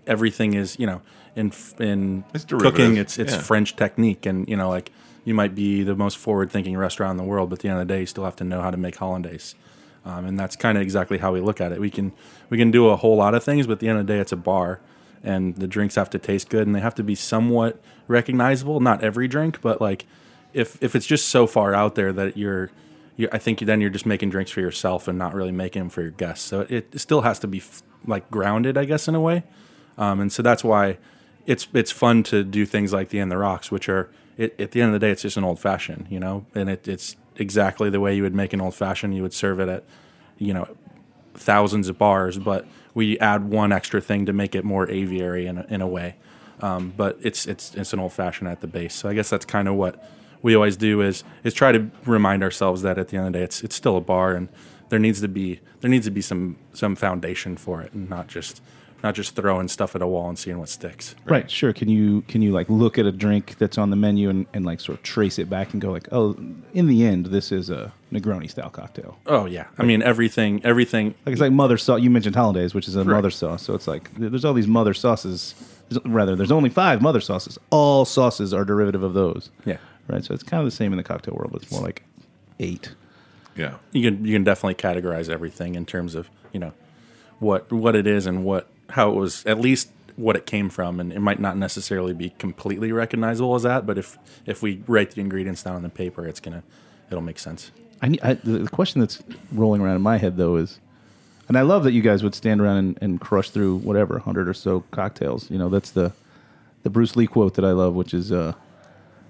everything 0.07 0.53
is, 0.53 0.77
you 0.79 0.85
know, 0.87 1.01
in 1.35 1.51
in 1.79 2.23
It's 2.33 2.45
cooking, 2.45 2.97
it's 2.97 3.17
it's 3.19 3.33
yeah. 3.33 3.41
French 3.41 3.75
technique, 3.75 4.25
and 4.25 4.47
you 4.49 4.55
know, 4.57 4.69
like 4.69 4.91
you 5.25 5.33
might 5.33 5.53
be 5.53 5.83
the 5.83 5.95
most 5.95 6.17
forward 6.17 6.49
thinking 6.51 6.75
restaurant 6.77 7.11
in 7.11 7.17
the 7.17 7.23
world, 7.23 7.49
but 7.49 7.59
at 7.59 7.61
the 7.63 7.69
end 7.69 7.79
of 7.81 7.87
the 7.87 7.93
day, 7.93 7.99
you 8.01 8.05
still 8.05 8.23
have 8.23 8.35
to 8.37 8.43
know 8.43 8.61
how 8.61 8.71
to 8.71 8.77
make 8.77 8.95
hollandaise. 8.95 9.55
Um, 10.07 10.25
and 10.25 10.39
that's 10.39 10.55
kind 10.55 10.77
of 10.77 10.81
exactly 10.81 11.17
how 11.17 11.33
we 11.33 11.41
look 11.41 11.59
at 11.59 11.73
it. 11.73 11.81
We 11.81 11.89
can 11.89 12.13
we 12.49 12.57
can 12.57 12.71
do 12.71 12.87
a 12.87 12.95
whole 12.95 13.17
lot 13.17 13.35
of 13.35 13.43
things, 13.43 13.67
but 13.67 13.73
at 13.73 13.79
the 13.79 13.89
end 13.89 13.99
of 13.99 14.07
the 14.07 14.13
day, 14.13 14.19
it's 14.19 14.31
a 14.31 14.37
bar, 14.37 14.79
and 15.21 15.55
the 15.55 15.67
drinks 15.67 15.95
have 15.95 16.09
to 16.11 16.19
taste 16.19 16.49
good, 16.49 16.65
and 16.65 16.73
they 16.73 16.79
have 16.79 16.95
to 16.95 17.03
be 17.03 17.13
somewhat 17.13 17.81
recognizable. 18.07 18.79
Not 18.79 19.03
every 19.03 19.27
drink, 19.27 19.59
but 19.61 19.81
like 19.81 20.05
if 20.53 20.81
if 20.81 20.95
it's 20.95 21.05
just 21.05 21.27
so 21.27 21.45
far 21.45 21.73
out 21.73 21.95
there 21.95 22.13
that 22.13 22.37
you're, 22.37 22.71
you 23.17 23.27
I 23.33 23.37
think 23.37 23.59
then 23.59 23.81
you're 23.81 23.89
just 23.89 24.05
making 24.05 24.29
drinks 24.29 24.49
for 24.49 24.61
yourself 24.61 25.09
and 25.09 25.19
not 25.19 25.33
really 25.33 25.51
making 25.51 25.81
them 25.81 25.89
for 25.89 26.01
your 26.01 26.11
guests. 26.11 26.45
So 26.45 26.61
it, 26.61 26.87
it 26.93 26.99
still 26.99 27.21
has 27.21 27.37
to 27.39 27.47
be 27.47 27.57
f- 27.57 27.83
like 28.05 28.31
grounded, 28.31 28.77
I 28.77 28.85
guess, 28.85 29.09
in 29.09 29.15
a 29.15 29.19
way. 29.19 29.43
Um, 29.97 30.21
and 30.21 30.31
so 30.31 30.41
that's 30.41 30.63
why 30.63 30.99
it's 31.45 31.67
it's 31.73 31.91
fun 31.91 32.23
to 32.23 32.45
do 32.45 32.65
things 32.65 32.93
like 32.93 33.09
the 33.09 33.19
In 33.19 33.27
the 33.27 33.37
Rocks, 33.37 33.71
which 33.71 33.89
are 33.89 34.09
it, 34.37 34.59
at 34.59 34.71
the 34.71 34.81
end 34.81 34.93
of 34.93 34.99
the 34.99 35.05
day, 35.05 35.11
it's 35.11 35.23
just 35.23 35.37
an 35.37 35.43
old 35.43 35.59
fashioned, 35.59 36.07
you 36.09 36.19
know, 36.19 36.45
and 36.53 36.69
it, 36.69 36.87
it's 36.87 37.15
exactly 37.35 37.89
the 37.89 37.99
way 37.99 38.15
you 38.15 38.23
would 38.23 38.35
make 38.35 38.53
an 38.53 38.61
old 38.61 38.75
fashioned. 38.75 39.15
You 39.15 39.23
would 39.23 39.33
serve 39.33 39.59
it 39.59 39.69
at, 39.69 39.83
you 40.37 40.53
know, 40.53 40.67
thousands 41.33 41.89
of 41.89 41.97
bars, 41.97 42.37
but 42.37 42.65
we 42.93 43.17
add 43.19 43.49
one 43.49 43.71
extra 43.71 44.01
thing 44.01 44.25
to 44.25 44.33
make 44.33 44.55
it 44.55 44.63
more 44.63 44.89
aviary 44.89 45.45
in 45.47 45.57
a, 45.57 45.65
in 45.69 45.81
a 45.81 45.87
way. 45.87 46.15
Um, 46.61 46.93
but 46.97 47.19
it's 47.21 47.45
it's 47.45 47.75
it's 47.75 47.93
an 47.93 47.99
old 47.99 48.13
fashioned 48.13 48.49
at 48.49 48.61
the 48.61 48.67
base. 48.67 48.95
So 48.95 49.07
I 49.07 49.13
guess 49.13 49.29
that's 49.29 49.45
kind 49.45 49.67
of 49.67 49.75
what 49.75 50.03
we 50.41 50.55
always 50.55 50.75
do 50.75 51.01
is 51.01 51.23
is 51.43 51.53
try 51.53 51.71
to 51.71 51.91
remind 52.05 52.43
ourselves 52.43 52.81
that 52.81 52.97
at 52.97 53.09
the 53.09 53.17
end 53.17 53.27
of 53.27 53.33
the 53.33 53.39
day, 53.39 53.43
it's 53.43 53.61
it's 53.63 53.75
still 53.75 53.97
a 53.97 54.01
bar 54.01 54.33
and 54.33 54.49
there 54.89 54.99
needs 54.99 55.21
to 55.21 55.27
be 55.27 55.59
there 55.81 55.89
needs 55.89 56.05
to 56.05 56.11
be 56.11 56.21
some 56.21 56.57
some 56.73 56.95
foundation 56.95 57.57
for 57.57 57.81
it 57.81 57.93
and 57.93 58.09
not 58.09 58.27
just 58.27 58.61
not 59.03 59.13
just 59.15 59.35
throwing 59.35 59.67
stuff 59.67 59.95
at 59.95 60.01
a 60.01 60.07
wall 60.07 60.27
and 60.27 60.39
seeing 60.39 60.57
what 60.57 60.69
sticks. 60.69 61.15
Right. 61.25 61.49
Sure. 61.51 61.71
Can 61.71 61.87
you 61.87 62.21
can 62.23 62.41
you 62.41 62.51
like 62.51 62.67
look 62.69 62.97
at 62.97 63.05
a 63.05 63.11
drink 63.11 63.57
that's 63.59 63.77
on 63.77 63.89
the 63.91 63.95
menu 63.95 64.29
and, 64.29 64.47
and 64.53 64.65
like 64.65 64.79
sort 64.79 64.97
of 64.97 65.03
trace 65.03 65.37
it 65.37 65.49
back 65.49 65.73
and 65.73 65.81
go 65.81 65.91
like, 65.91 66.07
oh, 66.11 66.35
in 66.73 66.87
the 66.87 67.05
end, 67.05 67.27
this 67.27 67.51
is 67.51 67.69
a 67.69 67.93
Negroni 68.11 68.49
style 68.49 68.69
cocktail. 68.69 69.17
Oh 69.27 69.45
yeah, 69.45 69.67
I 69.77 69.83
mean 69.83 70.01
everything, 70.01 70.61
everything. 70.65 71.13
Like 71.25 71.33
it's 71.33 71.41
like 71.41 71.51
mother 71.51 71.77
sauce. 71.77 72.01
You 72.01 72.09
mentioned 72.09 72.35
hollandaise, 72.35 72.73
which 72.73 72.87
is 72.87 72.95
a 72.95 72.99
Right. 72.99 73.15
mother 73.15 73.29
sauce. 73.29 73.61
So 73.63 73.75
it's 73.75 73.87
like 73.87 74.09
there's 74.17 74.43
all 74.45 74.53
these 74.53 74.67
mother 74.67 74.93
sauces. 74.93 75.53
There's- 75.89 76.05
Rather, 76.05 76.35
there's 76.35 76.51
only 76.51 76.69
five 76.69 77.01
mother 77.01 77.21
sauces. 77.21 77.57
All 77.69 78.03
sauces 78.03 78.53
are 78.53 78.65
derivative 78.65 79.03
of 79.03 79.13
those. 79.13 79.49
Yeah. 79.63 79.77
Right. 80.07 80.23
So 80.23 80.33
it's 80.33 80.43
kind 80.43 80.59
of 80.59 80.65
the 80.65 80.75
same 80.75 80.91
in 80.91 80.97
the 80.97 81.03
cocktail 81.03 81.33
world. 81.35 81.57
It's 81.61 81.71
more 81.71 81.81
like 81.81 82.03
eight. 82.59 82.93
Yeah. 83.55 83.75
you 83.91 84.09
can 84.09 84.25
you 84.25 84.33
can 84.33 84.43
definitely 84.43 84.75
categorize 84.75 85.29
everything 85.29 85.75
in 85.75 85.85
terms 85.85 86.13
of 86.15 86.29
you 86.51 86.59
know 86.59 86.73
what 87.39 87.71
what 87.71 87.95
it 87.95 88.05
is 88.07 88.25
and 88.25 88.43
what 88.43 88.67
how 88.89 89.09
it 89.09 89.15
was 89.15 89.45
at 89.45 89.59
least 89.59 89.89
what 90.15 90.35
it 90.35 90.45
came 90.45 90.69
from 90.69 90.99
and 90.99 91.13
it 91.13 91.19
might 91.19 91.39
not 91.39 91.55
necessarily 91.57 92.13
be 92.13 92.31
completely 92.39 92.91
recognizable 92.91 93.53
as 93.55 93.63
that 93.63 93.85
but 93.85 93.97
if 93.97 94.17
if 94.45 94.61
we 94.61 94.81
write 94.87 95.11
the 95.11 95.21
ingredients 95.21 95.61
down 95.63 95.75
on 95.75 95.83
the 95.83 95.89
paper 95.89 96.25
it's 96.25 96.39
gonna 96.39 96.63
it'll 97.09 97.21
make 97.21 97.37
sense 97.37 97.71
I, 98.01 98.17
I 98.23 98.33
the 98.35 98.59
the 98.59 98.69
question 98.69 99.01
that's 99.01 99.21
rolling 99.51 99.81
around 99.81 99.95
in 99.95 100.01
my 100.01 100.17
head 100.17 100.37
though 100.37 100.57
is, 100.57 100.79
and 101.47 101.57
I 101.57 101.61
love 101.61 101.83
that 101.83 101.93
you 101.93 102.01
guys 102.01 102.23
would 102.23 102.35
stand 102.35 102.61
around 102.61 102.77
and, 102.77 102.97
and 103.01 103.21
crush 103.21 103.49
through 103.49 103.77
whatever 103.77 104.19
hundred 104.19 104.47
or 104.47 104.53
so 104.53 104.81
cocktails. 104.91 105.49
You 105.49 105.57
know, 105.57 105.69
that's 105.69 105.91
the 105.91 106.11
the 106.83 106.89
Bruce 106.89 107.15
Lee 107.15 107.27
quote 107.27 107.55
that 107.55 107.65
I 107.65 107.71
love, 107.71 107.95
which 107.95 108.13
is 108.13 108.31
uh, 108.31 108.53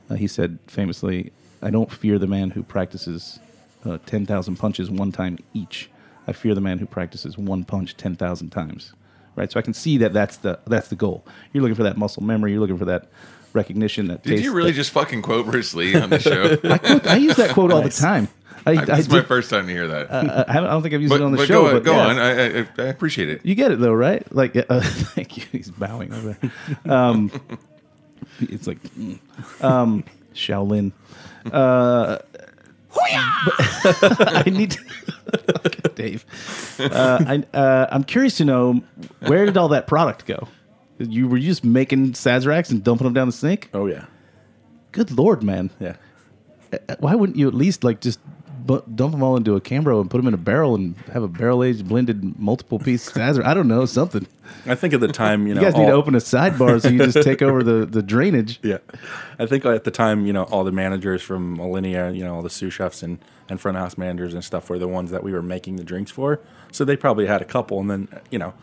uh, 0.10 0.16
he 0.16 0.28
said 0.28 0.60
famously, 0.68 1.32
"I 1.62 1.70
don't 1.70 1.92
fear 1.92 2.20
the 2.20 2.28
man 2.28 2.52
who 2.52 2.64
practices 2.64 3.40
uh, 3.86 4.00
ten 4.06 4.26
thousand 4.26 4.58
punches 4.58 4.90
one 4.90 5.12
time 5.12 5.38
each. 5.54 5.90
I 6.28 6.34
fear 6.34 6.54
the 6.54 6.62
man 6.62 6.80
who 6.80 6.86
practices 6.86 7.38
one 7.38 7.64
punch 7.64 7.96
ten 7.96 8.16
thousand 8.16 8.50
times." 8.50 8.94
Right. 9.38 9.52
So 9.52 9.60
I 9.60 9.62
can 9.62 9.76
see 9.76 10.00
that 10.00 10.14
that's 10.14 10.38
the 10.38 10.60
that's 10.66 10.88
the 10.88 10.96
goal. 10.96 11.24
You're 11.54 11.62
looking 11.62 11.76
for 11.76 11.84
that 11.84 11.96
muscle 11.96 12.24
memory. 12.24 12.52
You're 12.52 12.60
looking 12.60 12.80
for 12.80 12.86
that 12.86 13.08
recognition. 13.54 14.08
That 14.08 14.24
Did 14.24 14.32
taste, 14.32 14.44
you 14.44 14.52
really 14.52 14.72
that- 14.72 14.78
just 14.78 14.92
fucking 14.92 15.22
quote 15.22 15.46
Bruce 15.46 15.76
Lee 15.76 15.96
on 15.96 16.10
the 16.10 16.20
show? 16.20 16.58
I 17.10 17.18
use 17.18 17.36
that 17.36 17.52
quote 17.52 17.72
all 17.72 17.84
the 17.84 17.90
time. 17.90 18.30
I, 18.66 18.72
I, 18.72 18.86
That's 18.86 19.08
my 19.08 19.22
first 19.22 19.50
time 19.50 19.68
to 19.68 19.72
hear 19.72 19.88
that. 19.88 20.12
uh, 20.12 20.44
I, 20.48 20.58
I 20.58 20.62
don't 20.62 20.82
think 20.82 20.94
I've 20.94 21.02
used 21.02 21.12
but 21.12 21.22
it 21.22 21.24
on 21.24 21.32
the 21.32 21.38
but 21.38 21.48
show. 21.48 21.68
go, 21.68 21.74
but 21.74 21.84
go 21.84 21.94
yeah. 21.94 22.08
on. 22.08 22.20
I, 22.20 22.60
I, 22.60 22.68
I 22.80 22.84
appreciate 22.88 23.30
it. 23.30 23.46
You 23.46 23.56
get 23.56 23.72
it 23.72 23.80
though, 23.80 23.94
right? 23.94 24.30
Like, 24.36 24.58
uh, 24.58 24.82
thank 24.82 25.38
you. 25.38 25.44
He's 25.52 25.72
bowing 25.72 26.12
over. 26.12 26.38
Um, 26.84 27.32
it's 28.42 28.68
like 28.68 28.82
mm. 28.96 29.20
um, 29.64 30.04
Shaolin. 30.34 30.92
Uh, 31.50 32.18
I 33.00 34.44
need 34.48 34.72
to, 34.72 34.80
Okay, 35.66 35.82
Dave. 35.96 36.26
Uh, 36.80 37.24
I, 37.26 37.58
uh, 37.58 37.88
I'm 37.92 38.04
curious 38.04 38.38
to 38.38 38.46
know 38.46 38.82
where 39.28 39.46
did 39.46 39.58
all 39.58 39.70
that 39.70 39.88
product 39.88 40.26
go? 40.26 40.48
You 41.00 41.28
were 41.28 41.38
you 41.38 41.48
just 41.48 41.64
making 41.64 42.14
Sazeracs 42.14 42.72
and 42.72 42.84
dumping 42.84 43.06
them 43.06 43.14
down 43.14 43.28
the 43.28 43.32
sink? 43.34 43.70
oh 43.74 43.86
yeah 43.86 44.06
Good 44.92 45.12
lord, 45.12 45.44
man! 45.44 45.70
yeah 45.80 45.96
Uh, 46.74 46.96
Why 47.00 47.16
wouldn't 47.16 47.38
you 47.38 47.48
at 47.48 47.54
least 47.54 47.84
like 47.84 48.02
just 48.02 48.20
bu- 48.66 48.82
dump 48.96 49.12
them 49.14 49.22
all 49.24 49.38
into 49.38 49.56
a 49.56 49.62
Cambro 49.62 50.02
and 50.02 50.10
put 50.10 50.18
them 50.18 50.28
in 50.28 50.34
a 50.34 50.38
barrel 50.38 50.74
and 50.76 50.96
have 51.14 51.22
a 51.24 51.28
barrel 51.28 51.64
aged 51.64 51.88
blended 51.88 52.40
multiple 52.40 52.80
piece 52.80 53.10
Sazerac? 53.12 53.46
I 53.46 53.54
don't 53.54 53.68
know 53.68 53.86
something. 53.86 54.26
i 54.66 54.74
think 54.76 54.94
at 54.94 55.00
the 55.02 55.08
time 55.10 55.46
you 55.46 55.54
know 55.54 55.62
You 55.62 55.68
guys 55.68 55.76
need 55.78 55.86
to 55.86 55.92
open 55.92 56.16
a 56.16 56.20
sidebar 56.20 56.82
so 56.82 56.88
you 56.90 56.98
just 57.00 57.22
take 57.24 57.42
over 57.42 57.62
the, 57.64 57.86
the 57.86 58.02
drainage. 58.02 58.60
yeah 58.64 58.78
i 59.38 59.46
think 59.46 59.66
at 59.66 59.84
the 59.84 59.92
time 59.92 60.26
you 60.26 60.34
know 60.34 60.44
all 60.46 60.64
the 60.64 60.72
managers 60.72 61.22
from 61.22 61.58
Alinea, 61.58 62.16
you 62.16 62.24
know 62.24 62.34
all 62.36 62.42
the 62.42 62.50
sous 62.50 62.74
chefs 62.74 63.04
and 63.04 63.20
and 63.50 63.62
front 63.62 63.78
house 63.78 63.98
managers 63.98 64.34
and 64.34 64.44
stuff 64.44 64.70
were 64.70 64.80
the 64.80 64.88
ones 64.88 65.12
that 65.12 65.24
we 65.24 65.32
were 65.32 65.42
making 65.44 65.76
the 65.76 65.84
drinks 65.84 66.10
for 66.12 66.40
so 66.72 66.84
they 66.84 66.98
probably 66.98 67.28
had 67.28 67.42
a 67.42 67.46
couple 67.46 67.80
and 67.80 67.90
then 67.92 68.08
you 68.32 68.40
know 68.40 68.54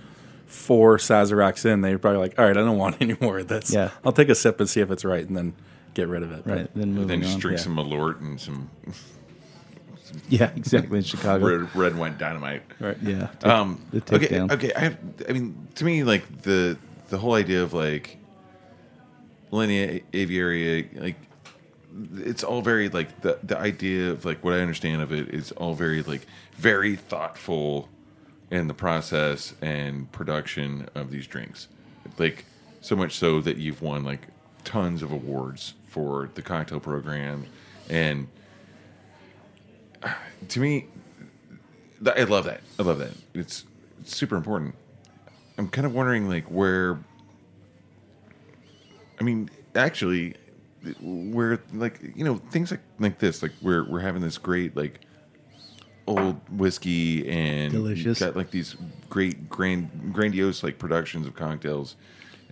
four 0.55 0.96
Sazeracs 0.98 1.66
in, 1.66 1.80
they 1.82 1.92
were 1.92 1.98
probably 1.98 2.20
like, 2.20 2.38
all 2.38 2.44
right, 2.46 2.57
I 2.57 2.61
don't 2.61 2.78
want 2.78 2.96
any 3.00 3.16
more 3.20 3.38
of 3.40 3.48
this. 3.48 3.72
Yeah. 3.72 3.90
I'll 4.05 4.12
take 4.12 4.28
a 4.28 4.34
sip 4.34 4.61
and 4.61 4.68
see 4.68 4.80
if 4.80 4.90
it's 4.90 5.05
right 5.05 5.26
and 5.26 5.36
then 5.36 5.55
get 5.94 6.09
rid 6.09 6.22
of 6.22 6.32
it. 6.32 6.46
Right. 6.46 6.68
Then 6.74 6.92
moving 6.94 7.09
Then 7.09 7.22
just 7.22 7.34
on. 7.34 7.40
drink 7.40 7.59
yeah. 7.59 7.64
some 7.64 7.76
Malort 7.76 8.20
and 8.20 8.40
some 8.40 8.70
Yeah, 10.28 10.50
exactly. 10.55 10.98
In 10.98 11.05
Chicago. 11.05 11.44
red, 11.59 11.74
red 11.74 11.98
wine 11.98 12.16
dynamite. 12.18 12.62
Right. 12.78 12.96
Yeah. 13.02 13.28
take 13.40 13.50
Um, 13.50 13.80
the 13.90 13.98
okay, 14.14 14.26
takedown. 14.28 14.52
okay. 14.52 14.72
I, 14.74 14.80
have, 14.80 14.98
I 15.28 15.32
mean, 15.32 15.66
to 15.74 15.84
me, 15.84 16.05
like 16.05 16.42
the 16.42 16.78
the 17.09 17.18
whole 17.18 17.34
idea 17.34 17.62
of 17.62 17.72
like 17.72 18.16
linea 19.50 20.00
aviaria, 20.12 21.00
like 21.00 21.16
it's 22.16 22.44
all 22.44 22.62
very 22.62 22.88
like 22.88 23.20
the 23.22 23.38
the 23.42 23.59
idea 23.59 24.11
of 24.11 24.24
like 24.24 24.44
what 24.44 24.55
I 24.55 24.61
understand 24.61 25.02
of 25.02 25.12
it 25.12 25.28
is 25.34 25.50
all 25.52 25.74
very 25.74 26.02
like 26.02 26.26
very 26.57 26.94
thoughtful 26.96 27.88
in 28.55 28.68
the 28.68 28.74
process 28.74 29.55
and 29.61 30.11
production 30.12 30.88
of 30.94 31.11
these 31.11 31.26
drinks. 31.26 31.68
Like 32.18 32.44
so 32.80 32.94
much 32.94 33.16
so 33.16 33.40
that 33.40 33.57
you've 33.57 33.82
won 33.82 34.05
like 34.05 34.28
tons 34.62 35.02
of 35.02 35.11
awards 35.11 35.74
for 35.86 36.30
the 36.34 36.42
cocktail 36.42 36.80
program 36.80 37.46
and 37.88 38.28
to 40.48 40.61
me 40.61 40.86
I 42.07 42.24
love 42.24 42.44
that. 42.44 42.61
I 42.78 42.82
love 42.82 42.98
that. 42.98 43.12
It's, 43.32 43.64
it's 44.00 44.14
super 44.14 44.36
important. 44.36 44.74
I'm 45.57 45.68
kind 45.68 45.86
of 45.86 45.94
wondering 45.94 46.28
like 46.28 46.44
where 46.46 46.98
I 49.18 49.24
mean, 49.24 49.48
actually 49.74 50.34
where 51.00 51.61
like 51.72 52.00
you 52.14 52.24
know, 52.24 52.36
things 52.50 52.70
like 52.70 52.80
like 52.98 53.18
this, 53.18 53.42
like 53.42 53.52
we're 53.62 53.84
we're 53.84 54.00
having 54.00 54.20
this 54.20 54.36
great 54.38 54.76
like 54.76 55.00
old 56.07 56.36
whiskey 56.50 57.28
and 57.28 57.72
Delicious. 57.72 58.18
got 58.20 58.36
like 58.36 58.50
these 58.50 58.76
great 59.09 59.48
grand 59.48 60.12
grandiose 60.12 60.62
like 60.62 60.78
productions 60.78 61.26
of 61.26 61.34
cocktails 61.34 61.96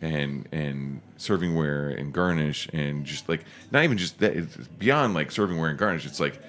and 0.00 0.48
and 0.53 1.00
servingware 1.18 1.98
and 1.98 2.12
garnish 2.12 2.68
and 2.72 3.05
just 3.05 3.28
like 3.28 3.44
not 3.70 3.84
even 3.84 3.98
just 3.98 4.18
that 4.20 4.34
it's 4.34 4.57
beyond 4.78 5.14
like 5.14 5.28
servingware 5.30 5.68
and 5.70 5.78
garnish 5.78 6.07
it's 6.07 6.18
like 6.20 6.40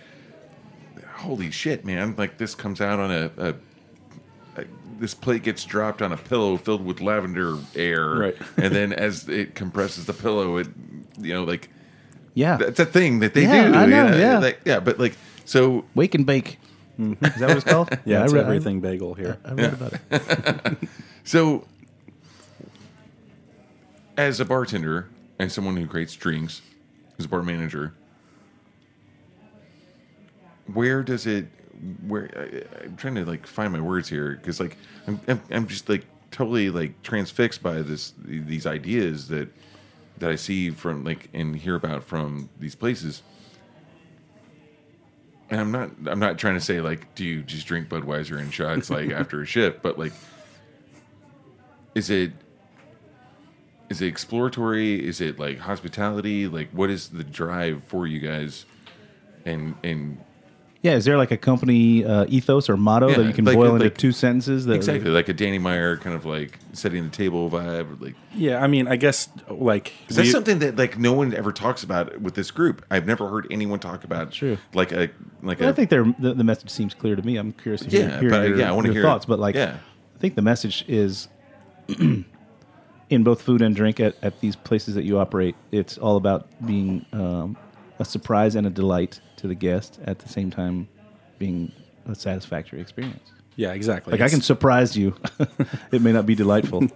holy 1.15 1.51
shit 1.51 1.83
man 1.85 2.15
like 2.17 2.37
this 2.37 2.55
comes 2.55 2.79
out 2.81 2.99
on 2.99 3.11
a, 3.11 3.31
a, 3.37 3.53
this 4.99 5.13
plate 5.13 5.43
gets 5.43 5.65
dropped 5.65 6.01
on 6.01 6.11
a 6.11 6.17
pillow 6.17 6.57
filled 6.57 6.83
with 6.85 7.01
lavender 7.01 7.57
air 7.75 8.07
Right. 8.09 8.37
and 8.57 8.73
then 8.73 8.93
as 8.93 9.27
it 9.27 9.55
compresses 9.55 10.05
the 10.05 10.13
pillow 10.13 10.57
it 10.57 10.67
you 11.19 11.33
know 11.33 11.43
like 11.43 11.69
yeah. 12.33 12.57
that's 12.57 12.79
a 12.79 12.85
thing 12.85 13.19
that 13.19 13.33
they 13.33 13.43
Yeah, 13.43 13.67
do 13.67 13.73
I 13.75 13.85
know, 13.85 14.07
yeah 14.07 14.15
yeah. 14.15 14.39
like, 14.39 14.59
yeah 14.65 14.79
but 14.79 14.99
like 14.99 15.15
so 15.45 15.83
Wake 15.93 16.15
and 16.15 16.25
bake. 16.25 16.57
Is 16.99 17.17
that 17.19 17.47
what 17.47 17.57
it's 17.57 17.63
called? 17.65 17.89
Yeah, 18.05 18.21
I 18.21 18.23
it's 18.25 18.33
read- 18.33 18.43
everything 18.45 18.79
bagel 18.81 19.13
here. 19.13 19.37
I, 19.45 19.49
I 19.49 19.53
read 19.53 19.73
about 19.73 19.93
it. 20.11 20.77
So, 21.25 21.65
as 24.17 24.39
a 24.39 24.45
bartender 24.45 25.07
and 25.39 25.51
someone 25.51 25.77
who 25.77 25.87
creates 25.87 26.15
drinks, 26.15 26.61
as 27.17 27.25
a 27.25 27.27
bar 27.29 27.41
manager, 27.43 27.93
where 30.73 31.03
does 31.03 31.25
it? 31.27 31.47
Where 32.07 32.29
I, 32.35 32.83
I'm 32.85 32.95
trying 32.95 33.15
to 33.15 33.25
like 33.25 33.45
find 33.47 33.73
my 33.73 33.81
words 33.81 34.07
here 34.09 34.35
because 34.35 34.59
like 34.59 34.77
I'm, 35.07 35.19
I'm 35.27 35.41
I'm 35.51 35.67
just 35.67 35.89
like 35.89 36.05
totally 36.31 36.69
like 36.69 37.01
transfixed 37.03 37.61
by 37.63 37.81
this 37.81 38.13
these 38.23 38.65
ideas 38.65 39.27
that 39.29 39.49
that 40.19 40.29
I 40.29 40.35
see 40.35 40.69
from 40.69 41.03
like 41.03 41.29
and 41.33 41.55
hear 41.55 41.75
about 41.75 42.03
from 42.03 42.49
these 42.59 42.75
places. 42.75 43.23
And 45.53 45.61
I'm 45.61 45.71
not 45.71 45.91
I'm 46.07 46.17
not 46.17 46.39
trying 46.39 46.55
to 46.55 46.59
say 46.59 46.81
like 46.81 47.13
do 47.13 47.23
you 47.23 47.43
just 47.43 47.67
drink 47.67 47.87
Budweiser 47.87 48.39
and 48.39 48.51
shots 48.51 48.89
like 48.89 49.11
after 49.11 49.39
a 49.39 49.45
shift, 49.45 49.83
but 49.83 49.99
like 49.99 50.11
is 51.93 52.09
it 52.09 52.31
is 53.87 54.01
it 54.01 54.07
exploratory? 54.07 55.07
Is 55.07 55.21
it 55.21 55.37
like 55.37 55.59
hospitality? 55.59 56.47
Like 56.47 56.71
what 56.71 56.89
is 56.89 57.09
the 57.09 57.23
drive 57.23 57.83
for 57.83 58.07
you 58.07 58.19
guys? 58.19 58.65
And 59.45 59.75
and 59.83 60.19
Yeah, 60.83 60.95
is 60.95 61.05
there 61.05 61.17
like 61.17 61.31
a 61.31 61.37
company 61.37 62.03
uh, 62.03 62.25
ethos 62.27 62.69
or 62.69 62.75
motto 62.75 63.07
Yeah, 63.07 63.15
that 63.17 63.23
you 63.27 63.33
can 63.33 63.45
like- 63.45 63.55
boil 63.55 63.71
into 63.73 63.85
like- 63.85 63.97
two 63.97 64.11
sentences? 64.11 64.65
That 64.65 64.73
exactly 64.75 65.09
like 65.11 65.29
a 65.29 65.33
Danny 65.33 65.57
Meyer 65.57 65.95
kind 65.95 66.13
of 66.13 66.25
like 66.25 66.59
setting 66.73 67.03
the 67.05 67.09
table 67.09 67.49
vibe. 67.49 68.01
Like 68.01 68.15
Yeah, 68.35 68.61
I 68.61 68.67
mean, 68.67 68.89
I 68.89 68.97
guess 68.97 69.29
like 69.49 69.93
is 70.09 70.17
that 70.17 70.25
something 70.27 70.59
that 70.59 70.75
like 70.75 70.99
no 70.99 71.13
one 71.13 71.33
ever 71.33 71.53
talks 71.53 71.83
about 71.83 72.19
with 72.19 72.35
this 72.35 72.51
group? 72.51 72.85
I've 72.91 73.07
never 73.07 73.29
heard 73.29 73.47
anyone 73.49 73.79
talk 73.79 74.03
about. 74.03 74.33
True. 74.33 74.57
Like 74.73 74.91
a 74.91 75.09
like 75.41 75.61
Well, 75.61 75.69
a 75.69 75.71
I 75.71 75.75
think 75.75 75.89
they're, 75.89 76.13
the, 76.19 76.33
the 76.33 76.43
message 76.43 76.69
seems 76.69 76.93
clear 76.93 77.15
to 77.15 77.21
me. 77.21 77.37
I'm 77.37 77.53
curious 77.53 77.81
to 77.83 77.89
hear, 77.89 78.09
Yeah, 78.09 78.19
hear 78.19 78.29
but, 78.29 78.47
your, 78.49 78.57
yeah, 78.59 78.69
I 78.69 78.73
wanna 78.73 78.87
your 78.89 78.95
hear- 78.95 79.03
thoughts. 79.03 79.25
But 79.25 79.39
like, 79.39 79.55
yeah. 79.55 79.77
I 80.15 80.19
think 80.19 80.35
the 80.35 80.41
message 80.41 80.83
is 80.89 81.29
in 81.87 83.23
both 83.23 83.41
food 83.41 83.61
and 83.61 83.75
drink 83.75 83.99
at, 83.99 84.15
at 84.21 84.39
these 84.41 84.55
places 84.55 84.95
that 84.95 85.03
you 85.03 85.17
operate. 85.19 85.55
It's 85.71 85.97
all 85.97 86.17
about 86.17 86.47
being 86.65 87.05
um, 87.13 87.55
a 88.03 88.05
surprise 88.05 88.55
and 88.55 88.67
a 88.67 88.69
delight 88.69 89.19
to 89.37 89.47
the 89.47 89.55
guest 89.55 89.99
at 90.05 90.19
the 90.19 90.29
same 90.29 90.51
time 90.51 90.87
being 91.39 91.71
a 92.05 92.15
satisfactory 92.15 92.81
experience. 92.81 93.31
Yeah, 93.55 93.73
exactly. 93.73 94.11
Like 94.11 94.21
I 94.21 94.29
can 94.29 94.41
surprise 94.41 94.97
you. 94.97 95.15
it 95.91 96.01
may 96.01 96.11
not 96.11 96.25
be 96.25 96.33
delightful. 96.33 96.87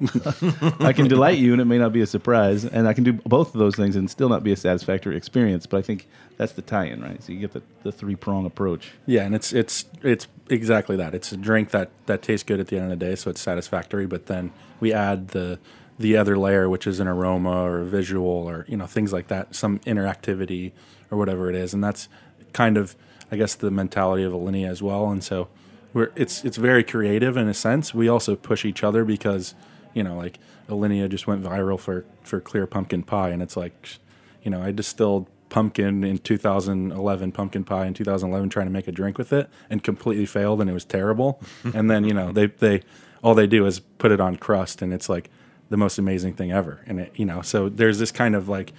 I 0.79 0.91
can 0.91 1.07
delight 1.07 1.37
you, 1.37 1.51
and 1.53 1.61
it 1.61 1.65
may 1.65 1.77
not 1.77 1.93
be 1.93 2.01
a 2.01 2.07
surprise. 2.07 2.65
And 2.65 2.87
I 2.87 2.93
can 2.93 3.03
do 3.03 3.13
both 3.13 3.53
of 3.53 3.59
those 3.59 3.75
things 3.75 3.95
and 3.95 4.09
still 4.09 4.27
not 4.27 4.43
be 4.43 4.51
a 4.51 4.55
satisfactory 4.55 5.15
experience. 5.15 5.67
But 5.67 5.77
I 5.77 5.81
think 5.83 6.07
that's 6.37 6.53
the 6.53 6.63
tie-in, 6.63 7.01
right? 7.01 7.21
So 7.21 7.31
you 7.31 7.39
get 7.39 7.53
the, 7.53 7.61
the 7.83 7.91
three 7.91 8.15
prong 8.15 8.45
approach. 8.45 8.93
Yeah, 9.05 9.23
and 9.23 9.35
it's 9.35 9.53
it's 9.53 9.85
it's 10.01 10.27
exactly 10.49 10.95
that. 10.97 11.13
It's 11.13 11.31
a 11.31 11.37
drink 11.37 11.69
that 11.71 11.91
that 12.07 12.23
tastes 12.23 12.43
good 12.43 12.59
at 12.59 12.67
the 12.67 12.77
end 12.77 12.91
of 12.91 12.99
the 12.99 13.05
day, 13.05 13.15
so 13.15 13.29
it's 13.29 13.41
satisfactory. 13.41 14.07
But 14.07 14.25
then 14.25 14.51
we 14.79 14.91
add 14.91 15.29
the 15.29 15.59
the 15.99 16.17
other 16.17 16.37
layer, 16.37 16.67
which 16.69 16.87
is 16.87 16.99
an 16.99 17.07
aroma 17.07 17.61
or 17.61 17.79
a 17.81 17.85
visual 17.85 18.27
or 18.27 18.65
you 18.67 18.77
know 18.77 18.87
things 18.87 19.13
like 19.13 19.27
that, 19.27 19.53
some 19.53 19.79
interactivity 19.79 20.71
or 21.11 21.17
whatever 21.17 21.49
it 21.49 21.55
is, 21.55 21.73
and 21.73 21.83
that's 21.83 22.09
kind 22.53 22.77
of 22.77 22.95
I 23.31 23.35
guess 23.35 23.55
the 23.55 23.71
mentality 23.71 24.23
of 24.23 24.33
Alinea 24.33 24.69
as 24.69 24.81
well. 24.81 25.09
And 25.09 25.23
so 25.23 25.47
we're 25.93 26.11
it's 26.15 26.43
it's 26.45 26.57
very 26.57 26.83
creative 26.83 27.37
in 27.37 27.47
a 27.47 27.53
sense. 27.53 27.93
We 27.93 28.07
also 28.07 28.35
push 28.35 28.65
each 28.65 28.83
other 28.83 29.03
because 29.03 29.55
you 29.93 30.03
know 30.03 30.15
like 30.15 30.39
Alinea 30.69 31.09
just 31.09 31.27
went 31.27 31.43
viral 31.43 31.79
for 31.79 32.05
for 32.23 32.39
clear 32.39 32.67
pumpkin 32.67 33.03
pie, 33.03 33.29
and 33.29 33.41
it's 33.41 33.57
like 33.57 33.97
you 34.43 34.51
know 34.51 34.61
I 34.61 34.71
distilled 34.71 35.27
pumpkin 35.49 36.03
in 36.03 36.17
2011 36.17 37.31
pumpkin 37.31 37.63
pie 37.63 37.85
in 37.85 37.93
2011 37.93 38.49
trying 38.49 38.65
to 38.65 38.71
make 38.71 38.87
a 38.87 38.91
drink 38.91 39.17
with 39.17 39.31
it 39.31 39.49
and 39.69 39.81
completely 39.81 40.25
failed. 40.25 40.59
And 40.59 40.69
it 40.69 40.73
was 40.73 40.85
terrible. 40.85 41.41
And 41.73 41.89
then 41.89 42.03
you 42.03 42.13
know 42.13 42.31
they 42.31 42.47
they 42.47 42.81
all 43.23 43.33
they 43.33 43.47
do 43.47 43.65
is 43.65 43.79
put 43.79 44.11
it 44.11 44.21
on 44.21 44.37
crust. 44.37 44.81
And 44.81 44.93
it's 44.93 45.09
like 45.09 45.29
the 45.69 45.77
most 45.77 45.97
amazing 45.97 46.33
thing 46.33 46.51
ever. 46.51 46.81
And 46.85 46.99
it 46.99 47.13
you 47.15 47.25
know 47.25 47.41
so 47.41 47.69
there's 47.69 47.99
this 47.99 48.11
kind 48.11 48.35
of 48.35 48.47
like 48.47 48.73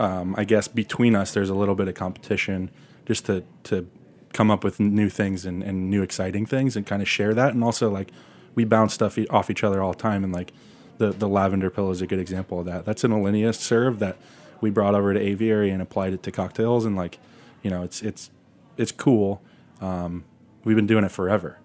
um, 0.00 0.34
I 0.38 0.44
guess 0.44 0.66
between 0.66 1.14
us 1.14 1.34
there's 1.34 1.50
a 1.50 1.54
little 1.54 1.74
bit 1.74 1.86
of 1.86 1.94
competition 1.94 2.70
just 3.04 3.26
to 3.26 3.44
to 3.64 3.86
come 4.32 4.50
up 4.50 4.64
with 4.64 4.80
new 4.80 5.08
things 5.08 5.44
and, 5.44 5.62
and 5.62 5.90
new 5.90 6.02
exciting 6.02 6.46
things 6.46 6.76
and 6.76 6.86
kind 6.86 7.02
of 7.02 7.08
share 7.08 7.34
that. 7.34 7.52
And 7.52 7.62
also 7.62 7.90
like 7.90 8.10
we 8.54 8.64
bounce 8.64 8.94
stuff 8.94 9.18
off 9.28 9.50
each 9.50 9.62
other 9.62 9.82
all 9.82 9.92
the 9.92 9.98
time. 9.98 10.24
And 10.24 10.32
like 10.32 10.52
the 10.98 11.10
the 11.10 11.28
lavender 11.28 11.70
pill 11.70 11.90
is 11.90 12.00
a 12.00 12.06
good 12.06 12.18
example 12.18 12.60
of 12.60 12.66
that. 12.66 12.84
That's 12.84 13.04
an 13.04 13.10
Alinea 13.10 13.54
serve 13.54 13.98
that 13.98 14.16
we 14.60 14.70
brought 14.70 14.94
over 14.94 15.12
to 15.12 15.20
aviary 15.20 15.70
and 15.70 15.82
applied 15.82 16.14
it 16.14 16.22
to 16.24 16.32
cocktails. 16.32 16.84
And 16.86 16.96
like 16.96 17.18
you 17.62 17.70
know 17.70 17.82
it's 17.82 18.00
it's 18.00 18.30
it's 18.78 18.92
cool. 18.92 19.42
Um, 19.82 20.24
we've 20.64 20.76
been 20.76 20.86
doing 20.86 21.04
it 21.04 21.10
forever 21.10 21.58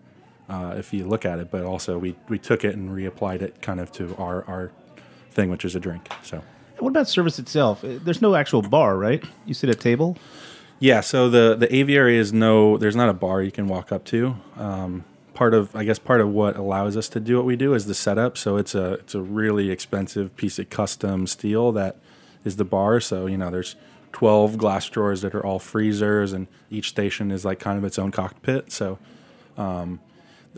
uh, 0.49 0.75
if 0.77 0.93
you 0.93 1.05
look 1.05 1.23
at 1.23 1.39
it. 1.39 1.51
But 1.51 1.63
also 1.63 1.97
we 1.97 2.17
we 2.27 2.37
took 2.37 2.65
it 2.65 2.75
and 2.75 2.89
reapplied 2.89 3.41
it 3.41 3.61
kind 3.61 3.79
of 3.79 3.93
to 3.93 4.13
our 4.17 4.43
our 4.45 4.71
thing 5.31 5.49
which 5.49 5.63
is 5.63 5.75
a 5.75 5.79
drink. 5.79 6.09
So 6.23 6.43
What 6.79 6.89
about 6.89 7.07
service 7.07 7.39
itself? 7.39 7.83
Uh, 7.83 7.99
There's 8.03 8.21
no 8.21 8.35
actual 8.35 8.61
bar, 8.61 8.97
right? 8.97 9.23
You 9.45 9.53
sit 9.53 9.69
at 9.69 9.79
table. 9.79 10.17
Yeah, 10.79 11.01
so 11.01 11.29
the 11.29 11.55
the 11.55 11.73
aviary 11.73 12.17
is 12.17 12.33
no. 12.33 12.77
There's 12.77 12.95
not 12.95 13.09
a 13.09 13.13
bar 13.13 13.41
you 13.41 13.51
can 13.51 13.67
walk 13.67 13.91
up 13.91 14.03
to. 14.05 14.35
Um, 14.57 15.05
part 15.33 15.53
of 15.53 15.75
I 15.75 15.83
guess 15.83 15.99
part 15.99 16.21
of 16.21 16.29
what 16.29 16.55
allows 16.55 16.97
us 16.97 17.07
to 17.09 17.19
do 17.19 17.37
what 17.37 17.45
we 17.45 17.55
do 17.55 17.73
is 17.73 17.85
the 17.85 17.95
setup. 17.95 18.37
So 18.37 18.57
it's 18.57 18.75
a 18.75 18.93
it's 18.93 19.15
a 19.15 19.21
really 19.21 19.71
expensive 19.71 20.35
piece 20.35 20.59
of 20.59 20.69
custom 20.69 21.27
steel 21.27 21.71
that 21.73 21.97
is 22.43 22.57
the 22.57 22.65
bar. 22.65 22.99
So 22.99 23.25
you 23.25 23.37
know 23.37 23.49
there's 23.49 23.75
12 24.11 24.57
glass 24.57 24.89
drawers 24.89 25.21
that 25.21 25.33
are 25.33 25.45
all 25.45 25.59
freezers, 25.59 26.33
and 26.33 26.47
each 26.69 26.89
station 26.89 27.31
is 27.31 27.45
like 27.45 27.59
kind 27.59 27.77
of 27.77 27.83
its 27.85 27.97
own 27.97 28.11
cockpit. 28.11 28.71
So 28.71 28.99
um, 29.57 29.99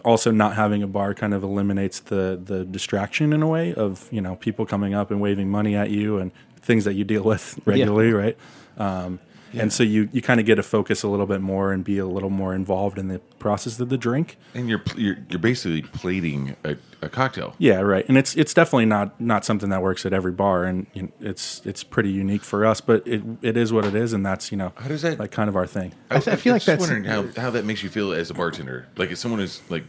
also 0.04 0.32
not 0.32 0.56
having 0.56 0.84
a 0.84 0.88
bar 0.88 1.14
kind 1.14 1.34
of 1.34 1.44
eliminates 1.44 2.00
the 2.00 2.40
the 2.44 2.66
distraction 2.66 3.34
in 3.34 3.42
a 3.42 3.48
way 3.48 3.74
of 3.74 4.08
you 4.12 4.22
know 4.22 4.36
people 4.36 4.66
coming 4.66 4.94
up 4.94 5.12
and 5.12 5.22
waving 5.22 5.50
money 5.50 5.76
at 5.76 5.90
you 5.90 6.18
and 6.18 6.32
things 6.62 6.86
that 6.86 6.94
you 6.94 7.04
deal 7.04 7.24
with 7.24 7.60
regularly, 7.66 8.12
right? 8.12 8.38
Um, 8.78 9.20
And 9.54 9.72
so 9.72 9.84
you, 9.84 10.10
you 10.12 10.22
kind 10.22 10.40
of 10.40 10.46
get 10.46 10.56
to 10.56 10.64
focus 10.64 11.04
a 11.04 11.08
little 11.08 11.26
bit 11.26 11.42
more 11.42 11.72
and 11.72 11.84
be 11.84 11.98
a 11.98 12.06
little 12.06 12.30
more 12.30 12.54
involved 12.54 12.98
in 12.98 13.08
the 13.08 13.20
process 13.40 13.80
of 13.80 13.90
the 13.90 13.98
drink. 13.98 14.38
And 14.54 14.70
you're 14.70 14.82
you're, 14.96 15.18
you're 15.30 15.40
basically 15.40 15.82
plating 15.84 16.56
a, 16.64 16.76
a 17.02 17.10
cocktail. 17.10 17.56
Yeah, 17.58 17.80
right. 17.82 18.08
And 18.08 18.18
it's 18.18 18.36
it's 18.36 18.54
definitely 18.54 18.86
not 18.86 19.20
not 19.22 19.46
something 19.46 19.70
that 19.70 19.82
works 19.82 20.06
at 20.06 20.14
every 20.14 20.32
bar, 20.32 20.64
and 20.66 20.88
you 20.94 21.04
know, 21.04 21.10
it's 21.22 21.62
it's 21.66 21.84
pretty 21.84 22.10
unique 22.12 22.44
for 22.44 22.66
us. 22.66 22.82
But 22.82 23.08
it 23.08 23.24
it 23.42 23.58
is 23.58 23.72
what 23.72 23.86
it 23.86 23.96
is, 23.96 24.14
and 24.14 24.26
that's 24.26 24.52
you 24.52 24.58
know 24.58 24.74
How 24.76 24.88
does 24.88 25.02
that- 25.04 25.20
like 25.20 25.32
kind 25.32 25.50
of 25.50 25.56
our 25.56 25.68
thing. 25.68 25.94
I 26.10 26.20
th- 26.20 26.28
I 26.28 26.36
feel 26.36 26.54
like 26.54 26.62
just 26.64 26.68
that's- 26.68 26.80
wondering 26.90 27.04
how, 27.06 27.42
how 27.42 27.50
that 27.52 27.66
makes 27.66 27.84
you 27.84 27.90
feel 27.90 28.12
as 28.14 28.30
a 28.30 28.34
bartender. 28.34 28.88
Like 28.98 29.12
if 29.12 29.18
someone 29.18 29.40
has 29.40 29.62
like 29.70 29.84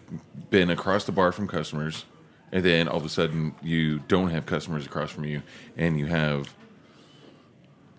been 0.50 0.70
across 0.70 1.04
the 1.04 1.12
bar 1.12 1.32
from 1.32 1.48
customers, 1.48 2.04
and 2.52 2.64
then 2.64 2.88
all 2.88 2.98
of 2.98 3.04
a 3.04 3.08
sudden 3.08 3.54
you 3.62 3.98
don't 4.08 4.30
have 4.30 4.46
customers 4.46 4.86
across 4.86 5.10
from 5.10 5.24
you, 5.24 5.42
and 5.76 5.98
you 5.98 6.06
have 6.06 6.54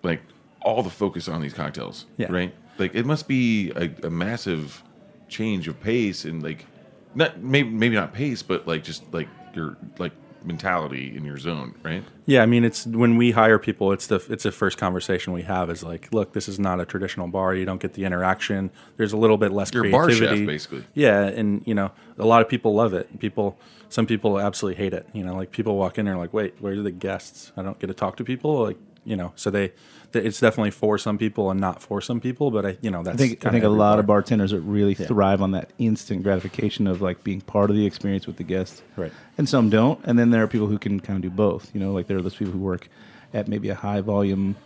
like 0.02 0.22
all 0.62 0.82
the 0.82 0.90
focus 0.90 1.28
on 1.28 1.40
these 1.40 1.54
cocktails, 1.54 2.06
Yeah. 2.16 2.30
right? 2.30 2.54
Like 2.78 2.94
it 2.94 3.06
must 3.06 3.28
be 3.28 3.70
a, 3.72 3.90
a 4.06 4.10
massive 4.10 4.82
change 5.28 5.68
of 5.68 5.80
pace 5.80 6.24
and 6.24 6.42
like 6.42 6.66
not 7.14 7.40
maybe 7.40 7.68
maybe 7.70 7.94
not 7.94 8.12
pace, 8.12 8.42
but 8.42 8.66
like 8.66 8.82
just 8.84 9.02
like 9.12 9.28
your 9.54 9.76
like 9.98 10.12
mentality 10.42 11.14
in 11.14 11.22
your 11.24 11.36
zone, 11.36 11.74
right? 11.82 12.02
Yeah, 12.24 12.42
I 12.42 12.46
mean, 12.46 12.64
it's 12.64 12.86
when 12.86 13.16
we 13.18 13.32
hire 13.32 13.58
people, 13.58 13.92
it's 13.92 14.06
the 14.06 14.16
it's 14.30 14.44
the 14.44 14.52
first 14.52 14.78
conversation 14.78 15.32
we 15.34 15.42
have 15.42 15.68
is 15.70 15.82
like, 15.82 16.12
look, 16.14 16.32
this 16.32 16.48
is 16.48 16.58
not 16.58 16.80
a 16.80 16.86
traditional 16.86 17.28
bar. 17.28 17.54
You 17.54 17.64
don't 17.66 17.80
get 17.80 17.92
the 17.94 18.04
interaction. 18.04 18.70
There's 18.96 19.12
a 19.12 19.16
little 19.18 19.36
bit 19.36 19.52
less 19.52 19.72
You're 19.72 19.86
a 19.86 19.90
bar 19.90 20.10
chef, 20.10 20.46
basically. 20.46 20.84
Yeah, 20.94 21.24
and 21.24 21.62
you 21.66 21.74
know, 21.74 21.90
a 22.18 22.24
lot 22.24 22.40
of 22.42 22.48
people 22.48 22.74
love 22.74 22.94
it. 22.94 23.18
People, 23.20 23.58
some 23.90 24.06
people 24.06 24.38
absolutely 24.40 24.82
hate 24.82 24.94
it. 24.94 25.06
You 25.12 25.24
know, 25.24 25.34
like 25.34 25.50
people 25.50 25.76
walk 25.76 25.98
in 25.98 26.06
and 26.06 26.16
are 26.16 26.20
like, 26.20 26.32
wait, 26.32 26.54
where 26.60 26.72
are 26.72 26.82
the 26.82 26.90
guests? 26.90 27.52
I 27.56 27.62
don't 27.62 27.78
get 27.78 27.88
to 27.88 27.94
talk 27.94 28.16
to 28.16 28.24
people. 28.24 28.62
Like, 28.64 28.78
you 29.04 29.16
know, 29.16 29.32
so 29.36 29.50
they, 29.50 29.68
th- 30.12 30.24
it's 30.24 30.40
definitely 30.40 30.70
for 30.70 30.98
some 30.98 31.18
people 31.18 31.50
and 31.50 31.60
not 31.60 31.82
for 31.82 32.00
some 32.00 32.20
people. 32.20 32.50
But 32.50 32.66
I, 32.66 32.78
you 32.80 32.90
know, 32.90 33.02
that's 33.02 33.14
I 33.14 33.26
think 33.26 33.46
I 33.46 33.50
think 33.50 33.64
a 33.64 33.68
lot 33.68 33.92
bar. 33.92 34.00
of 34.00 34.06
bartenders 34.06 34.50
that 34.50 34.60
really 34.60 34.94
thrive 34.94 35.40
on 35.42 35.52
that 35.52 35.70
instant 35.78 36.22
gratification 36.22 36.86
of 36.86 37.00
like 37.00 37.24
being 37.24 37.40
part 37.40 37.70
of 37.70 37.76
the 37.76 37.86
experience 37.86 38.26
with 38.26 38.36
the 38.36 38.44
guests. 38.44 38.82
Right. 38.96 39.12
And 39.38 39.48
some 39.48 39.70
don't. 39.70 40.00
And 40.04 40.18
then 40.18 40.30
there 40.30 40.42
are 40.42 40.48
people 40.48 40.66
who 40.66 40.78
can 40.78 41.00
kind 41.00 41.16
of 41.16 41.22
do 41.22 41.30
both. 41.30 41.70
You 41.74 41.80
know, 41.80 41.92
like 41.92 42.06
there 42.06 42.18
are 42.18 42.22
those 42.22 42.36
people 42.36 42.52
who 42.52 42.58
work 42.60 42.88
at 43.32 43.48
maybe 43.48 43.68
a 43.68 43.74
high 43.74 44.00
volume 44.00 44.56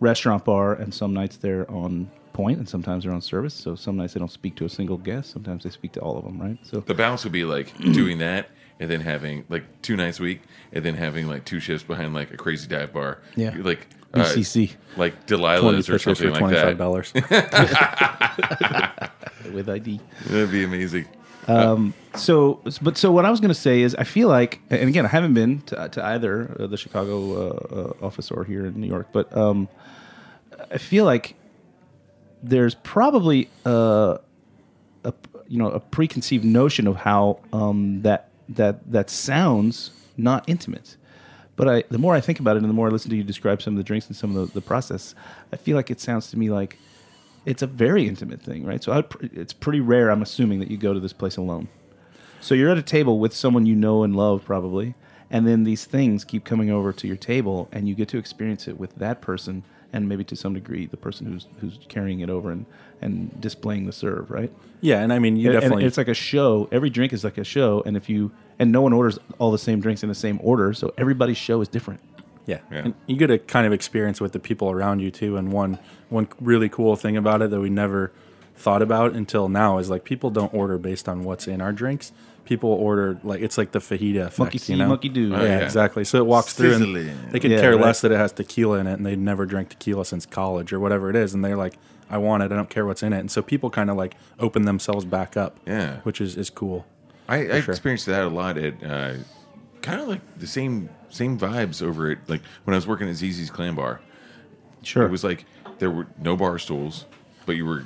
restaurant 0.00 0.44
bar, 0.44 0.74
and 0.74 0.92
some 0.92 1.14
nights 1.14 1.36
they're 1.36 1.70
on 1.70 2.10
point, 2.32 2.58
and 2.58 2.68
sometimes 2.68 3.04
they're 3.04 3.12
on 3.12 3.20
service. 3.20 3.54
So 3.54 3.74
some 3.74 3.96
nights 3.96 4.14
they 4.14 4.20
don't 4.20 4.30
speak 4.30 4.56
to 4.56 4.64
a 4.64 4.68
single 4.68 4.96
guest. 4.96 5.30
Sometimes 5.30 5.64
they 5.64 5.70
speak 5.70 5.92
to 5.92 6.00
all 6.00 6.18
of 6.18 6.24
them. 6.24 6.40
Right. 6.40 6.58
So 6.62 6.80
The 6.80 6.94
balance 6.94 7.24
would 7.24 7.32
be 7.32 7.44
like 7.44 7.76
doing 7.78 8.18
that 8.18 8.48
and 8.82 8.90
then 8.90 9.00
having 9.00 9.44
like 9.48 9.62
two 9.80 9.96
nights 9.96 10.18
a 10.18 10.24
week 10.24 10.42
and 10.72 10.84
then 10.84 10.94
having 10.94 11.28
like 11.28 11.44
two 11.44 11.60
shifts 11.60 11.86
behind 11.86 12.14
like 12.14 12.32
a 12.32 12.36
crazy 12.36 12.68
dive 12.68 12.92
bar. 12.92 13.20
Yeah. 13.36 13.54
Like 13.56 13.86
uh, 14.12 14.18
BCC 14.18 14.72
like 14.96 15.26
20 15.26 15.42
Delilah's 15.42 15.88
or 15.88 15.98
something 15.98 16.34
for 16.34 16.40
like 16.40 16.54
that. 16.54 16.76
dollars. 16.76 17.12
with 19.54 19.68
ID. 19.68 20.00
That'd 20.26 20.50
be 20.50 20.64
amazing. 20.64 21.06
So, 22.16 22.60
but 22.82 22.98
so 22.98 23.12
what 23.12 23.24
I 23.24 23.30
was 23.30 23.40
going 23.40 23.50
to 23.50 23.54
say 23.54 23.82
is, 23.82 23.94
I 23.94 24.04
feel 24.04 24.28
like, 24.28 24.60
and 24.70 24.88
again, 24.88 25.06
I 25.06 25.08
haven't 25.08 25.34
been 25.34 25.62
to, 25.62 25.88
to 25.88 26.04
either 26.04 26.54
uh, 26.58 26.66
the 26.66 26.76
Chicago 26.76 27.32
uh, 27.32 27.74
uh, 27.74 28.06
office 28.06 28.30
or 28.30 28.44
here 28.44 28.66
in 28.66 28.80
New 28.80 28.88
York, 28.88 29.08
but 29.12 29.34
um, 29.36 29.68
I 30.70 30.78
feel 30.78 31.04
like 31.04 31.34
there's 32.42 32.74
probably 32.74 33.48
a, 33.64 34.18
a 35.04 35.14
you 35.48 35.58
know 35.58 35.68
a 35.68 35.80
preconceived 35.80 36.44
notion 36.44 36.86
of 36.86 36.96
how 36.96 37.40
um, 37.52 38.02
that 38.02 38.28
that 38.56 38.90
that 38.92 39.10
sounds 39.10 39.90
not 40.16 40.44
intimate. 40.48 40.96
But 41.54 41.68
I, 41.68 41.84
the 41.90 41.98
more 41.98 42.14
I 42.14 42.20
think 42.20 42.40
about 42.40 42.56
it, 42.56 42.62
and 42.62 42.70
the 42.70 42.74
more 42.74 42.88
I 42.88 42.90
listen 42.90 43.10
to 43.10 43.16
you 43.16 43.22
describe 43.22 43.60
some 43.60 43.74
of 43.74 43.78
the 43.78 43.84
drinks 43.84 44.06
and 44.06 44.16
some 44.16 44.34
of 44.34 44.48
the, 44.48 44.54
the 44.54 44.60
process, 44.60 45.14
I 45.52 45.56
feel 45.56 45.76
like 45.76 45.90
it 45.90 46.00
sounds 46.00 46.30
to 46.30 46.38
me 46.38 46.50
like 46.50 46.78
it's 47.44 47.62
a 47.62 47.66
very 47.66 48.08
intimate 48.08 48.40
thing, 48.40 48.64
right? 48.64 48.82
So 48.82 48.92
I, 48.92 49.04
it's 49.20 49.52
pretty 49.52 49.80
rare, 49.80 50.10
I'm 50.10 50.22
assuming, 50.22 50.60
that 50.60 50.70
you 50.70 50.76
go 50.76 50.94
to 50.94 51.00
this 51.00 51.12
place 51.12 51.36
alone. 51.36 51.68
So 52.40 52.54
you're 52.54 52.70
at 52.70 52.78
a 52.78 52.82
table 52.82 53.18
with 53.18 53.34
someone 53.34 53.66
you 53.66 53.74
know 53.74 54.02
and 54.02 54.16
love, 54.16 54.44
probably, 54.44 54.94
and 55.30 55.46
then 55.46 55.64
these 55.64 55.84
things 55.84 56.24
keep 56.24 56.44
coming 56.44 56.70
over 56.70 56.92
to 56.92 57.06
your 57.06 57.16
table, 57.16 57.68
and 57.72 57.88
you 57.88 57.94
get 57.94 58.08
to 58.10 58.18
experience 58.18 58.66
it 58.68 58.78
with 58.78 58.94
that 58.96 59.20
person, 59.20 59.64
and 59.92 60.08
maybe 60.08 60.24
to 60.24 60.36
some 60.36 60.54
degree 60.54 60.86
the 60.86 60.96
person 60.96 61.26
who's 61.26 61.46
who's 61.60 61.78
carrying 61.88 62.20
it 62.20 62.30
over 62.30 62.50
and 62.50 62.66
and 63.00 63.40
displaying 63.40 63.86
the 63.86 63.92
serve, 63.92 64.30
right? 64.30 64.52
yeah, 64.80 65.00
and 65.00 65.12
I 65.12 65.18
mean, 65.18 65.36
you 65.36 65.50
And- 65.50 65.54
definitely 65.60 65.82
and 65.82 65.88
it's 65.88 65.98
like 65.98 66.08
a 66.08 66.14
show. 66.14 66.68
Every 66.72 66.90
drink 66.90 67.12
is 67.12 67.24
like 67.24 67.38
a 67.38 67.44
show, 67.44 67.82
and 67.86 67.96
if 67.96 68.08
you 68.08 68.30
and 68.58 68.70
no 68.72 68.80
one 68.82 68.92
orders 68.92 69.18
all 69.38 69.50
the 69.50 69.58
same 69.58 69.80
drinks 69.80 70.02
in 70.02 70.08
the 70.08 70.14
same 70.14 70.38
order, 70.42 70.72
so 70.72 70.92
everybody's 70.96 71.36
show 71.38 71.60
is 71.60 71.68
different. 71.68 72.00
Yeah. 72.46 72.58
Yeah. 72.72 72.78
And 72.86 72.94
you 73.06 73.16
get 73.16 73.30
a 73.30 73.38
kind 73.38 73.66
of 73.66 73.72
experience 73.72 74.20
with 74.20 74.32
the 74.32 74.40
people 74.40 74.70
around 74.70 74.98
you 75.00 75.10
too. 75.12 75.36
And 75.36 75.52
one 75.52 75.78
one 76.08 76.28
really 76.40 76.68
cool 76.68 76.96
thing 76.96 77.16
about 77.16 77.40
it 77.42 77.50
that 77.50 77.60
we 77.60 77.70
never 77.70 78.12
thought 78.56 78.82
about 78.82 79.12
until 79.14 79.48
now 79.48 79.78
is 79.78 79.88
like 79.90 80.04
people 80.04 80.30
don't 80.30 80.52
order 80.52 80.76
based 80.78 81.08
on 81.08 81.22
what's 81.24 81.46
in 81.48 81.60
our 81.60 81.72
drinks. 81.72 82.12
People 82.44 82.70
order 82.70 83.18
like 83.22 83.40
it's 83.40 83.56
like 83.56 83.70
the 83.72 83.78
fajita 83.78 84.22
effect, 84.26 84.38
Monkey 84.38 84.54
you 84.56 84.58
see, 84.58 84.74
know? 84.76 84.88
monkey 84.88 85.08
do. 85.08 85.28
Yeah, 85.28 85.36
Oh, 85.40 85.44
yeah. 85.44 85.58
exactly. 85.60 86.04
So 86.04 86.18
it 86.18 86.26
walks 86.26 86.52
through 86.54 86.72
Sizzling. 86.72 87.08
and 87.08 87.30
they 87.32 87.38
could 87.40 87.50
Yeah, 87.52 87.60
care 87.60 87.72
right. 87.76 87.80
less 87.80 88.00
that 88.00 88.10
it 88.12 88.16
has 88.16 88.32
tequila 88.32 88.78
in 88.80 88.86
it 88.88 88.94
and 88.94 89.06
they've 89.06 89.18
never 89.18 89.46
drank 89.46 89.68
tequila 89.70 90.04
since 90.04 90.26
college 90.26 90.72
or 90.72 90.80
whatever 90.80 91.08
it 91.08 91.14
is. 91.16 91.34
And 91.34 91.44
they're 91.44 91.56
like, 91.56 91.74
I 92.10 92.18
want 92.18 92.42
it. 92.42 92.50
I 92.52 92.56
don't 92.56 92.68
care 92.68 92.84
what's 92.84 93.02
in 93.02 93.12
it. 93.12 93.20
And 93.20 93.30
so 93.30 93.42
people 93.42 93.70
kind 93.70 93.88
of 93.90 93.96
like 93.96 94.16
open 94.40 94.64
themselves 94.64 95.04
back 95.04 95.36
up. 95.36 95.56
Yeah. 95.66 95.98
Which 96.00 96.20
is, 96.20 96.36
is 96.36 96.50
cool. 96.50 96.84
I, 97.28 97.36
I 97.36 97.60
sure. 97.60 97.70
experienced 97.72 98.06
that 98.06 98.24
a 98.24 98.28
lot 98.28 98.58
at 98.58 98.82
uh, 98.82 99.14
kind 99.80 100.00
of 100.00 100.08
like 100.08 100.20
the 100.38 100.46
same 100.48 100.88
same 101.10 101.38
vibes 101.38 101.80
over 101.80 102.10
it. 102.10 102.18
Like 102.26 102.42
when 102.64 102.74
I 102.74 102.76
was 102.76 102.86
working 102.88 103.08
at 103.08 103.14
ZZ's 103.16 103.50
Clam 103.50 103.76
Bar, 103.76 104.00
Sure. 104.82 105.04
it 105.06 105.10
was 105.10 105.22
like 105.22 105.44
there 105.78 105.90
were 105.90 106.08
no 106.18 106.36
bar 106.36 106.58
stools, 106.58 107.04
but 107.46 107.54
you 107.56 107.64
were 107.66 107.84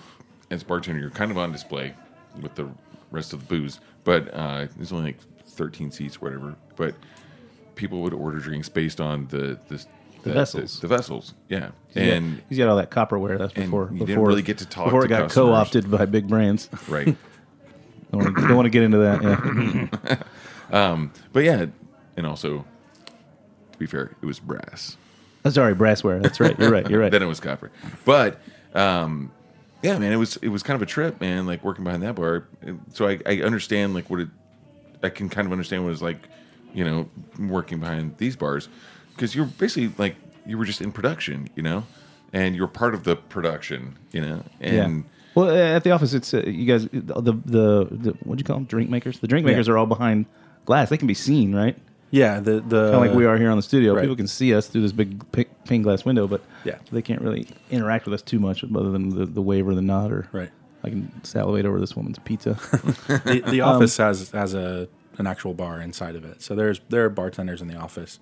as 0.50 0.62
a 0.62 0.64
bartender, 0.64 1.00
you're 1.00 1.10
kind 1.10 1.30
of 1.30 1.36
on 1.38 1.52
display 1.52 1.92
with 2.40 2.54
the 2.54 2.68
rest 3.10 3.32
of 3.32 3.40
the 3.40 3.46
booze. 3.46 3.80
But 4.06 4.32
uh, 4.32 4.68
there's 4.76 4.92
only 4.92 5.06
like 5.06 5.18
13 5.48 5.90
seats, 5.90 6.22
whatever. 6.22 6.54
But 6.76 6.94
people 7.74 8.02
would 8.02 8.14
order 8.14 8.38
drinks 8.38 8.68
based 8.68 9.00
on 9.00 9.26
the 9.26 9.58
the, 9.66 9.84
the, 10.22 10.32
vessels. 10.32 10.78
The, 10.78 10.86
vessels, 10.86 11.34
yeah. 11.48 11.70
Yeah, 11.92 12.02
And 12.14 12.40
he's 12.48 12.56
got 12.56 12.68
all 12.68 12.76
that 12.76 12.92
copperware. 12.92 13.36
That's 13.36 13.52
before 13.52 13.90
you 13.92 13.98
before 13.98 14.06
didn't 14.06 14.22
really 14.22 14.42
get 14.42 14.58
to 14.58 14.66
talk 14.66 14.84
before 14.86 15.00
to 15.00 15.06
it 15.06 15.08
got 15.08 15.30
co-opted 15.30 15.90
by 15.90 16.06
big 16.06 16.28
brands. 16.28 16.70
right. 16.88 17.16
Don't 18.12 18.22
want 18.22 18.36
to, 18.36 18.42
don't 18.42 18.56
want 18.56 18.66
to 18.66 18.70
get 18.70 18.84
into 18.84 18.98
that. 18.98 20.20
Yeah. 20.70 21.08
But 21.32 21.42
yeah, 21.42 21.66
and 22.16 22.24
also 22.24 22.64
to 23.72 23.78
be 23.80 23.86
fair, 23.86 24.12
it 24.22 24.26
was 24.26 24.38
brass. 24.38 24.96
Oh, 25.44 25.50
sorry, 25.50 25.74
brassware. 25.74 26.22
That's 26.22 26.38
right. 26.38 26.56
You're 26.56 26.70
right. 26.70 26.88
You're 26.88 27.00
right. 27.02 27.10
then 27.10 27.24
it 27.24 27.26
was 27.26 27.40
copper. 27.40 27.72
But 28.04 28.40
um, 28.74 29.32
yeah, 29.86 29.98
man, 29.98 30.12
it 30.12 30.16
was 30.16 30.36
it 30.38 30.48
was 30.48 30.62
kind 30.62 30.74
of 30.74 30.82
a 30.82 30.86
trip, 30.86 31.20
man. 31.20 31.46
Like 31.46 31.62
working 31.62 31.84
behind 31.84 32.02
that 32.02 32.16
bar, 32.16 32.48
so 32.92 33.06
I, 33.08 33.20
I 33.24 33.40
understand 33.42 33.94
like 33.94 34.10
what 34.10 34.20
it. 34.20 34.28
I 35.02 35.10
can 35.10 35.28
kind 35.28 35.46
of 35.46 35.52
understand 35.52 35.84
what 35.84 35.92
it's 35.92 36.02
like, 36.02 36.18
you 36.74 36.84
know, 36.84 37.08
working 37.38 37.78
behind 37.78 38.16
these 38.18 38.34
bars, 38.34 38.68
because 39.14 39.34
you're 39.34 39.44
basically 39.44 39.92
like 39.98 40.16
you 40.44 40.58
were 40.58 40.64
just 40.64 40.80
in 40.80 40.90
production, 40.90 41.48
you 41.54 41.62
know, 41.62 41.84
and 42.32 42.56
you're 42.56 42.66
part 42.66 42.94
of 42.94 43.04
the 43.04 43.16
production, 43.16 43.96
you 44.12 44.20
know, 44.20 44.42
and. 44.60 45.04
yeah. 45.04 45.10
Well, 45.36 45.50
at 45.50 45.84
the 45.84 45.90
office, 45.90 46.14
it's 46.14 46.32
uh, 46.32 46.44
you 46.46 46.64
guys. 46.64 46.88
The 46.90 47.20
the, 47.20 47.88
the 47.90 48.16
what 48.24 48.38
do 48.38 48.40
you 48.40 48.44
call 48.44 48.56
them? 48.56 48.64
Drink 48.64 48.88
makers. 48.88 49.20
The 49.20 49.28
drink 49.28 49.44
makers 49.44 49.68
are 49.68 49.76
all 49.76 49.84
behind 49.84 50.24
glass. 50.64 50.88
They 50.88 50.96
can 50.96 51.06
be 51.06 51.12
seen, 51.12 51.54
right? 51.54 51.76
Yeah, 52.10 52.40
the 52.40 52.60
the 52.60 52.90
Kind 52.92 52.94
of 52.94 53.00
like 53.00 53.14
we 53.14 53.26
are 53.26 53.36
here 53.36 53.50
on 53.50 53.56
the 53.56 53.62
studio. 53.62 53.94
right. 53.94 54.02
People 54.02 54.16
can 54.16 54.28
see 54.28 54.54
us 54.54 54.68
through 54.68 54.82
this 54.82 54.92
big 54.92 55.24
pane 55.64 55.82
glass 55.82 56.04
window, 56.04 56.26
but 56.28 56.40
Yeah. 56.64 56.76
they 56.92 57.02
can't 57.02 57.20
really 57.20 57.48
interact 57.70 58.04
with 58.06 58.14
us 58.14 58.22
too 58.22 58.38
much, 58.38 58.62
other 58.64 58.90
than 58.90 59.08
the, 59.10 59.26
the 59.26 59.42
wave 59.42 59.66
or 59.66 59.74
the 59.74 59.82
nod. 59.82 60.12
Or 60.12 60.28
Right. 60.32 60.50
I 60.84 60.90
can 60.90 61.10
salivate 61.24 61.66
over 61.66 61.80
this 61.80 61.96
woman's 61.96 62.18
pizza. 62.20 62.50
the, 63.08 63.42
the 63.48 63.60
Um, 63.60 63.76
office 63.76 63.96
has 63.96 64.30
has 64.30 64.54
a 64.54 64.88
an 65.18 65.26
actual 65.26 65.52
bar 65.54 65.80
inside 65.80 66.14
of 66.14 66.24
it. 66.24 66.42
So 66.42 66.54
there's 66.54 66.80
there 66.90 67.04
are 67.04 67.10
bartenders 67.10 67.60
in 67.60 67.68
the 67.68 67.76
office. 67.76 68.20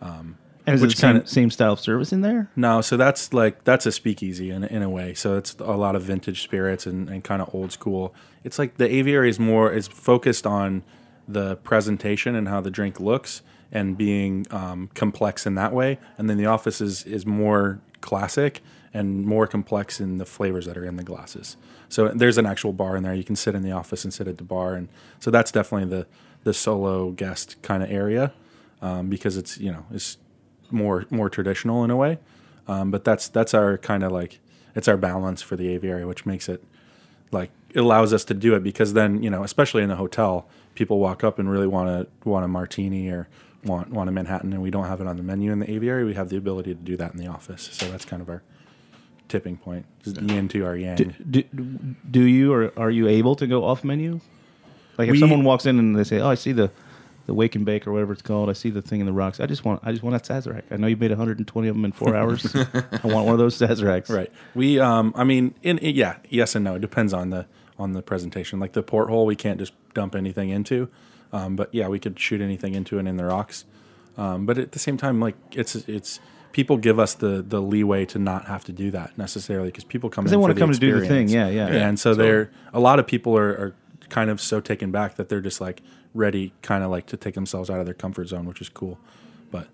and 0.00 0.34
is 0.66 0.80
Which 0.82 0.92
it 0.92 0.96
the 0.96 1.00
same, 1.00 1.12
kinda- 1.14 1.26
same 1.28 1.50
style 1.50 1.72
of 1.74 1.80
service 1.80 2.12
in 2.12 2.20
there? 2.22 2.50
No, 2.56 2.80
so 2.80 2.96
that's 2.96 3.32
like 3.32 3.64
that's 3.64 3.86
a 3.86 3.92
speakeasy 3.92 4.50
in 4.50 4.64
in 4.64 4.82
a 4.82 4.90
way. 4.90 5.14
So 5.14 5.36
it's 5.36 5.54
a 5.60 5.76
lot 5.76 5.94
of 5.96 6.02
vintage 6.02 6.42
spirits 6.42 6.86
and, 6.86 7.08
and 7.08 7.22
kind 7.24 7.40
of 7.42 7.54
old 7.54 7.72
school. 7.72 8.14
It's 8.44 8.58
like 8.58 8.76
the 8.76 8.92
aviary 8.92 9.30
is 9.30 9.38
more 9.38 9.72
is 9.72 9.86
focused 9.88 10.46
on 10.46 10.82
the 11.32 11.56
presentation 11.56 12.34
and 12.34 12.48
how 12.48 12.60
the 12.60 12.70
drink 12.70 13.00
looks 13.00 13.42
and 13.72 13.96
being 13.96 14.46
um, 14.50 14.90
complex 14.94 15.46
in 15.46 15.54
that 15.54 15.72
way. 15.72 15.98
And 16.18 16.28
then 16.28 16.36
the 16.36 16.46
office 16.46 16.80
is 16.80 17.04
is 17.04 17.24
more 17.26 17.80
classic 18.00 18.60
and 18.92 19.24
more 19.24 19.46
complex 19.46 20.00
in 20.00 20.18
the 20.18 20.26
flavors 20.26 20.66
that 20.66 20.76
are 20.76 20.84
in 20.84 20.96
the 20.96 21.04
glasses. 21.04 21.56
So 21.88 22.08
there's 22.08 22.38
an 22.38 22.46
actual 22.46 22.72
bar 22.72 22.96
in 22.96 23.02
there. 23.02 23.14
You 23.14 23.24
can 23.24 23.36
sit 23.36 23.54
in 23.54 23.62
the 23.62 23.72
office 23.72 24.04
and 24.04 24.12
sit 24.12 24.26
at 24.26 24.38
the 24.38 24.44
bar, 24.44 24.74
and 24.74 24.88
so 25.18 25.30
that's 25.30 25.52
definitely 25.52 25.88
the 25.88 26.06
the 26.42 26.54
solo 26.54 27.10
guest 27.10 27.60
kind 27.62 27.82
of 27.82 27.90
area 27.90 28.32
um, 28.80 29.08
because 29.08 29.36
it's 29.36 29.58
you 29.58 29.70
know 29.70 29.84
it's 29.90 30.18
more 30.70 31.06
more 31.10 31.28
traditional 31.28 31.84
in 31.84 31.90
a 31.90 31.96
way. 31.96 32.18
Um, 32.68 32.90
but 32.90 33.04
that's 33.04 33.28
that's 33.28 33.54
our 33.54 33.78
kind 33.78 34.02
of 34.02 34.12
like 34.12 34.40
it's 34.74 34.88
our 34.88 34.96
balance 34.96 35.42
for 35.42 35.56
the 35.56 35.68
aviary, 35.68 36.04
which 36.04 36.26
makes 36.26 36.48
it 36.48 36.62
like 37.32 37.50
it 37.70 37.80
allows 37.80 38.12
us 38.12 38.24
to 38.24 38.34
do 38.34 38.54
it 38.54 38.62
because 38.62 38.92
then 38.92 39.22
you 39.22 39.30
know 39.30 39.42
especially 39.42 39.82
in 39.82 39.90
a 39.90 39.96
hotel, 39.96 40.48
people 40.74 40.98
walk 40.98 41.22
up 41.24 41.38
and 41.38 41.50
really 41.50 41.66
want 41.66 42.08
to 42.22 42.28
want 42.28 42.44
a 42.44 42.48
martini 42.48 43.08
or 43.10 43.28
want 43.64 43.90
want 43.90 44.08
a 44.08 44.12
Manhattan, 44.12 44.52
and 44.52 44.62
we 44.62 44.70
don't 44.70 44.86
have 44.86 45.00
it 45.00 45.06
on 45.06 45.16
the 45.16 45.22
menu 45.22 45.52
in 45.52 45.58
the 45.58 45.70
aviary. 45.70 46.04
We 46.04 46.14
have 46.14 46.28
the 46.28 46.36
ability 46.36 46.74
to 46.74 46.80
do 46.80 46.96
that 46.96 47.12
in 47.12 47.18
the 47.18 47.26
office, 47.26 47.68
so 47.72 47.90
that's 47.90 48.04
kind 48.04 48.22
of 48.22 48.28
our 48.28 48.42
tipping 49.28 49.56
point. 49.56 49.86
Yin 50.04 50.48
to 50.48 50.64
our 50.64 50.76
yang. 50.76 50.96
Do, 50.96 51.42
do, 51.42 51.42
do 52.10 52.20
you 52.22 52.52
or 52.52 52.72
are 52.76 52.90
you 52.90 53.06
able 53.08 53.36
to 53.36 53.46
go 53.46 53.64
off 53.64 53.84
menu? 53.84 54.20
Like 54.98 55.08
if 55.08 55.12
We- 55.12 55.20
someone 55.20 55.44
walks 55.44 55.66
in 55.66 55.78
and 55.78 55.96
they 55.96 56.04
say, 56.04 56.20
"Oh, 56.20 56.28
I 56.28 56.34
see 56.34 56.52
the 56.52 56.70
the 57.26 57.34
wake 57.34 57.54
and 57.54 57.64
bake 57.64 57.86
or 57.86 57.92
whatever 57.92 58.12
it's 58.12 58.22
called. 58.22 58.48
I 58.50 58.54
see 58.54 58.70
the 58.70 58.82
thing 58.82 58.98
in 59.00 59.06
the 59.06 59.12
rocks. 59.12 59.38
I 59.40 59.46
just 59.46 59.64
want 59.64 59.80
I 59.84 59.92
just 59.92 60.02
want 60.02 60.14
that 60.14 60.24
Sazerac. 60.44 60.62
I 60.70 60.76
know 60.76 60.86
you 60.86 60.96
made 60.96 61.10
120 61.10 61.68
of 61.68 61.74
them 61.76 61.84
in 61.84 61.92
four 61.92 62.16
hours. 62.16 62.44
I 62.56 63.00
want 63.04 63.26
one 63.26 63.28
of 63.28 63.38
those 63.38 63.56
Sazeracs. 63.58 64.08
Right. 64.10 64.32
We, 64.54 64.80
um, 64.80 65.12
I 65.14 65.24
mean, 65.24 65.54
in- 65.62 65.78
yeah, 65.82 66.16
yes 66.28 66.54
and 66.54 66.64
no. 66.64 66.74
It 66.76 66.80
depends 66.80 67.12
on 67.12 67.30
the 67.30 67.46
on 67.80 67.92
the 67.92 68.02
presentation. 68.02 68.60
Like 68.60 68.72
the 68.72 68.82
porthole, 68.82 69.26
we 69.26 69.36
can't 69.36 69.58
just 69.58 69.72
dump 69.94 70.14
anything 70.14 70.50
into, 70.50 70.88
um, 71.32 71.56
but 71.56 71.74
yeah, 71.74 71.88
we 71.88 71.98
could 71.98 72.18
shoot 72.18 72.40
anything 72.40 72.74
into 72.74 72.98
it 72.98 73.06
in 73.06 73.16
the 73.16 73.24
rocks. 73.24 73.64
Um, 74.16 74.46
but 74.46 74.58
at 74.58 74.72
the 74.72 74.78
same 74.78 74.96
time, 74.96 75.20
like 75.20 75.34
it's 75.52 75.74
it's 75.74 76.20
people 76.52 76.76
give 76.76 76.98
us 76.98 77.14
the 77.14 77.42
the 77.42 77.60
leeway 77.60 78.04
to 78.06 78.18
not 78.18 78.46
have 78.46 78.64
to 78.64 78.72
do 78.72 78.90
that 78.90 79.16
necessarily 79.16 79.68
because 79.68 79.84
people 79.84 80.10
come 80.10 80.26
in 80.26 80.30
they 80.30 80.36
wanna 80.36 80.54
the 80.54 80.60
come 80.60 80.72
to 80.72 80.78
do 80.78 80.92
the 80.92 81.06
thing. 81.06 81.24
experience. 81.24 81.32
Yeah, 81.32 81.48
yeah. 81.48 81.88
And 81.88 81.98
so 81.98 82.14
they're 82.14 82.50
a 82.72 82.80
lot 82.80 82.98
of 82.98 83.06
people 83.06 83.36
are, 83.36 83.50
are 83.50 83.74
kind 84.08 84.30
of 84.30 84.40
so 84.40 84.60
taken 84.60 84.90
back 84.90 85.16
that 85.16 85.28
they're 85.28 85.40
just 85.40 85.60
like 85.60 85.82
ready, 86.14 86.52
kind 86.62 86.82
of 86.84 86.90
like 86.90 87.06
to 87.06 87.16
take 87.16 87.34
themselves 87.34 87.70
out 87.70 87.78
of 87.80 87.86
their 87.86 87.94
comfort 87.94 88.28
zone, 88.28 88.44
which 88.44 88.60
is 88.60 88.68
cool. 88.68 88.98
But 89.50 89.68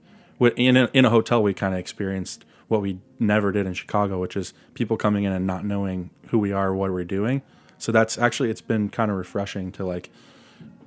in 0.57 0.77
a, 0.77 0.91
in 0.93 1.05
a 1.05 1.11
hotel, 1.11 1.43
we 1.43 1.55
kind 1.55 1.75
of 1.75 1.81
experienced 1.81 2.45
what 2.69 2.83
we 2.83 2.99
never 3.19 3.53
did 3.53 3.67
in 3.67 3.75
Chicago, 3.75 4.21
which 4.21 4.37
is 4.37 4.53
people 4.75 4.97
coming 4.97 5.25
in 5.25 5.33
and 5.33 5.47
not 5.47 5.65
knowing 5.65 6.11
who 6.29 6.39
we 6.39 6.53
are, 6.53 6.69
or 6.69 6.75
what 6.75 6.91
we're 6.91 7.05
doing. 7.05 7.43
So 7.79 7.93
that's 7.93 8.19
actually 8.19 8.51
it's 8.51 8.61
been 8.61 8.89
kind 8.89 9.11
of 9.11 9.17
refreshing 9.17 9.73
to 9.73 9.85
like 9.85 10.11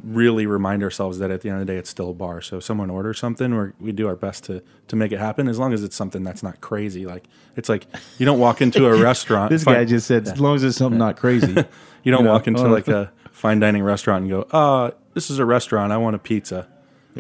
really 0.04 0.46
remind 0.46 0.82
ourselves 0.84 1.20
that 1.20 1.30
at 1.32 1.42
the 1.42 1.50
end 1.50 1.62
of 1.62 1.68
the 1.68 1.74
day, 1.74 1.78
it's 1.78 1.90
still 1.90 2.10
a 2.10 2.14
bar. 2.14 2.42
So 2.42 2.58
if 2.58 2.64
someone 2.64 2.90
orders 2.90 3.20
something, 3.20 3.56
we 3.58 3.72
we 3.80 3.92
do 3.92 4.08
our 4.08 4.16
best 4.16 4.46
to 4.46 4.64
to 4.88 4.96
make 4.96 5.12
it 5.12 5.20
happen, 5.20 5.48
as 5.48 5.60
long 5.60 5.74
as 5.74 5.84
it's 5.84 5.96
something 5.96 6.24
that's 6.24 6.44
not 6.44 6.62
crazy. 6.62 7.06
Like 7.06 7.26
it's 7.56 7.70
like 7.70 7.88
you 8.18 8.26
don't 8.26 8.40
walk 8.40 8.62
into 8.62 8.88
a 8.88 8.98
restaurant. 9.02 9.52
This 9.52 9.64
guy 9.64 9.86
just 9.86 10.08
said, 10.08 10.28
as 10.28 10.40
long 10.40 10.56
as 10.56 10.64
it's 10.64 10.78
something 10.78 11.00
not 11.00 11.18
crazy. 11.18 11.54
you 12.04 12.12
don't 12.12 12.24
know, 12.24 12.32
walk 12.32 12.48
into 12.48 12.66
oh. 12.66 12.70
like 12.70 12.88
a 12.88 13.12
fine 13.32 13.60
dining 13.60 13.84
restaurant 13.84 14.24
and 14.24 14.32
go, 14.32 14.42
"Uh, 14.52 14.92
this 15.14 15.30
is 15.30 15.40
a 15.40 15.46
restaurant. 15.46 15.92
I 15.92 15.98
want 15.98 16.16
a 16.16 16.20
pizza." 16.20 16.68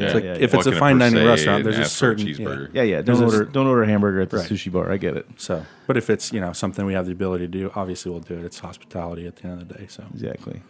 Yeah, 0.01 0.13
like 0.13 0.23
yeah, 0.23 0.33
if 0.39 0.53
it's 0.53 0.65
a 0.67 0.71
in 0.71 0.77
fine 0.77 0.95
per 0.95 0.99
dining 1.05 1.19
se 1.19 1.25
restaurant, 1.27 1.55
and 1.57 1.65
there's 1.65 1.77
a 1.77 1.81
ask 1.81 1.91
for 1.91 1.95
certain 1.97 2.25
cheeseburger. 2.27 2.69
yeah, 2.73 2.81
yeah. 2.83 2.95
Don't 3.01 3.05
There's 3.19 3.19
a- 3.33 3.37
order 3.39 3.45
don't 3.51 3.67
order 3.67 3.83
a 3.83 3.87
hamburger 3.87 4.21
at 4.21 4.29
the 4.29 4.37
Right. 4.37 4.49
sushi 4.49 4.71
bar. 4.71 4.91
I 4.91 4.97
get 4.97 5.15
it. 5.17 5.25
So, 5.37 5.65
but 5.87 5.97
if 5.97 6.09
it's 6.09 6.31
you 6.33 6.39
know 6.41 6.53
something 6.53 6.85
we 6.85 6.93
have 6.93 7.05
the 7.05 7.11
ability 7.11 7.45
to 7.45 7.51
do, 7.51 7.71
obviously 7.75 8.11
we'll 8.11 8.19
do 8.21 8.35
it. 8.35 8.45
It's 8.45 8.59
hospitality 8.59 9.27
at 9.27 9.35
the 9.37 9.47
end 9.47 9.61
of 9.61 9.67
the 9.67 9.73
day. 9.75 9.85
So 9.87 10.03
Exactly. 10.13 10.61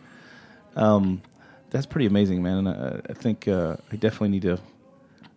Um, 0.76 1.22
that's 1.70 1.86
pretty 1.86 2.06
amazing, 2.06 2.42
man. 2.44 2.68
And 2.68 2.70
I, 2.70 3.02
I 3.10 3.14
think 3.14 3.48
uh, 3.48 3.78
I 3.92 3.96
definitely 3.96 4.30
need 4.30 4.42
to 4.44 4.60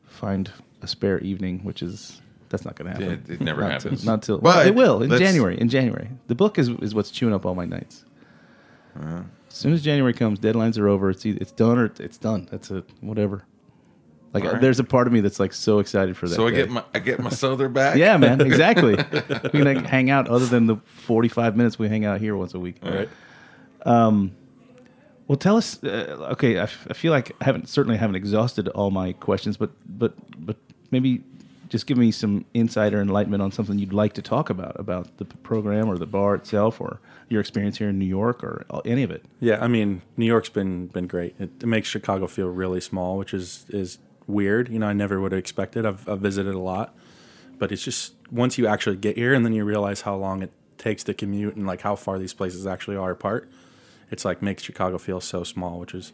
find 0.07 0.51
a 0.83 0.87
spare 0.87 1.19
evening, 1.21 1.61
which 1.65 1.83
is 1.83 2.21
that's 2.49 2.65
not 2.65 2.77
going 2.77 2.87
to 2.87 2.93
happen. 2.93 3.23
It- 3.27 3.35
it 3.35 3.41
never 3.41 3.63
Not 3.63 3.73
happens. 3.73 4.03
Till, 4.03 4.11
not 4.13 4.23
till 4.23 4.39
But 4.39 4.67
it 4.67 4.75
will 4.75 5.03
in 5.03 5.09
let's- 5.11 5.21
January. 5.23 5.59
In 5.61 5.69
January, 5.69 6.11
the 6.29 6.35
book 6.35 6.59
is 6.59 6.69
is 6.81 6.95
what's 6.95 7.11
chewing 7.11 7.33
up 7.35 7.45
all 7.47 7.55
my 7.55 7.65
nights. 7.67 8.05
Uh-huh. 8.99 9.23
As 9.49 9.55
soon 9.57 9.73
as 9.75 9.83
January 9.83 10.13
comes, 10.15 10.39
deadlines 10.39 10.79
are 10.79 10.89
over. 10.89 11.11
It's 11.11 11.25
either, 11.27 11.39
it's 11.41 11.53
done 11.53 11.79
or 11.79 11.93
it's 11.99 12.19
done. 12.19 12.49
That's 12.51 12.71
it. 12.71 12.85
whatever. 13.01 13.45
Like 14.33 14.45
All 14.45 14.53
right. 14.53 14.61
there's 14.63 14.79
a 14.81 14.85
part 14.85 15.07
of 15.07 15.13
me 15.13 15.21
that's 15.21 15.39
like 15.39 15.53
so 15.53 15.79
excited 15.79 16.17
for 16.17 16.27
that. 16.29 16.35
So 16.37 16.47
I 16.47 16.51
day. 16.51 16.57
get 16.57 16.71
my 16.71 16.85
I 16.95 16.99
get 17.01 17.21
my 17.21 17.29
Sother 17.31 17.71
back. 17.73 17.97
yeah, 17.97 18.17
man, 18.17 18.41
exactly. 18.51 18.95
We're 18.95 19.51
gonna 19.65 19.87
hang 19.87 20.09
out 20.11 20.27
other 20.29 20.47
than 20.47 20.67
the 20.67 20.77
45 20.87 21.57
minutes 21.57 21.79
we 21.79 21.89
hang 21.89 22.05
out 22.07 22.21
here 22.21 22.35
once 22.37 22.55
a 22.55 22.59
week. 22.61 22.77
All 22.83 22.91
right. 22.93 23.09
Um, 23.85 24.33
Well, 25.29 25.37
tell 25.37 25.57
us. 25.57 25.83
Uh, 25.83 26.29
okay, 26.33 26.59
I, 26.59 26.63
f- 26.65 26.87
I 26.91 26.95
feel 26.95 27.13
like 27.13 27.33
I 27.41 27.45
haven't 27.45 27.69
certainly 27.69 27.97
haven't 27.99 28.17
exhausted 28.17 28.69
all 28.69 28.91
my 28.91 29.13
questions, 29.13 29.57
but 29.57 29.71
but 29.87 30.15
but 30.39 30.57
maybe 30.91 31.23
just 31.69 31.87
give 31.87 31.97
me 31.97 32.11
some 32.11 32.45
insight 32.53 32.93
or 32.93 33.01
enlightenment 33.01 33.43
on 33.43 33.51
something 33.51 33.79
you'd 33.79 33.95
like 33.95 34.13
to 34.15 34.23
talk 34.23 34.51
about 34.51 34.79
about 34.79 35.17
the 35.19 35.25
program 35.25 35.89
or 35.89 35.97
the 35.97 36.07
bar 36.07 36.35
itself 36.35 36.81
or 36.81 37.01
your 37.31 37.41
experience 37.41 37.79
here 37.79 37.89
in 37.89 37.99
New 37.99 38.05
York 38.07 38.45
or 38.45 38.65
any 38.85 39.03
of 39.03 39.11
it. 39.11 39.25
yeah, 39.41 39.59
I 39.63 39.69
mean 39.69 40.03
New 40.17 40.27
York's 40.27 40.51
been 40.51 40.89
been 40.89 41.07
great. 41.07 41.35
It, 41.39 41.51
it 41.63 41.67
makes 41.67 41.89
Chicago 41.89 42.27
feel 42.27 42.49
really 42.49 42.81
small, 42.81 43.17
which 43.17 43.33
is 43.33 43.65
is 43.71 43.99
weird. 44.27 44.69
You 44.69 44.79
know, 44.79 44.89
I 44.89 44.93
never 44.93 45.21
would 45.21 45.33
have 45.33 45.39
expected. 45.39 45.87
I've, 45.87 46.09
I've 46.09 46.21
visited 46.21 46.55
a 46.55 46.59
lot, 46.59 46.95
but 47.59 47.73
it's 47.73 47.83
just 47.83 48.15
once 48.31 48.59
you 48.59 48.67
actually 48.67 48.97
get 48.97 49.17
here 49.17 49.35
and 49.35 49.45
then 49.45 49.53
you 49.53 49.65
realize 49.65 50.03
how 50.03 50.17
long 50.17 50.43
it 50.43 50.53
takes 50.79 51.05
to 51.05 51.15
commute 51.15 51.55
and 51.55 51.67
like 51.67 51.83
how 51.83 51.95
far 51.95 52.19
these 52.19 52.35
places 52.35 52.67
actually 52.67 52.97
are 52.97 53.11
apart. 53.11 53.51
It's 54.11 54.25
like 54.25 54.43
makes 54.43 54.63
Chicago 54.63 54.99
feel 54.99 55.21
so 55.21 55.45
small, 55.45 55.79
which 55.79 55.95
is 55.95 56.13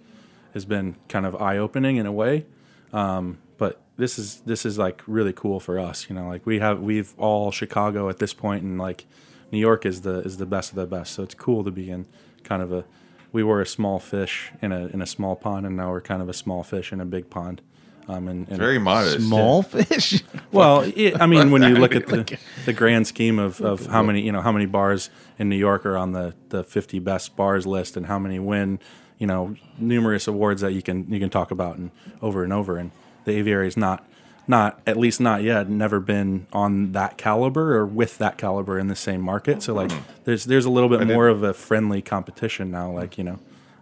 has 0.55 0.65
been 0.65 0.97
kind 1.09 1.27
of 1.27 1.41
eye 1.41 1.59
opening 1.59 1.97
in 1.97 2.07
a 2.07 2.13
way. 2.13 2.47
Um, 2.93 3.39
but 3.59 3.81
this 3.97 4.19
is 4.19 4.41
this 4.41 4.65
is 4.65 4.79
like 4.79 5.03
really 5.07 5.33
cool 5.33 5.61
for 5.61 5.79
us. 5.79 6.09
You 6.09 6.15
know, 6.15 6.29
like 6.29 6.47
we 6.47 6.61
have 6.61 6.81
we've 6.81 7.13
all 7.19 7.51
Chicago 7.51 8.09
at 8.09 8.19
this 8.19 8.33
point, 8.33 8.63
and 8.63 8.79
like 8.79 9.07
New 9.51 9.59
York 9.59 9.85
is 9.85 10.03
the 10.03 10.21
is 10.21 10.37
the 10.37 10.47
best 10.47 10.71
of 10.71 10.77
the 10.77 10.87
best. 10.87 11.13
So 11.15 11.23
it's 11.23 11.35
cool 11.35 11.65
to 11.65 11.71
be 11.71 11.91
in 11.91 12.07
kind 12.45 12.63
of 12.63 12.73
a. 12.73 12.85
We 13.31 13.43
were 13.43 13.61
a 13.61 13.67
small 13.67 13.99
fish 13.99 14.53
in 14.63 14.73
a 14.73 14.87
in 14.87 15.03
a 15.03 15.07
small 15.07 15.37
pond, 15.37 15.67
and 15.67 15.77
now 15.77 15.91
we're 15.91 16.01
kind 16.01 16.23
of 16.23 16.29
a 16.29 16.35
small 16.35 16.63
fish 16.63 16.93
in 16.93 17.01
a 17.01 17.05
big 17.05 17.29
pond. 17.29 17.61
Um, 18.09 18.27
and, 18.27 18.49
and 18.49 18.57
Very 18.57 18.79
modest. 18.79 19.21
Small 19.21 19.63
fish. 19.63 20.23
well, 20.53 20.81
it, 20.97 21.21
I 21.21 21.27
mean, 21.27 21.51
when 21.51 21.63
you 21.63 21.75
look 21.75 21.95
at 21.95 22.07
the, 22.07 22.39
the 22.65 22.73
grand 22.73 23.07
scheme 23.07 23.39
of, 23.39 23.61
of 23.61 23.87
how 23.87 24.03
many 24.03 24.23
you 24.23 24.33
know 24.33 24.41
how 24.41 24.51
many 24.51 24.65
bars 24.65 25.11
in 25.39 25.51
New 25.51 25.57
York 25.57 25.85
are 25.85 25.97
on 25.97 26.13
the, 26.13 26.35
the 26.49 26.65
50 26.65 26.99
best 27.01 27.37
bars 27.37 27.67
list, 27.67 27.99
and 27.99 28.07
how 28.07 28.19
many 28.19 28.39
win, 28.39 28.81
you 29.19 29.27
know, 29.27 29.55
numerous 29.79 30.27
awards 30.27 30.63
that 30.63 30.73
you 30.73 30.81
can 30.81 31.11
you 31.13 31.21
can 31.21 31.29
talk 31.29 31.51
about 31.51 31.77
and 31.77 31.91
over 32.23 32.43
and 32.43 32.53
over. 32.53 32.79
And 32.79 32.93
the 33.27 33.33
aviary 33.33 33.69
is 33.69 33.77
not 33.77 34.07
not 34.47 34.81
at 34.87 34.97
least 34.97 35.21
not 35.21 35.43
yet 35.43 35.69
never 35.69 36.01
been 36.01 36.47
on 36.51 36.93
that 36.93 37.19
caliber 37.19 37.77
or 37.77 37.85
with 37.85 38.17
that 38.17 38.39
caliber 38.39 38.79
in 38.79 38.89
the 38.89 38.97
same 38.97 39.21
market. 39.21 39.63
So 39.63 39.75
like, 39.75 39.93
there's 40.25 40.47
there's 40.47 40.65
a 40.65 40.71
little 40.71 40.89
bit 40.89 41.07
more 41.07 41.29
of 41.29 41.43
a 41.43 41.53
friendly 41.53 42.01
competition 42.01 42.71
now. 42.71 42.91
Like 42.91 43.19
you 43.19 43.25
know. 43.25 43.39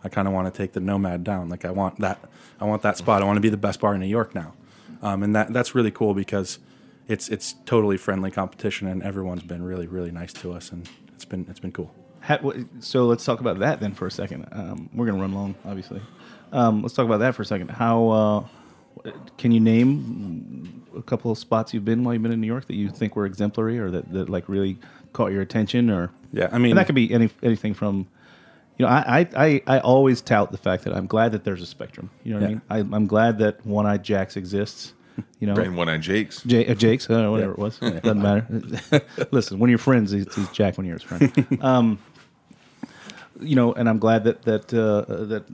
I 0.07 0.09
kind 0.09 0.29
of 0.29 0.33
want 0.35 0.53
to 0.53 0.57
take 0.57 0.73
the 0.73 0.79
Nomad 0.81 1.25
down. 1.25 1.49
Like 1.49 1.65
I 1.65 1.73
want 1.73 1.99
that, 1.99 2.21
I 2.61 2.65
want 2.65 2.83
that 2.83 2.97
spot. 2.97 3.23
I 3.23 3.25
want 3.25 3.39
to 3.39 3.41
be 3.41 3.49
the 3.49 3.57
best 3.57 3.81
bar 3.81 3.93
in 3.93 4.01
New 4.01 4.07
York 4.07 4.35
now, 4.37 4.55
um, 5.03 5.25
and 5.25 5.35
that 5.35 5.53
that's 5.53 5.75
really 5.75 5.91
cool 5.91 6.15
because 6.15 6.61
it's 7.09 7.29
it's 7.29 7.57
totally 7.67 7.97
friendly 7.97 8.31
competition, 8.31 8.87
and 8.87 9.03
everyone's 9.03 9.43
been 9.43 9.65
really 9.65 9.89
really 9.89 10.13
nice 10.13 10.33
to 10.35 10.53
us, 10.53 10.71
and 10.71 10.89
it's 11.13 11.25
been 11.25 11.45
it's 11.51 11.59
been 11.59 11.73
cool. 11.73 11.93
So 12.81 13.07
let's 13.07 13.25
talk 13.25 13.41
about 13.41 13.59
that 13.59 13.81
then 13.81 13.95
for 13.95 14.07
a 14.07 14.11
second. 14.13 14.47
Um, 14.53 14.89
we're 14.95 15.07
gonna 15.07 15.21
run 15.21 15.33
long, 15.35 15.57
obviously. 15.65 16.01
Um, 16.53 16.83
let's 16.83 16.95
talk 16.95 17.05
about 17.07 17.19
that 17.19 17.35
for 17.35 17.43
a 17.43 17.47
second. 17.47 17.71
How 17.73 18.09
uh, 19.05 19.11
can 19.39 19.51
you 19.51 19.59
name 19.61 20.85
a 20.97 21.03
couple 21.03 21.33
of 21.33 21.39
spots 21.39 21.75
you've 21.75 21.85
been 21.85 22.05
while 22.05 22.15
you've 22.15 22.23
been 22.23 22.33
in 22.33 22.41
New 22.41 22.47
York 22.47 22.67
that 22.67 22.77
you 22.77 22.91
think 22.91 23.17
were 23.17 23.27
exemplary 23.27 23.79
or 23.81 23.91
that, 23.91 24.13
that 24.13 24.29
like 24.29 24.49
really 24.49 24.79
caught 25.13 25.33
your 25.33 25.43
attention? 25.43 25.91
Or 25.91 26.11
Yeah, 26.33 26.49
I 26.53 26.59
mean- 26.59 26.71
and 26.73 26.79
that 26.79 26.87
could 26.87 26.95
be 26.95 27.13
any 27.13 27.29
anything 27.43 27.75
from. 27.75 28.07
You 28.79 28.85
know, 28.87 28.93
I, 28.93 29.21
I, 29.21 29.29
I, 29.37 29.63
I 29.67 29.79
always 29.81 30.21
tout 30.21 30.53
the 30.53 30.59
fact 30.59 30.85
that 30.85 30.95
I'm 30.95 31.07
glad 31.07 31.33
that 31.33 31.45
there's 31.45 31.63
a 31.63 31.67
spectrum. 31.67 32.11
You 32.25 32.35
know 32.35 32.41
what 32.41 32.51
Yeah. 32.51 32.59
I 32.71 32.83
mean? 32.83 32.91
I, 32.93 32.97
I'm 32.97 33.07
glad 33.07 33.39
that 33.39 33.65
One 33.65 33.87
Eyed 33.87 34.03
Jacks 34.05 34.37
exists. 34.37 34.93
You 35.41 35.47
know, 35.47 35.55
And 35.57 35.77
One 35.79 35.89
Eyed 35.89 36.03
Jake's. 36.03 36.43
J- 36.43 36.67
uh, 36.67 36.75
Jake's, 36.75 37.09
uh, 37.09 37.29
whatever 37.31 37.53
it 37.53 37.59
was. 37.59 37.79
Doesn't 37.79 38.21
matter. 38.21 38.47
Listen, 39.31 39.59
when 39.59 39.71
you're 39.71 39.79
friends, 39.79 40.11
he's, 40.11 40.33
he's 40.35 40.49
Jack. 40.51 40.77
When 40.77 40.87
you're 40.87 40.99
his 40.99 41.03
friend, 41.05 41.59
um, 41.63 41.99
you 43.41 43.57
know. 43.57 43.73
And 43.73 43.89
I'm 43.89 43.99
glad 43.99 44.25
that 44.25 44.43
that 44.43 44.75
uh, 44.75 45.07
that 45.25 45.45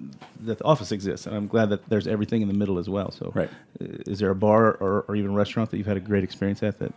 that 0.40 0.58
the 0.58 0.64
office 0.64 0.90
exists, 0.90 1.26
and 1.28 1.36
I'm 1.36 1.46
glad 1.46 1.70
that 1.70 1.88
there's 1.88 2.08
everything 2.08 2.42
in 2.42 2.48
the 2.48 2.54
middle 2.54 2.76
as 2.78 2.88
well. 2.88 3.12
So, 3.12 3.30
Right. 3.36 3.50
uh, 3.80 3.84
is 4.06 4.18
there 4.18 4.30
a 4.30 4.34
bar 4.34 4.72
or, 4.74 5.04
or 5.06 5.14
even 5.14 5.30
a 5.30 5.34
restaurant 5.34 5.70
that 5.70 5.76
you've 5.78 5.86
had 5.86 5.96
a 5.96 6.00
great 6.00 6.24
experience 6.24 6.62
at 6.64 6.80
that 6.80 6.92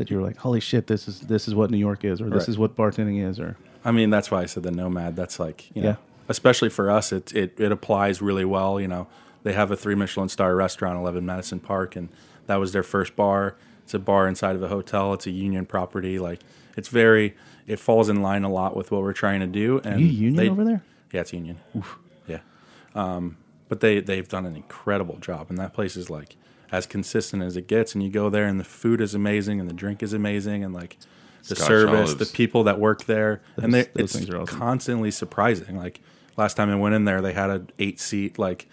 that 0.00 0.10
you're 0.10 0.22
like, 0.22 0.38
holy 0.38 0.60
shit, 0.60 0.86
this 0.86 1.06
is 1.06 1.20
this 1.20 1.46
is 1.46 1.54
what 1.54 1.70
New 1.70 1.76
York 1.76 2.06
is, 2.06 2.22
or 2.22 2.30
this 2.30 2.40
Right. 2.44 2.48
is 2.48 2.56
what 2.58 2.74
bartending 2.74 3.22
is, 3.22 3.38
or 3.38 3.56
I 3.84 3.92
mean, 3.92 4.08
that's 4.08 4.30
why 4.30 4.40
I 4.40 4.46
said 4.46 4.62
the 4.62 4.70
Nomad. 4.70 5.14
That's 5.14 5.38
like, 5.38 5.70
you 5.76 5.82
know, 5.82 5.88
Yeah. 5.90 5.96
especially 6.30 6.70
for 6.70 6.90
us, 6.90 7.12
it, 7.12 7.34
it, 7.34 7.60
it 7.60 7.70
applies 7.70 8.22
really 8.22 8.46
well. 8.46 8.80
You 8.80 8.88
know, 8.88 9.08
they 9.42 9.52
have 9.52 9.70
a 9.70 9.76
three 9.76 9.94
Michelin 9.94 10.30
star 10.30 10.56
restaurant, 10.56 10.98
11 10.98 11.24
Madison 11.26 11.60
Park, 11.60 11.96
and 11.96 12.08
that 12.46 12.56
was 12.56 12.72
their 12.72 12.82
first 12.82 13.14
bar. 13.14 13.56
It's 13.84 13.92
a 13.92 13.98
bar 13.98 14.26
inside 14.26 14.56
of 14.56 14.62
a 14.62 14.68
hotel. 14.68 15.12
It's 15.12 15.26
a 15.26 15.30
union 15.30 15.66
property. 15.66 16.18
Like, 16.18 16.40
it's 16.78 16.88
very, 16.88 17.34
it 17.66 17.78
falls 17.78 18.08
in 18.08 18.22
line 18.22 18.42
a 18.44 18.50
lot 18.50 18.74
with 18.74 18.90
what 18.90 19.02
we're 19.02 19.12
trying 19.12 19.40
to 19.40 19.46
do. 19.46 19.80
And 19.84 20.00
you 20.00 20.06
union 20.06 20.36
they- 20.36 20.48
over 20.50 20.64
there? 20.64 20.82
Yeah, 21.12 21.20
it's 21.22 21.32
union. 21.32 21.56
Yeah. 22.26 22.38
Um, 22.94 23.36
but 23.68 23.80
they, 23.80 24.00
they've 24.00 24.28
done 24.28 24.46
an 24.46 24.56
incredible 24.56 25.18
job. 25.18 25.46
And 25.50 25.58
that 25.58 25.72
place 25.74 25.96
is 25.96 26.08
like 26.10 26.36
as 26.72 26.86
consistent 26.86 27.42
as 27.42 27.56
it 27.56 27.66
gets. 27.66 27.94
And 27.94 28.02
you 28.02 28.10
go 28.10 28.30
there, 28.30 28.46
and 28.46 28.58
the 28.60 28.64
food 28.64 29.00
is 29.00 29.14
amazing, 29.14 29.60
and 29.60 29.68
the 29.68 29.74
drink 29.74 30.02
is 30.02 30.12
amazing, 30.12 30.62
and 30.64 30.72
like, 30.74 30.96
the 31.48 31.56
Scotch 31.56 31.66
service, 31.68 32.10
olives. 32.10 32.16
the 32.16 32.26
people 32.26 32.64
that 32.64 32.78
work 32.78 33.04
there, 33.04 33.40
and 33.56 33.72
they, 33.72 33.82
Those- 33.84 33.92
those 33.94 34.04
it's 34.04 34.12
things 34.16 34.30
are 34.30 34.40
awesome. 34.42 34.58
constantly 34.58 35.10
surprising. 35.10 35.76
Like 35.76 36.00
last 36.36 36.54
time 36.54 36.68
I 36.70 36.74
went 36.76 36.94
in 36.94 37.04
there, 37.06 37.22
they 37.22 37.32
had 37.32 37.48
an 37.50 37.70
eight 37.78 37.98
seat 37.98 38.38
like 38.38 38.68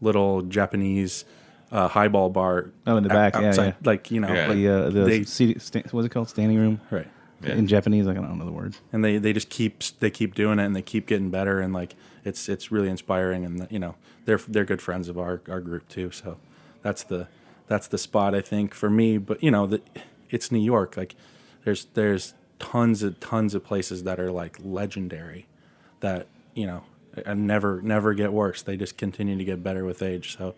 little 0.00 0.42
Japanese 0.42 1.24
uh, 1.72 1.88
highball 1.88 2.30
bar. 2.30 2.70
Oh, 2.86 2.96
in 2.96 3.02
the 3.02 3.08
back, 3.08 3.34
yeah, 3.34 3.48
outside, 3.48 3.64
yeah. 3.66 3.72
Like 3.84 4.10
you 4.12 4.20
know, 4.20 4.32
Yeah. 4.32 4.46
like 4.46 4.56
the 4.56 4.68
uh, 4.68 4.90
the 4.90 5.04
they- 5.04 5.22
seat, 5.24 5.56
what's 5.90 6.06
it 6.06 6.10
called, 6.10 6.28
standing 6.28 6.58
room? 6.58 6.80
right. 6.90 7.08
Yeah. 7.42 7.54
In 7.54 7.66
Japanese, 7.66 8.06
like 8.06 8.16
I 8.16 8.20
don't 8.20 8.38
know 8.38 8.44
the 8.44 8.52
word. 8.52 8.76
And 8.92 9.04
they, 9.04 9.18
they 9.18 9.32
just 9.32 9.48
keep 9.50 9.82
they 9.98 10.10
keep 10.10 10.36
doing 10.36 10.60
it, 10.60 10.64
and 10.64 10.76
they 10.76 10.82
keep 10.82 11.08
getting 11.08 11.28
better, 11.28 11.58
and 11.60 11.72
like 11.74 11.96
it's 12.24 12.48
it's 12.48 12.70
really 12.70 12.88
inspiring, 12.88 13.44
and 13.44 13.66
you 13.68 13.80
know 13.80 13.96
they're 14.26 14.38
they're 14.46 14.64
good 14.64 14.80
friends 14.80 15.08
of 15.08 15.18
our, 15.18 15.42
our 15.48 15.60
group 15.60 15.88
too. 15.88 16.12
So 16.12 16.36
that's 16.82 17.02
the 17.02 17.26
that's 17.66 17.88
the 17.88 17.98
spot 17.98 18.34
I 18.34 18.40
think 18.40 18.74
for 18.74 18.90
me. 18.90 19.18
But 19.18 19.42
you 19.42 19.50
know 19.50 19.66
the, 19.66 19.82
it's 20.30 20.50
New 20.50 20.62
York. 20.62 20.96
Like 20.96 21.14
there's 21.64 21.86
there's 21.94 22.34
tons 22.58 23.02
of 23.02 23.18
tons 23.20 23.54
of 23.54 23.64
places 23.64 24.04
that 24.04 24.20
are 24.20 24.30
like 24.30 24.56
legendary 24.62 25.46
that 26.00 26.26
you 26.54 26.66
know 26.66 26.84
and 27.26 27.46
never 27.46 27.82
never 27.82 28.14
get 28.14 28.32
worse. 28.32 28.62
They 28.62 28.76
just 28.76 28.96
continue 28.96 29.36
to 29.36 29.44
get 29.44 29.62
better 29.62 29.84
with 29.84 30.02
age. 30.02 30.36
So 30.36 30.54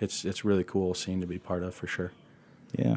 it's 0.00 0.24
it's 0.24 0.44
really 0.44 0.64
cool 0.64 0.94
scene 0.94 1.20
to 1.20 1.26
be 1.26 1.38
part 1.38 1.62
of 1.62 1.74
for 1.74 1.86
sure. 1.86 2.12
Yeah, 2.76 2.96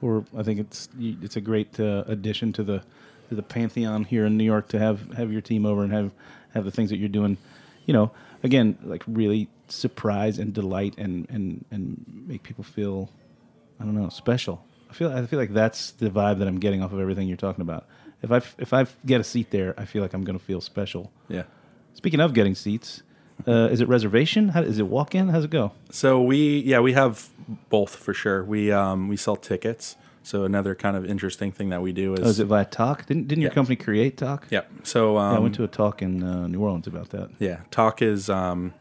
or 0.00 0.24
I 0.36 0.42
think 0.42 0.60
it's 0.60 0.88
it's 0.98 1.36
a 1.36 1.40
great 1.40 1.78
uh, 1.78 2.04
addition 2.06 2.52
to 2.54 2.62
the 2.62 2.82
to 3.28 3.34
the 3.34 3.42
pantheon 3.42 4.04
here 4.04 4.26
in 4.26 4.36
New 4.36 4.44
York 4.44 4.68
to 4.68 4.78
have 4.78 5.12
have 5.14 5.32
your 5.32 5.40
team 5.40 5.66
over 5.66 5.82
and 5.82 5.92
have 5.92 6.10
have 6.54 6.64
the 6.64 6.70
things 6.70 6.90
that 6.90 6.98
you're 6.98 7.08
doing. 7.08 7.36
You 7.86 7.94
know, 7.94 8.10
again, 8.42 8.78
like 8.82 9.02
really 9.06 9.48
surprise 9.72 10.38
and 10.38 10.52
delight 10.52 10.94
and 10.98 11.26
and 11.30 11.64
and 11.70 12.04
make 12.26 12.42
people 12.42 12.64
feel 12.64 13.10
I 13.80 13.84
don't 13.84 13.94
know 13.94 14.08
special. 14.08 14.64
I 14.90 14.92
feel 14.94 15.12
I 15.12 15.24
feel 15.26 15.38
like 15.38 15.52
that's 15.52 15.92
the 15.92 16.10
vibe 16.10 16.38
that 16.38 16.48
I'm 16.48 16.58
getting 16.58 16.82
off 16.82 16.92
of 16.92 17.00
everything 17.00 17.28
you're 17.28 17.36
talking 17.36 17.62
about. 17.62 17.86
If 18.22 18.30
I 18.32 18.36
if 18.58 18.72
I 18.72 18.86
get 19.06 19.20
a 19.20 19.24
seat 19.24 19.50
there, 19.50 19.74
I 19.78 19.84
feel 19.84 20.02
like 20.02 20.12
I'm 20.12 20.24
going 20.24 20.38
to 20.38 20.44
feel 20.44 20.60
special. 20.60 21.10
Yeah. 21.28 21.44
Speaking 21.94 22.20
of 22.20 22.34
getting 22.34 22.54
seats, 22.54 23.02
uh, 23.46 23.68
is 23.70 23.80
it 23.80 23.88
reservation? 23.88 24.50
How, 24.50 24.62
is 24.62 24.78
it 24.78 24.86
walk 24.86 25.14
in? 25.14 25.28
How's 25.28 25.44
it 25.44 25.50
go? 25.50 25.72
So 25.90 26.20
we 26.22 26.60
yeah 26.60 26.80
we 26.80 26.92
have 26.92 27.28
both 27.68 27.96
for 27.96 28.12
sure. 28.14 28.44
We 28.44 28.70
um 28.72 29.08
we 29.08 29.16
sell 29.16 29.36
tickets. 29.36 29.96
So 30.22 30.44
another 30.44 30.74
kind 30.74 30.96
of 30.98 31.06
interesting 31.06 31.50
thing 31.50 31.70
that 31.70 31.80
we 31.80 31.92
do 31.92 32.12
is 32.12 32.20
Oh, 32.20 32.28
is 32.28 32.40
it 32.40 32.44
via 32.44 32.66
Tock? 32.66 33.06
Didn't 33.06 33.26
didn't 33.28 33.40
your 33.42 33.50
Yeah. 33.50 33.54
company 33.54 33.76
create 33.76 34.18
Tock? 34.18 34.46
yeah. 34.50 34.62
So 34.82 35.16
um, 35.16 35.32
Yeah, 35.32 35.36
I 35.38 35.40
went 35.40 35.54
to 35.54 35.64
a 35.64 35.68
talk 35.68 36.02
in 36.02 36.22
uh, 36.22 36.46
New 36.46 36.60
Orleans 36.60 36.86
about 36.86 37.08
that. 37.10 37.30
yeah 37.38 37.60
Tock 37.70 38.02
is 38.02 38.28
um 38.28 38.74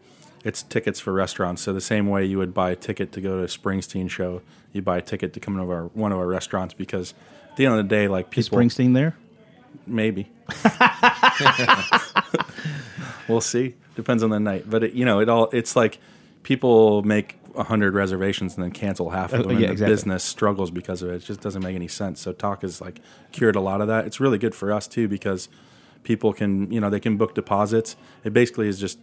it's 0.43 0.63
tickets 0.63 0.99
for 0.99 1.11
restaurants. 1.13 1.61
So 1.61 1.73
the 1.73 1.81
same 1.81 2.07
way 2.07 2.25
you 2.25 2.37
would 2.37 2.53
buy 2.53 2.71
a 2.71 2.75
ticket 2.75 3.11
to 3.13 3.21
go 3.21 3.37
to 3.37 3.43
a 3.43 3.47
Springsteen 3.47 4.09
show, 4.09 4.41
you 4.73 4.81
buy 4.81 4.97
a 4.97 5.01
ticket 5.01 5.33
to 5.33 5.39
come 5.39 5.55
to 5.57 5.63
our 5.63 5.85
one 5.93 6.11
of 6.11 6.17
our 6.17 6.27
restaurants 6.27 6.73
because 6.73 7.13
at 7.49 7.57
the 7.57 7.65
end 7.65 7.75
of 7.79 7.83
the 7.87 7.89
day, 7.95 8.07
like 8.07 8.35
Is 8.37 8.49
Springsteen 8.49 8.93
there? 8.93 9.15
maybe. 9.85 10.29
We'll 13.27 13.41
see. 13.41 13.75
Depends 13.95 14.23
on 14.23 14.31
the 14.31 14.39
night. 14.39 14.67
But 14.67 14.83
it, 14.85 14.93
you 14.93 15.05
know 15.05 15.19
it 15.19 15.29
all 15.29 15.49
it's 15.51 15.75
like 15.75 15.99
people 16.41 17.03
make 17.03 17.37
100 17.53 17.93
reservations 17.93 18.55
and 18.55 18.63
then 18.63 18.71
cancel 18.71 19.11
half 19.11 19.33
of 19.33 19.41
Uh, 19.41 19.43
them 19.43 19.51
and 19.51 19.59
yeah, 19.59 19.67
the 19.67 19.73
exactly. 19.73 19.93
business 19.93 20.23
struggles 20.23 20.71
because 20.71 21.03
of 21.03 21.09
it. 21.11 21.15
It 21.15 21.25
just 21.25 21.41
doesn't 21.41 21.61
make 21.61 21.75
any 21.75 21.87
sense. 21.87 22.19
So 22.21 22.31
Tock 22.33 22.63
is 22.63 22.81
like 22.81 23.01
cured 23.31 23.55
a 23.55 23.59
lot 23.61 23.81
of 23.81 23.87
that. 23.87 24.05
It's 24.05 24.19
really 24.19 24.37
good 24.39 24.55
for 24.55 24.71
us 24.71 24.87
too 24.87 25.07
because 25.07 25.47
people 26.03 26.33
can 26.33 26.71
you 26.71 26.79
know 26.79 26.89
they 26.89 26.99
can 26.99 27.17
book 27.17 27.35
deposits. 27.35 27.95
It 28.23 28.33
basically 28.33 28.67
is 28.67 28.79
just 28.79 28.97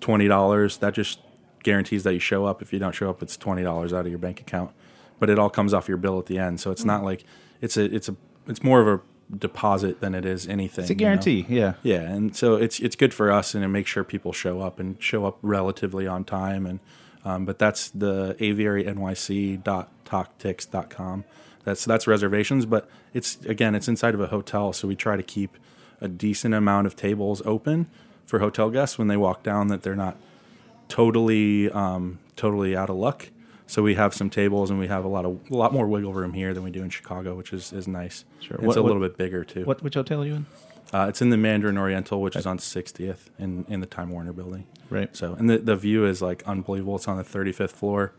$20 0.00 0.78
that 0.80 0.94
just 0.94 1.20
guarantees 1.62 2.02
that 2.04 2.12
you 2.12 2.20
show 2.20 2.44
up 2.44 2.62
if 2.62 2.72
you 2.72 2.78
don't 2.78 2.94
show 2.94 3.10
up 3.10 3.22
it's 3.22 3.36
$20 3.36 3.92
out 3.92 4.06
of 4.06 4.08
your 4.08 4.18
bank 4.18 4.40
account 4.40 4.70
but 5.18 5.28
it 5.30 5.38
all 5.38 5.50
comes 5.50 5.74
off 5.74 5.88
your 5.88 5.96
bill 5.96 6.18
at 6.18 6.26
the 6.26 6.38
end 6.38 6.60
so 6.60 6.70
it's 6.70 6.84
not 6.84 7.02
like 7.02 7.24
it's 7.60 7.76
a 7.76 7.84
it's 7.94 8.08
a 8.08 8.16
it's 8.46 8.62
more 8.62 8.80
of 8.80 8.86
a 8.86 9.00
deposit 9.36 10.00
than 10.00 10.14
it 10.14 10.24
is 10.24 10.46
anything 10.46 10.84
It's 10.84 10.90
a 10.90 10.94
you 10.94 10.98
know? 10.98 11.00
guarantee. 11.00 11.44
Yeah. 11.48 11.74
Yeah, 11.82 12.02
and 12.02 12.36
so 12.36 12.54
it's 12.54 12.78
it's 12.78 12.94
good 12.94 13.12
for 13.12 13.32
us, 13.32 13.56
and 13.56 13.64
it 13.64 13.68
makes 13.68 13.90
sure 13.90 14.04
people 14.04 14.32
show 14.32 14.60
up 14.60 14.78
and 14.78 15.02
show 15.02 15.26
up 15.26 15.38
relatively 15.42 16.06
on 16.06 16.22
time. 16.22 16.64
And 16.64 16.78
um, 17.24 17.44
but 17.44 17.58
that's 17.58 17.90
the 17.90 18.36
aviarynyc.tocktix.com. 18.38 21.24
That's 21.64 21.84
that's 21.84 22.06
reservations, 22.06 22.66
but 22.66 22.88
it's 23.12 23.44
again 23.46 23.74
it's 23.74 23.88
inside 23.88 24.14
of 24.14 24.20
a 24.20 24.28
hotel, 24.28 24.72
so 24.72 24.86
we 24.86 24.94
try 24.94 25.16
to 25.16 25.22
keep 25.24 25.56
a 26.00 26.06
decent 26.08 26.54
amount 26.54 26.86
of 26.86 26.94
tables 26.94 27.42
open 27.44 27.88
for 28.26 28.38
hotel 28.40 28.70
guests 28.70 28.98
when 28.98 29.08
they 29.08 29.16
walk 29.16 29.42
down 29.42 29.68
that 29.68 29.82
they're 29.82 29.96
not 29.96 30.16
totally 30.88 31.70
um, 31.70 32.18
totally 32.36 32.76
out 32.76 32.90
of 32.90 32.96
luck. 32.96 33.28
So 33.68 33.82
we 33.82 33.96
have 33.96 34.14
some 34.14 34.30
tables, 34.30 34.70
and 34.70 34.78
we 34.78 34.86
have 34.86 35.04
a 35.04 35.08
lot 35.08 35.24
of 35.24 35.40
a 35.50 35.56
lot 35.56 35.72
more 35.72 35.86
wiggle 35.88 36.12
room 36.12 36.32
here 36.34 36.54
than 36.54 36.62
we 36.62 36.70
do 36.70 36.82
in 36.82 36.90
Chicago, 36.90 37.34
which 37.34 37.52
is 37.52 37.72
is 37.72 37.88
nice. 37.88 38.24
Sure. 38.40 38.56
It's 38.56 38.66
What- 38.66 38.76
a 38.76 38.82
what- 38.82 38.86
little 38.88 39.02
bit 39.02 39.16
bigger 39.16 39.44
too. 39.44 39.64
What 39.64 39.82
which 39.82 39.94
hotel 39.94 40.22
are 40.22 40.26
you 40.26 40.34
in? 40.34 40.46
Uh, 40.92 41.06
it's 41.08 41.20
in 41.20 41.30
the 41.30 41.36
Mandarin 41.36 41.76
Oriental, 41.76 42.22
which 42.22 42.36
is 42.36 42.46
on 42.46 42.58
60th 42.58 43.28
in, 43.40 43.64
in 43.68 43.80
the 43.80 43.86
Time 43.86 44.08
Warner 44.08 44.32
building. 44.32 44.68
Right. 44.88 45.14
So, 45.16 45.34
and 45.34 45.50
the, 45.50 45.58
the 45.58 45.74
view 45.74 46.06
is 46.06 46.22
like 46.22 46.44
unbelievable. 46.46 46.94
It's 46.94 47.08
on 47.08 47.16
the 47.16 47.24
35th 47.24 47.72
floor. 47.72 48.12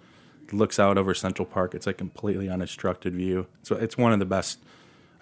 It 0.46 0.52
looks 0.54 0.78
out 0.78 0.98
over 0.98 1.14
Central 1.14 1.46
Park. 1.46 1.74
It's 1.74 1.88
a 1.88 1.94
completely 1.94 2.50
unobstructed 2.50 3.16
view. 3.16 3.48
So 3.64 3.78
it's 3.78 3.98
one 3.98 4.12
of 4.12 4.20
the 4.20 4.26
best, 4.26 4.60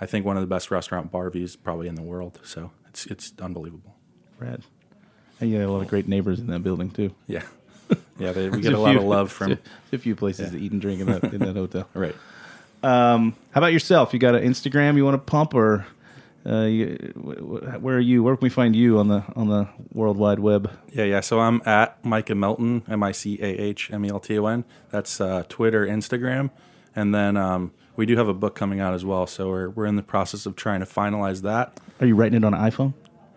I 0.02 0.08
think, 0.08 0.26
one 0.26 0.38
of 0.38 0.42
the 0.42 0.48
best 0.48 0.72
restaurant 0.72 1.12
bar 1.12 1.30
views 1.30 1.56
probably 1.56 1.88
in 1.88 1.94
the 1.94 2.02
world. 2.02 2.40
So 2.44 2.72
it's 2.90 3.06
it's 3.06 3.32
unbelievable. 3.40 3.96
Rad. 4.40 4.64
And 5.42 5.50
you 5.50 5.60
have 5.60 5.70
a 5.70 5.72
lot 5.72 5.82
of 5.82 5.88
great 5.88 6.08
neighbors 6.08 6.40
in 6.40 6.48
that 6.48 6.64
building 6.64 6.90
too. 6.92 7.12
Yeah. 7.28 7.44
Yeah, 8.18 8.32
they, 8.32 8.50
we 8.50 8.62
get 8.62 8.72
a 8.74 8.80
lot 8.80 8.92
few- 8.92 9.00
of 9.00 9.06
love 9.06 9.32
from. 9.32 9.60
a 9.92 9.98
few 9.98 10.16
places 10.16 10.52
to 10.52 10.58
eat 10.58 10.72
and 10.72 10.80
drink 10.82 11.02
in 11.02 11.08
that 11.08 11.24
in 11.34 11.40
that 11.40 11.56
hotel. 11.56 11.88
Right. 11.94 12.16
How 12.82 13.32
about 13.54 13.74
yourself? 13.74 14.14
You 14.14 14.20
got 14.20 14.36
an 14.36 14.44
Instagram 14.44 14.96
you 14.96 15.04
want 15.06 15.16
to 15.16 15.32
pump, 15.32 15.54
or 15.54 15.86
uh, 16.46 16.64
you, 16.64 17.14
wh- 17.16 17.40
wh- 17.40 17.84
where 17.84 17.98
are 17.98 18.00
you? 18.02 18.24
Where 18.24 18.36
can 18.36 18.44
we 18.44 18.50
find 18.50 18.76
you 18.76 19.00
on 19.00 19.08
the 19.08 19.24
on 19.36 19.48
the 19.50 19.68
World 19.92 20.18
Wide 20.18 20.40
Web? 20.40 20.72
Yeah, 20.94 21.04
yeah. 21.06 21.20
So 21.20 21.40
I'm 21.40 21.62
at 21.66 22.04
Micah 22.06 22.36
Melton, 22.36 22.84
M 22.88 23.04
I 23.04 23.12
C 23.12 23.38
A 23.42 23.46
H 23.46 23.92
M 23.92 24.06
E 24.06 24.10
L 24.10 24.20
T 24.20 24.38
O 24.38 24.46
N. 24.46 24.64
That's 24.92 25.20
uh, 25.20 25.44
Twitter, 25.50 25.86
Instagram, 25.86 26.52
and 26.96 27.14
then 27.14 27.38
um, 27.38 27.72
we 27.96 28.06
do 28.06 28.16
have 28.18 28.28
a 28.28 28.34
book 28.34 28.56
coming 28.56 28.80
out 28.80 28.94
as 28.94 29.04
well. 29.04 29.28
So 29.28 29.50
we're 29.50 29.70
we're 29.70 29.86
in 29.88 29.96
the 29.96 30.04
process 30.04 30.46
of 30.46 30.56
trying 30.56 30.80
to 30.82 30.86
finalize 30.86 31.42
that. 31.42 31.80
Are 32.00 32.06
you 32.08 32.16
writing 32.16 32.38
it 32.38 32.44
on 32.46 32.54
an 32.54 32.62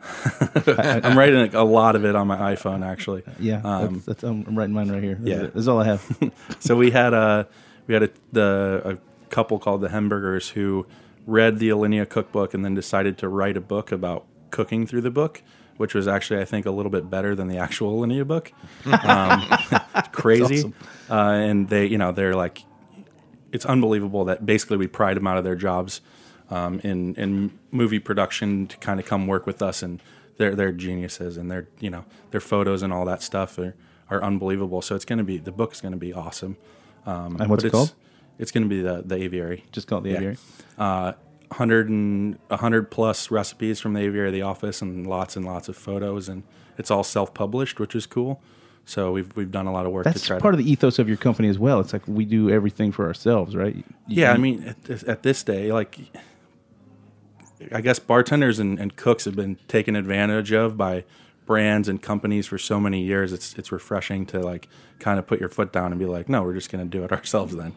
iPhone? 0.28 1.04
I'm 1.04 1.18
writing 1.18 1.54
a 1.54 1.64
lot 1.64 1.96
of 1.96 2.04
it 2.04 2.14
on 2.14 2.26
my 2.26 2.54
iPhone 2.54 2.84
actually. 2.84 3.22
Yeah, 3.38 3.60
Um, 3.62 3.94
that's, 3.94 4.06
that's, 4.06 4.22
I'm 4.24 4.44
writing 4.56 4.74
mine 4.74 4.90
right 4.90 5.02
here. 5.02 5.18
Yeah. 5.22 5.42
it. 5.44 5.54
this 5.54 5.68
all 5.68 5.80
I 5.80 5.84
have. 5.84 6.32
so 6.58 6.76
we 6.76 6.90
had 6.90 7.14
a 7.14 7.48
we 7.86 7.94
had 7.94 8.02
a 8.04 8.10
the 8.32 8.82
a 8.84 9.30
couple 9.30 9.58
called 9.58 9.80
the 9.80 9.88
Hembergers 9.88 10.50
who 10.50 10.86
read 11.26 11.58
the 11.58 11.68
Alinea 11.68 12.08
cookbook 12.08 12.54
and 12.54 12.64
then 12.64 12.74
decided 12.74 13.18
to 13.18 13.28
write 13.28 13.56
a 13.56 13.60
book 13.60 13.92
about 13.92 14.26
cooking 14.50 14.86
through 14.86 15.02
the 15.02 15.10
book, 15.10 15.42
which 15.76 15.94
was 15.94 16.08
actually 16.08 16.40
I 16.40 16.44
think 16.44 16.66
a 16.66 16.70
little 16.70 16.90
bit 16.90 17.10
better 17.10 17.34
than 17.34 17.48
the 17.48 17.58
actual 17.58 18.00
Alinea 18.00 18.26
book. 18.26 18.52
Um, 18.86 19.46
crazy, 20.12 20.72
uh, 21.10 21.14
and 21.14 21.68
they 21.68 21.86
you 21.86 21.98
know 21.98 22.12
they're 22.12 22.34
like 22.34 22.62
it's 23.52 23.64
unbelievable 23.66 24.26
that 24.26 24.44
basically 24.44 24.76
we 24.76 24.86
pried 24.86 25.16
them 25.16 25.26
out 25.26 25.38
of 25.38 25.44
their 25.44 25.56
jobs 25.56 26.00
um, 26.50 26.80
in 26.80 27.14
in 27.16 27.50
movie 27.70 27.98
production 27.98 28.66
to 28.68 28.76
kind 28.78 28.98
of 29.00 29.06
come 29.06 29.26
work 29.26 29.46
with 29.46 29.60
us, 29.62 29.82
and 29.82 30.00
they're 30.36 30.54
they're 30.54 30.72
geniuses, 30.72 31.36
and 31.36 31.50
their 31.50 31.68
you 31.80 31.90
know 31.90 32.04
their 32.30 32.40
photos 32.40 32.82
and 32.82 32.92
all 32.92 33.04
that 33.04 33.22
stuff 33.22 33.58
are, 33.58 33.74
are 34.10 34.22
unbelievable. 34.22 34.82
So 34.82 34.94
it's 34.94 35.04
going 35.04 35.18
to 35.18 35.24
be 35.24 35.38
the 35.38 35.52
book 35.52 35.72
is 35.72 35.80
going 35.80 35.92
to 35.92 35.98
be 35.98 36.12
awesome. 36.12 36.56
Um, 37.06 37.36
And 37.40 37.48
what's 37.50 37.64
it 37.64 37.70
called? 37.72 37.94
It's, 38.38 38.50
going 38.52 38.62
to 38.64 38.68
be 38.68 38.80
the 38.82 39.02
the 39.04 39.16
aviary. 39.16 39.64
Just 39.72 39.86
call 39.88 39.98
it 39.98 40.02
the 40.02 40.10
Yeah. 40.10 40.16
aviary. 40.16 40.36
Uh, 40.78 41.12
100 41.50 41.88
and 41.88 42.38
100 42.48 42.90
plus 42.90 43.30
recipes 43.30 43.80
from 43.80 43.94
the 43.94 44.00
aviary 44.00 44.28
of 44.28 44.34
the 44.34 44.42
office 44.42 44.82
and 44.82 45.06
lots 45.06 45.34
and 45.34 45.46
lots 45.46 45.66
of 45.70 45.76
photos 45.78 46.28
and 46.28 46.42
it's 46.76 46.90
all 46.90 47.02
self-published 47.02 47.80
which 47.80 47.94
is 47.94 48.04
cool 48.04 48.38
so 48.84 49.12
we've 49.12 49.34
we've 49.34 49.50
done 49.50 49.66
a 49.66 49.72
lot 49.72 49.86
of 49.86 49.92
work 49.92 50.04
to 50.04 50.10
That's 50.10 50.26
try 50.26 50.38
part 50.38 50.52
to 50.52 50.58
of 50.58 50.64
the 50.64 50.70
ethos 50.70 50.98
of 50.98 51.08
your 51.08 51.16
company 51.16 51.48
as 51.48 51.58
well. 51.58 51.80
It's 51.80 51.94
like 51.94 52.06
we 52.06 52.26
do 52.26 52.50
everything 52.50 52.92
for 52.92 53.06
ourselves, 53.06 53.56
right? 53.56 53.74
You- 53.76 53.84
yeah 54.08 54.32
i 54.32 54.36
mean 54.36 54.62
at 54.64 54.84
this, 54.84 55.02
at 55.08 55.22
this 55.22 55.42
day 55.42 55.72
like 55.72 55.98
i 57.72 57.80
guess 57.80 57.98
bartenders 57.98 58.58
and, 58.58 58.78
and 58.78 58.96
cooks 58.96 59.24
have 59.24 59.36
been 59.36 59.56
taken 59.68 59.96
advantage 59.96 60.52
of 60.52 60.76
by 60.76 61.04
brands 61.48 61.88
and 61.88 62.02
companies 62.02 62.46
for 62.46 62.58
so 62.58 62.78
many 62.78 63.02
years. 63.02 63.32
It's 63.32 63.54
it's 63.54 63.72
refreshing 63.72 64.26
to 64.26 64.38
like 64.38 64.68
kind 65.00 65.18
of 65.18 65.26
put 65.26 65.40
your 65.40 65.48
foot 65.48 65.72
down 65.72 65.90
and 65.90 65.98
be 65.98 66.04
like 66.04 66.28
no 66.28 66.42
we're 66.42 66.54
just 66.54 66.70
going 66.70 66.84
to 66.84 66.98
do 66.98 67.02
it 67.02 67.10
ourselves 67.18 67.56
then. 67.56 67.74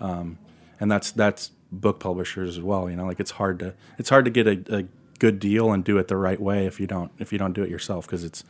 Um, 0.00 0.38
and 0.78 0.90
that's 0.90 1.12
that's 1.12 1.52
book 1.70 2.00
publishers 2.00 2.58
as 2.58 2.62
well 2.62 2.90
you 2.90 2.96
know? 2.96 3.06
Like 3.06 3.20
it's 3.20 3.30
hard 3.30 3.60
to 3.60 3.74
it's 3.96 4.10
hard 4.10 4.26
to 4.26 4.30
get 4.30 4.46
a, 4.46 4.78
a 4.80 4.84
good 5.20 5.38
deal 5.38 5.72
and 5.72 5.84
do 5.84 5.96
it 5.98 6.08
the 6.08 6.16
right 6.16 6.40
way 6.40 6.66
if 6.66 6.80
you 6.80 6.86
don't 6.86 7.12
if 7.18 7.32
you 7.32 7.38
don't 7.38 7.52
do 7.52 7.62
it 7.62 7.70
yourself 7.70 8.06
because 8.06 8.24
it's 8.24 8.44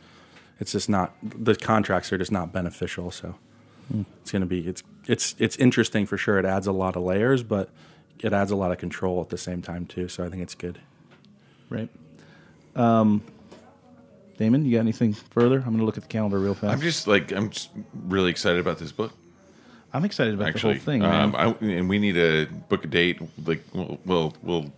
it's 0.59 0.71
just 0.71 0.89
not 0.89 1.13
the 1.21 1.55
contracts 1.55 2.11
are 2.11 2.17
just 2.17 2.31
not 2.31 2.51
beneficial 2.51 3.11
so. 3.11 3.35
It's 4.21 4.31
going 4.31 4.41
to 4.41 4.47
be 4.47 4.67
it's 4.67 4.81
it's 5.05 5.35
it's 5.37 5.55
interesting 5.57 6.07
for 6.07 6.17
sure. 6.17 6.39
It 6.39 6.45
adds 6.45 6.65
a 6.65 6.71
lot 6.71 6.95
of 6.95 7.03
layers 7.03 7.43
but 7.43 7.69
it 8.23 8.33
adds 8.33 8.51
a 8.51 8.55
lot 8.55 8.71
of 8.71 8.77
control 8.77 9.21
at 9.21 9.29
the 9.29 9.37
same 9.37 9.61
time 9.61 9.85
too 9.85 10.07
so 10.07 10.23
i 10.23 10.29
think 10.29 10.41
it's 10.41 10.55
good 10.55 10.79
right. 11.69 11.89
Um, 12.75 13.21
Damon, 14.37 14.65
you 14.65 14.73
got 14.73 14.79
anything 14.79 15.13
further? 15.13 15.57
I'm 15.57 15.65
going 15.65 15.79
to 15.79 15.85
look 15.85 15.97
at 15.97 16.03
the 16.03 16.09
calendar 16.09 16.39
real 16.39 16.55
fast. 16.55 16.73
I'm 16.73 16.81
just 16.81 17.07
like 17.07 17.31
I'm 17.31 17.49
just 17.49 17.69
really 17.93 18.31
excited 18.31 18.59
about 18.59 18.77
this 18.77 18.91
book. 18.91 19.13
I'm 19.93 20.05
excited 20.05 20.33
about 20.33 20.47
Actually, 20.47 20.73
the 20.75 20.79
whole 20.79 20.85
thing, 20.85 21.03
um, 21.03 21.35
I, 21.35 21.55
and 21.63 21.87
we 21.87 21.99
need 21.99 22.13
to 22.13 22.47
book 22.67 22.83
a 22.83 22.87
date. 22.87 23.21
Like 23.45 23.63
we'll 23.73 23.99
we'll, 24.05 24.35
we'll 24.41 24.73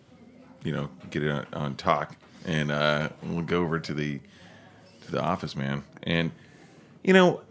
you 0.63 0.73
know 0.73 0.89
get 1.09 1.23
it 1.23 1.31
on, 1.31 1.47
on 1.53 1.75
Tock, 1.75 2.17
and 2.45 2.69
uh, 2.69 3.09
we'll 3.23 3.43
go 3.43 3.61
over 3.61 3.79
to 3.79 3.93
the 3.93 4.19
to 5.05 5.11
the 5.11 5.21
office, 5.21 5.55
man. 5.55 5.83
And 6.03 6.31
you 7.03 7.13
know, 7.13 7.41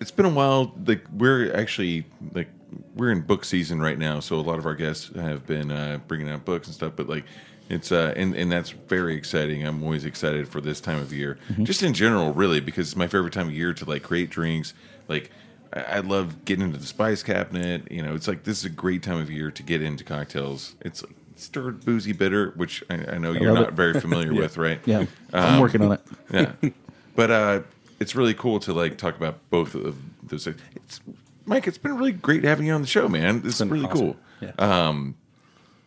it's 0.00 0.10
been 0.10 0.26
a 0.26 0.30
while. 0.30 0.74
Like 0.84 1.04
we're 1.12 1.54
actually 1.54 2.06
like 2.32 2.48
we're 2.94 3.10
in 3.12 3.20
book 3.22 3.44
season 3.44 3.80
right 3.80 3.98
now, 3.98 4.20
so 4.20 4.36
a 4.36 4.42
lot 4.42 4.58
of 4.58 4.66
our 4.66 4.74
guests 4.74 5.10
have 5.16 5.46
been 5.46 5.70
uh, 5.70 5.98
bringing 6.06 6.28
out 6.28 6.44
books 6.44 6.66
and 6.66 6.74
stuff. 6.74 6.92
But 6.96 7.08
like 7.08 7.24
it's 7.68 7.92
uh, 7.92 8.12
and 8.16 8.34
and 8.34 8.50
that's 8.50 8.70
very 8.70 9.14
exciting. 9.14 9.66
I'm 9.66 9.82
always 9.82 10.04
excited 10.04 10.48
for 10.48 10.60
this 10.60 10.80
time 10.80 10.98
of 11.00 11.12
year, 11.12 11.38
just 11.62 11.82
in 11.82 11.94
general, 11.94 12.32
really, 12.32 12.60
because 12.60 12.88
it's 12.88 12.96
my 12.96 13.06
favorite 13.08 13.32
time 13.32 13.48
of 13.48 13.54
year 13.54 13.72
to 13.74 13.84
like 13.84 14.02
create 14.02 14.30
drinks. 14.30 14.74
Like 15.08 15.30
I, 15.72 15.80
I 15.80 16.00
love 16.00 16.44
getting 16.44 16.64
into 16.64 16.78
the 16.78 16.86
spice 16.86 17.22
cabinet. 17.22 17.90
You 17.90 18.02
know, 18.02 18.14
it's 18.14 18.28
like 18.28 18.44
this 18.44 18.58
is 18.58 18.64
a 18.64 18.70
great 18.70 19.02
time 19.02 19.18
of 19.18 19.30
year 19.30 19.50
to 19.50 19.62
get 19.62 19.82
into 19.82 20.04
cocktails. 20.04 20.74
It's 20.82 21.04
stirred 21.36 21.84
boozy 21.84 22.12
bitter, 22.12 22.52
which 22.56 22.82
I, 22.90 22.94
I 23.12 23.18
know 23.18 23.32
you're 23.32 23.52
not 23.54 23.68
it. 23.68 23.74
very 23.74 24.00
familiar 24.00 24.34
with, 24.40 24.56
right? 24.56 24.80
yeah, 24.86 25.04
I'm 25.32 25.54
Um, 25.54 25.60
working 25.60 25.82
on 25.82 25.92
it. 25.92 26.00
yeah, 26.32 26.70
but 27.14 27.30
uh, 27.30 27.60
it's 28.00 28.14
really 28.14 28.34
cool 28.34 28.60
to 28.60 28.72
like 28.72 28.98
talk 28.98 29.16
about 29.16 29.38
both 29.50 29.74
of 29.74 29.96
those. 30.22 30.44
things. 30.44 30.60
It's 30.74 31.00
Mike. 31.48 31.66
It's 31.66 31.78
been 31.78 31.96
really 31.96 32.12
great 32.12 32.44
having 32.44 32.66
you 32.66 32.72
on 32.72 32.80
the 32.82 32.86
show, 32.86 33.08
man. 33.08 33.42
This 33.42 33.60
is 33.60 33.66
really 33.66 33.86
awesome. 33.86 33.98
cool. 33.98 34.16
Yeah. 34.40 34.52
Um, 34.58 35.16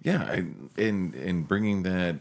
yeah, 0.04 0.24
I, 0.24 0.46
and 0.82 1.14
and 1.16 1.48
bringing 1.48 1.84
that. 1.84 2.18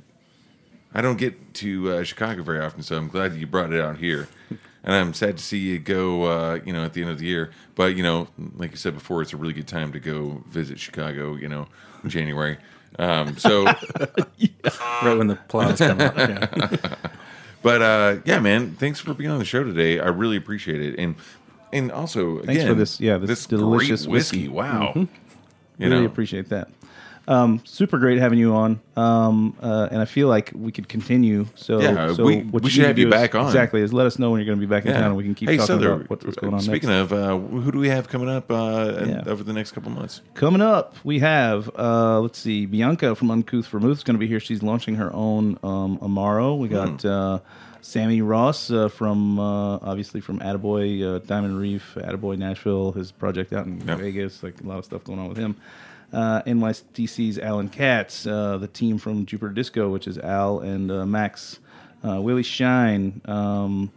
I 0.93 1.03
don't 1.03 1.19
get 1.19 1.55
to 1.55 1.93
uh, 1.93 2.05
Chicago 2.05 2.43
very 2.43 2.61
often, 2.61 2.83
so 2.83 2.97
I'm 2.97 3.09
glad 3.09 3.33
that 3.33 3.39
you 3.39 3.47
brought 3.47 3.73
it 3.73 3.81
out 3.81 3.99
here. 3.99 4.29
And 4.83 4.95
I'm 4.95 5.13
sad 5.13 5.37
to 5.37 5.43
see 5.45 5.59
you 5.59 5.79
go, 5.79 6.23
uh, 6.23 6.61
you 6.65 6.73
know, 6.73 6.83
at 6.85 6.95
the 6.95 7.03
end 7.03 7.11
of 7.11 7.19
the 7.19 7.27
year. 7.27 7.51
But 7.75 7.97
you 7.97 8.03
know, 8.03 8.29
like 8.57 8.71
you 8.71 8.79
said 8.79 8.95
before, 8.95 9.21
it's 9.21 9.35
a 9.35 9.37
really 9.37 9.53
good 9.53 9.69
time 9.69 9.93
to 9.93 10.01
go 10.01 10.43
visit 10.49 10.81
Chicago. 10.81 11.37
You 11.37 11.51
know, 11.51 11.67
in 12.03 12.09
January. 12.09 12.57
Um, 12.99 13.37
so 13.37 13.65
right 13.65 15.15
when 15.17 15.29
the 15.29 15.39
plows 15.49 15.79
come 15.79 16.01
out 16.01 16.17
yeah. 16.17 16.77
But 17.63 17.83
uh, 17.83 18.17
yeah, 18.25 18.39
man, 18.39 18.73
thanks 18.73 19.01
for 19.01 19.13
being 19.13 19.31
on 19.31 19.39
the 19.39 19.45
show 19.45 19.63
today. 19.63 20.01
I 20.01 20.09
really 20.09 20.37
appreciate 20.37 20.81
it, 20.81 20.99
and 20.99 21.15
and 21.73 21.91
also 21.93 22.39
Thanks 22.43 22.65
for 22.65 22.75
this- 22.75 23.01
yeah, 23.01 23.19
this 23.19 23.47
delicious 23.47 24.07
whiskey. 24.07 24.49
whiskey. 24.49 24.49
Wow, 24.49 24.93
you 24.95 25.09
really 25.79 26.01
know, 26.01 26.07
appreciate 26.07 26.49
that. 26.51 26.69
Um, 27.29 27.61
super 27.65 27.99
great 27.99 28.19
having 28.19 28.41
you 28.41 28.55
on, 28.55 28.81
um, 28.97 29.55
uh, 29.63 29.87
and 29.93 30.01
I 30.01 30.05
feel 30.05 30.27
like 30.27 30.51
we 30.53 30.73
could 30.73 30.89
continue. 30.89 31.47
So, 31.55 31.81
Yeah, 31.81 32.13
so 32.15 32.25
we- 32.25 32.41
what 32.41 32.65
we 32.65 32.71
should 32.71 32.87
have 32.87 32.99
you 32.99 33.05
do 33.05 33.09
is- 33.09 33.21
back 33.21 33.37
on. 33.37 33.47
Exactly, 33.47 33.83
is 33.83 33.93
let 33.93 34.07
us 34.07 34.19
know 34.19 34.31
when 34.33 34.41
you're 34.41 34.47
going 34.47 34.59
to 34.59 34.67
be 34.67 34.69
back 34.69 34.85
in 34.85 34.91
yeah. 34.91 34.97
town, 35.01 35.09
and 35.09 35.17
we 35.17 35.23
can 35.23 35.35
keep 35.37 35.49
hey, 35.49 35.57
talking 35.59 35.77
Sother, 35.77 35.95
about 35.95 36.11
what's, 36.11 36.25
what's 36.25 36.39
going 36.39 36.55
on 36.55 36.61
Speaking 36.61 36.89
next. 36.89 37.13
of, 37.13 37.13
uh, 37.13 37.39
who 37.39 37.71
do 37.71 37.79
we 37.79 37.89
have 37.89 38.09
coming 38.09 38.29
up 38.29 38.51
uh, 38.51 39.05
Yeah. 39.07 39.23
over 39.27 39.45
the 39.45 39.53
next 39.53 39.73
couple 39.73 39.93
months? 39.93 40.23
Coming 40.35 40.61
up, 40.63 40.97
we 41.05 41.21
have 41.21 41.71
uh, 41.79 42.19
let's 42.21 42.39
see, 42.39 42.67
Bianca 42.67 43.15
from 43.15 43.31
Uncouth 43.31 43.67
Vermouth 43.69 43.99
is 43.99 44.03
going 44.03 44.17
to 44.17 44.21
be 44.21 44.27
here. 44.27 44.41
She's 44.41 44.63
launching 44.65 44.97
her 44.97 45.15
own 45.15 45.57
um, 45.63 45.99
Amaro. 45.99 46.59
We 46.59 46.67
got 46.69 47.05
uh, 47.05 47.39
Sammy 47.83 48.21
Ross 48.23 48.71
uh, 48.71 48.89
from 48.89 49.39
uh, 49.39 49.77
obviously 49.79 50.21
from 50.21 50.39
Attaboy 50.41 51.03
uh, 51.17 51.19
Diamond 51.21 51.59
Reef, 51.59 51.95
Attaboy 51.97 52.37
Nashville, 52.39 52.93
his 52.93 53.11
project 53.13 53.53
out 53.53 53.67
in 53.67 53.81
Yep. 53.87 53.99
Vegas. 53.99 54.43
Like 54.43 54.61
a 54.61 54.65
lot 54.67 54.79
of 54.79 54.85
stuff 54.85 55.05
going 55.05 55.19
on 55.19 55.29
with 55.29 55.39
him. 55.39 55.57
Uh, 56.13 56.43
NYDC's 56.43 57.39
Allen 57.39 57.69
Katz, 57.69 58.27
uh, 58.27 58.59
the 58.59 58.67
team 58.67 58.99
from 58.99 59.25
Jupiter 59.27 59.53
Disco, 59.53 59.91
which 59.91 60.09
is 60.09 60.19
Al 60.19 60.59
and 60.61 60.91
uh, 60.91 61.07
Max, 61.07 61.61
uh, 62.07 62.21
Willie 62.21 62.43
Shine. 62.43 63.21
Um, 63.27 63.93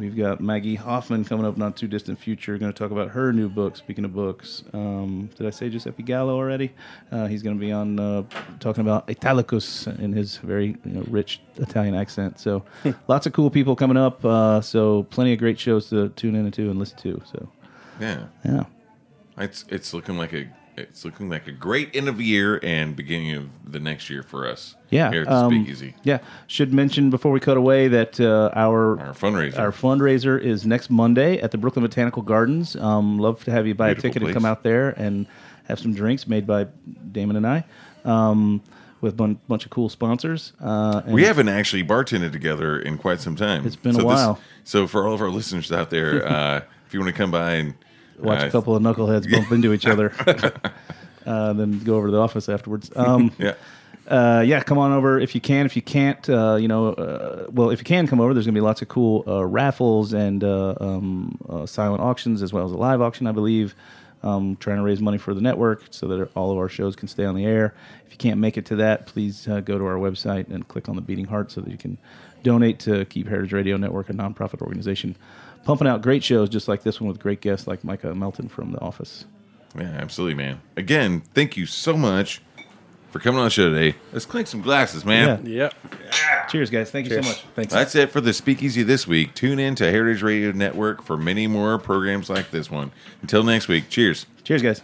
We've 0.00 0.16
got 0.16 0.40
Maggie 0.40 0.76
Hoffman 0.76 1.26
coming 1.26 1.44
up 1.44 1.58
not 1.58 1.76
too 1.76 1.86
distant 1.86 2.18
future. 2.18 2.56
Going 2.56 2.72
to 2.72 2.78
talk 2.78 2.90
about 2.90 3.10
her 3.10 3.34
new 3.34 3.50
book. 3.50 3.76
Speaking 3.76 4.06
of 4.06 4.14
books, 4.14 4.64
um, 4.72 5.28
did 5.36 5.46
I 5.46 5.50
say 5.50 5.68
Giuseppe 5.68 6.02
Gallo 6.02 6.36
already? 6.36 6.72
Uh, 7.12 7.26
he's 7.26 7.42
going 7.42 7.54
to 7.54 7.60
be 7.60 7.70
on 7.70 8.00
uh, 8.00 8.22
talking 8.60 8.80
about 8.80 9.10
Italicus 9.10 9.86
in 9.98 10.14
his 10.14 10.38
very 10.38 10.68
you 10.86 10.92
know, 10.92 11.04
rich 11.10 11.42
Italian 11.56 11.94
accent. 11.94 12.40
So 12.40 12.64
lots 13.08 13.26
of 13.26 13.34
cool 13.34 13.50
people 13.50 13.76
coming 13.76 13.98
up. 13.98 14.24
Uh, 14.24 14.62
so 14.62 15.02
plenty 15.10 15.34
of 15.34 15.38
great 15.38 15.58
shows 15.58 15.90
to 15.90 16.08
tune 16.10 16.34
into 16.34 16.70
and 16.70 16.78
listen 16.78 16.96
to. 17.00 17.20
So 17.30 17.48
Yeah, 18.00 18.24
yeah, 18.42 18.64
it's 19.36 19.66
it's 19.68 19.92
looking 19.92 20.16
like 20.16 20.32
a 20.32 20.48
it's 20.80 21.04
looking 21.04 21.28
like 21.28 21.46
a 21.46 21.52
great 21.52 21.94
end 21.94 22.08
of 22.08 22.16
the 22.18 22.24
year 22.24 22.58
and 22.62 22.96
beginning 22.96 23.34
of 23.36 23.48
the 23.70 23.78
next 23.80 24.10
year 24.10 24.22
for 24.22 24.48
us. 24.48 24.74
yeah, 24.90 25.10
here 25.10 25.22
at 25.22 25.28
the 25.28 25.34
um, 25.34 25.52
Speakeasy, 25.52 25.94
yeah. 26.02 26.18
Should 26.46 26.72
mention 26.72 27.10
before 27.10 27.30
we 27.32 27.40
cut 27.40 27.56
away 27.56 27.88
that 27.88 28.18
uh, 28.20 28.50
our 28.54 28.98
our 29.00 29.12
fundraiser. 29.14 29.58
Our 29.58 29.72
fundraiser 29.72 30.40
is 30.40 30.66
next 30.66 30.90
Monday 30.90 31.38
at 31.40 31.50
the 31.50 31.58
Brooklyn 31.58 31.84
Botanical 31.84 32.22
Gardens. 32.22 32.74
Um, 32.76 33.18
love 33.18 33.44
to 33.44 33.50
have 33.50 33.66
you 33.66 33.74
buy 33.74 33.94
Beautiful 33.94 34.10
a 34.10 34.12
ticket 34.12 34.22
and 34.28 34.34
come 34.34 34.44
out 34.44 34.62
there 34.62 34.90
and 34.90 35.26
have 35.68 35.78
some 35.78 35.94
drinks 35.94 36.26
made 36.26 36.46
by 36.46 36.66
Damon 37.12 37.36
and 37.36 37.46
I, 37.46 37.64
um, 38.04 38.60
with 39.00 39.12
a 39.12 39.16
bun- 39.16 39.38
bunch 39.46 39.64
of 39.64 39.70
cool 39.70 39.88
sponsors. 39.88 40.52
Uh, 40.60 41.02
we 41.06 41.22
haven't 41.24 41.48
actually 41.48 41.84
bartended 41.84 42.32
together 42.32 42.78
in 42.80 42.98
quite 42.98 43.20
some 43.20 43.36
time. 43.36 43.64
It's 43.66 43.76
been 43.76 43.94
a 43.94 43.98
this- 43.98 44.04
while. 44.04 44.40
so 44.64 44.86
for 44.86 45.06
all 45.06 45.14
of 45.14 45.20
our 45.20 45.30
listeners 45.30 45.70
out 45.70 45.90
there, 45.90 46.26
uh, 46.28 46.60
if 46.86 46.94
you 46.94 47.00
want 47.00 47.14
to 47.14 47.16
come 47.16 47.30
by 47.30 47.52
and 47.52 47.74
watch 48.20 48.42
uh, 48.42 48.46
a 48.46 48.50
couple 48.50 48.76
of 48.76 48.82
knuckleheads 48.82 49.30
bump 49.30 49.50
into 49.52 49.72
each 49.72 49.86
other, 49.86 50.12
uh, 51.26 51.52
then 51.52 51.78
go 51.80 51.96
over 51.96 52.08
to 52.08 52.12
the 52.12 52.20
office 52.20 52.48
afterwards. 52.48 52.90
Um, 52.94 53.32
yeah. 53.38 53.54
uh, 54.06 54.42
yeah, 54.46 54.62
come 54.62 54.78
on 54.78 54.92
over 54.92 55.18
if 55.18 55.34
you 55.34 55.40
can. 55.40 55.66
If 55.66 55.76
you 55.76 55.82
can't, 55.82 56.28
uh, 56.28 56.56
you 56.56 56.68
know, 56.68 56.92
uh, 56.92 57.46
well, 57.50 57.70
if 57.70 57.80
you 57.80 57.84
can 57.84 58.06
come 58.06 58.20
over, 58.20 58.34
there's 58.34 58.46
going 58.46 58.54
to 58.54 58.60
be 58.60 58.64
lots 58.64 58.82
of 58.82 58.88
cool 58.88 59.24
uh, 59.26 59.44
raffles 59.44 60.12
and 60.12 60.42
uh, 60.44 60.74
um, 60.80 61.38
uh, 61.48 61.66
silent 61.66 62.02
auctions 62.02 62.42
as 62.42 62.52
well 62.52 62.64
as 62.66 62.72
a 62.72 62.76
live 62.76 63.00
auction, 63.00 63.26
I 63.26 63.32
believe. 63.32 63.74
Um, 64.22 64.56
trying 64.56 64.76
to 64.76 64.82
raise 64.82 65.00
money 65.00 65.16
for 65.16 65.32
the 65.32 65.40
network 65.40 65.84
so 65.90 66.06
that 66.08 66.30
all 66.36 66.52
of 66.52 66.58
our 66.58 66.68
shows 66.68 66.94
can 66.94 67.08
stay 67.08 67.24
on 67.24 67.34
the 67.34 67.46
air. 67.46 67.74
If 68.04 68.12
you 68.12 68.18
can't 68.18 68.38
make 68.38 68.58
it 68.58 68.66
to 68.66 68.76
that, 68.76 69.06
please 69.06 69.48
uh, 69.48 69.60
go 69.60 69.78
to 69.78 69.86
our 69.86 69.96
website 69.96 70.50
and 70.50 70.68
click 70.68 70.90
on 70.90 70.96
the 70.96 71.00
beating 71.00 71.24
heart 71.24 71.50
so 71.50 71.62
that 71.62 71.70
you 71.70 71.78
can 71.78 71.96
donate 72.42 72.78
to 72.80 73.06
Keep 73.06 73.28
Heritage 73.28 73.54
Radio 73.54 73.78
Network, 73.78 74.10
a 74.10 74.12
nonprofit 74.12 74.60
organization, 74.60 75.16
pumping 75.64 75.88
out 75.88 76.02
great 76.02 76.22
shows 76.22 76.50
just 76.50 76.68
like 76.68 76.82
this 76.82 77.00
one 77.00 77.08
with 77.08 77.18
great 77.18 77.40
guests 77.40 77.66
like 77.66 77.82
Micah 77.82 78.14
Melton 78.14 78.48
from 78.48 78.72
The 78.72 78.80
Office. 78.80 79.24
Yeah, 79.74 79.84
absolutely, 79.84 80.34
man. 80.34 80.60
Again, 80.76 81.22
thank 81.32 81.56
you 81.56 81.64
so 81.64 81.96
much 81.96 82.42
for 83.10 83.18
coming 83.18 83.38
on 83.38 83.44
the 83.44 83.50
show 83.50 83.72
today. 83.72 83.96
Let's 84.12 84.26
clink 84.26 84.46
some 84.46 84.62
glasses, 84.62 85.04
man. 85.04 85.44
yep 85.46 85.74
Cheers, 86.48 86.70
guys. 86.70 86.90
Thank 86.90 87.08
you 87.08 87.22
so 87.22 87.28
much. 87.28 87.44
thanks 87.54 87.72
That's 87.72 87.94
it 87.94 88.10
for 88.10 88.20
the 88.20 88.32
Speakeasy 88.32 88.82
this 88.82 89.06
week. 89.06 89.34
Tune 89.34 89.58
in 89.60 89.76
to 89.76 89.88
Heritage 89.90 90.22
Radio 90.22 90.50
Network 90.50 91.02
for 91.02 91.16
many 91.16 91.46
more 91.46 91.78
programs 91.78 92.28
like 92.28 92.50
this 92.50 92.70
one. 92.70 92.90
Until 93.22 93.44
next 93.44 93.68
week, 93.68 93.88
cheers. 93.88 94.26
Cheers, 94.42 94.62
guys. 94.62 94.82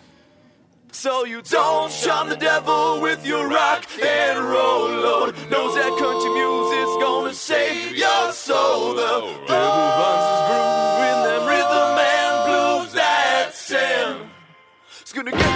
So 0.92 1.24
you 1.24 1.42
don't 1.42 1.90
charm 1.92 2.28
the 2.30 2.36
devil 2.36 3.00
with 3.02 3.26
your 3.26 3.48
rock 3.48 3.84
and 4.00 4.38
roll 4.38 4.88
load. 4.88 5.34
knows 5.50 5.74
that 5.74 5.90
country 5.98 6.30
music's 6.30 6.96
gonna 7.04 7.34
save 7.34 7.96
your 7.96 8.32
soul. 8.32 8.94
The 8.94 9.02
devil 9.02 9.34
finds 9.46 10.26
his 10.30 10.40
groove 10.48 11.02
in 11.10 11.18
them 11.26 11.48
rhythm 11.48 11.98
and 11.98 12.46
blues 12.46 12.92
that's 12.94 13.58
send. 13.58 14.30
It's 15.02 15.12
gonna 15.12 15.32
get 15.32 15.55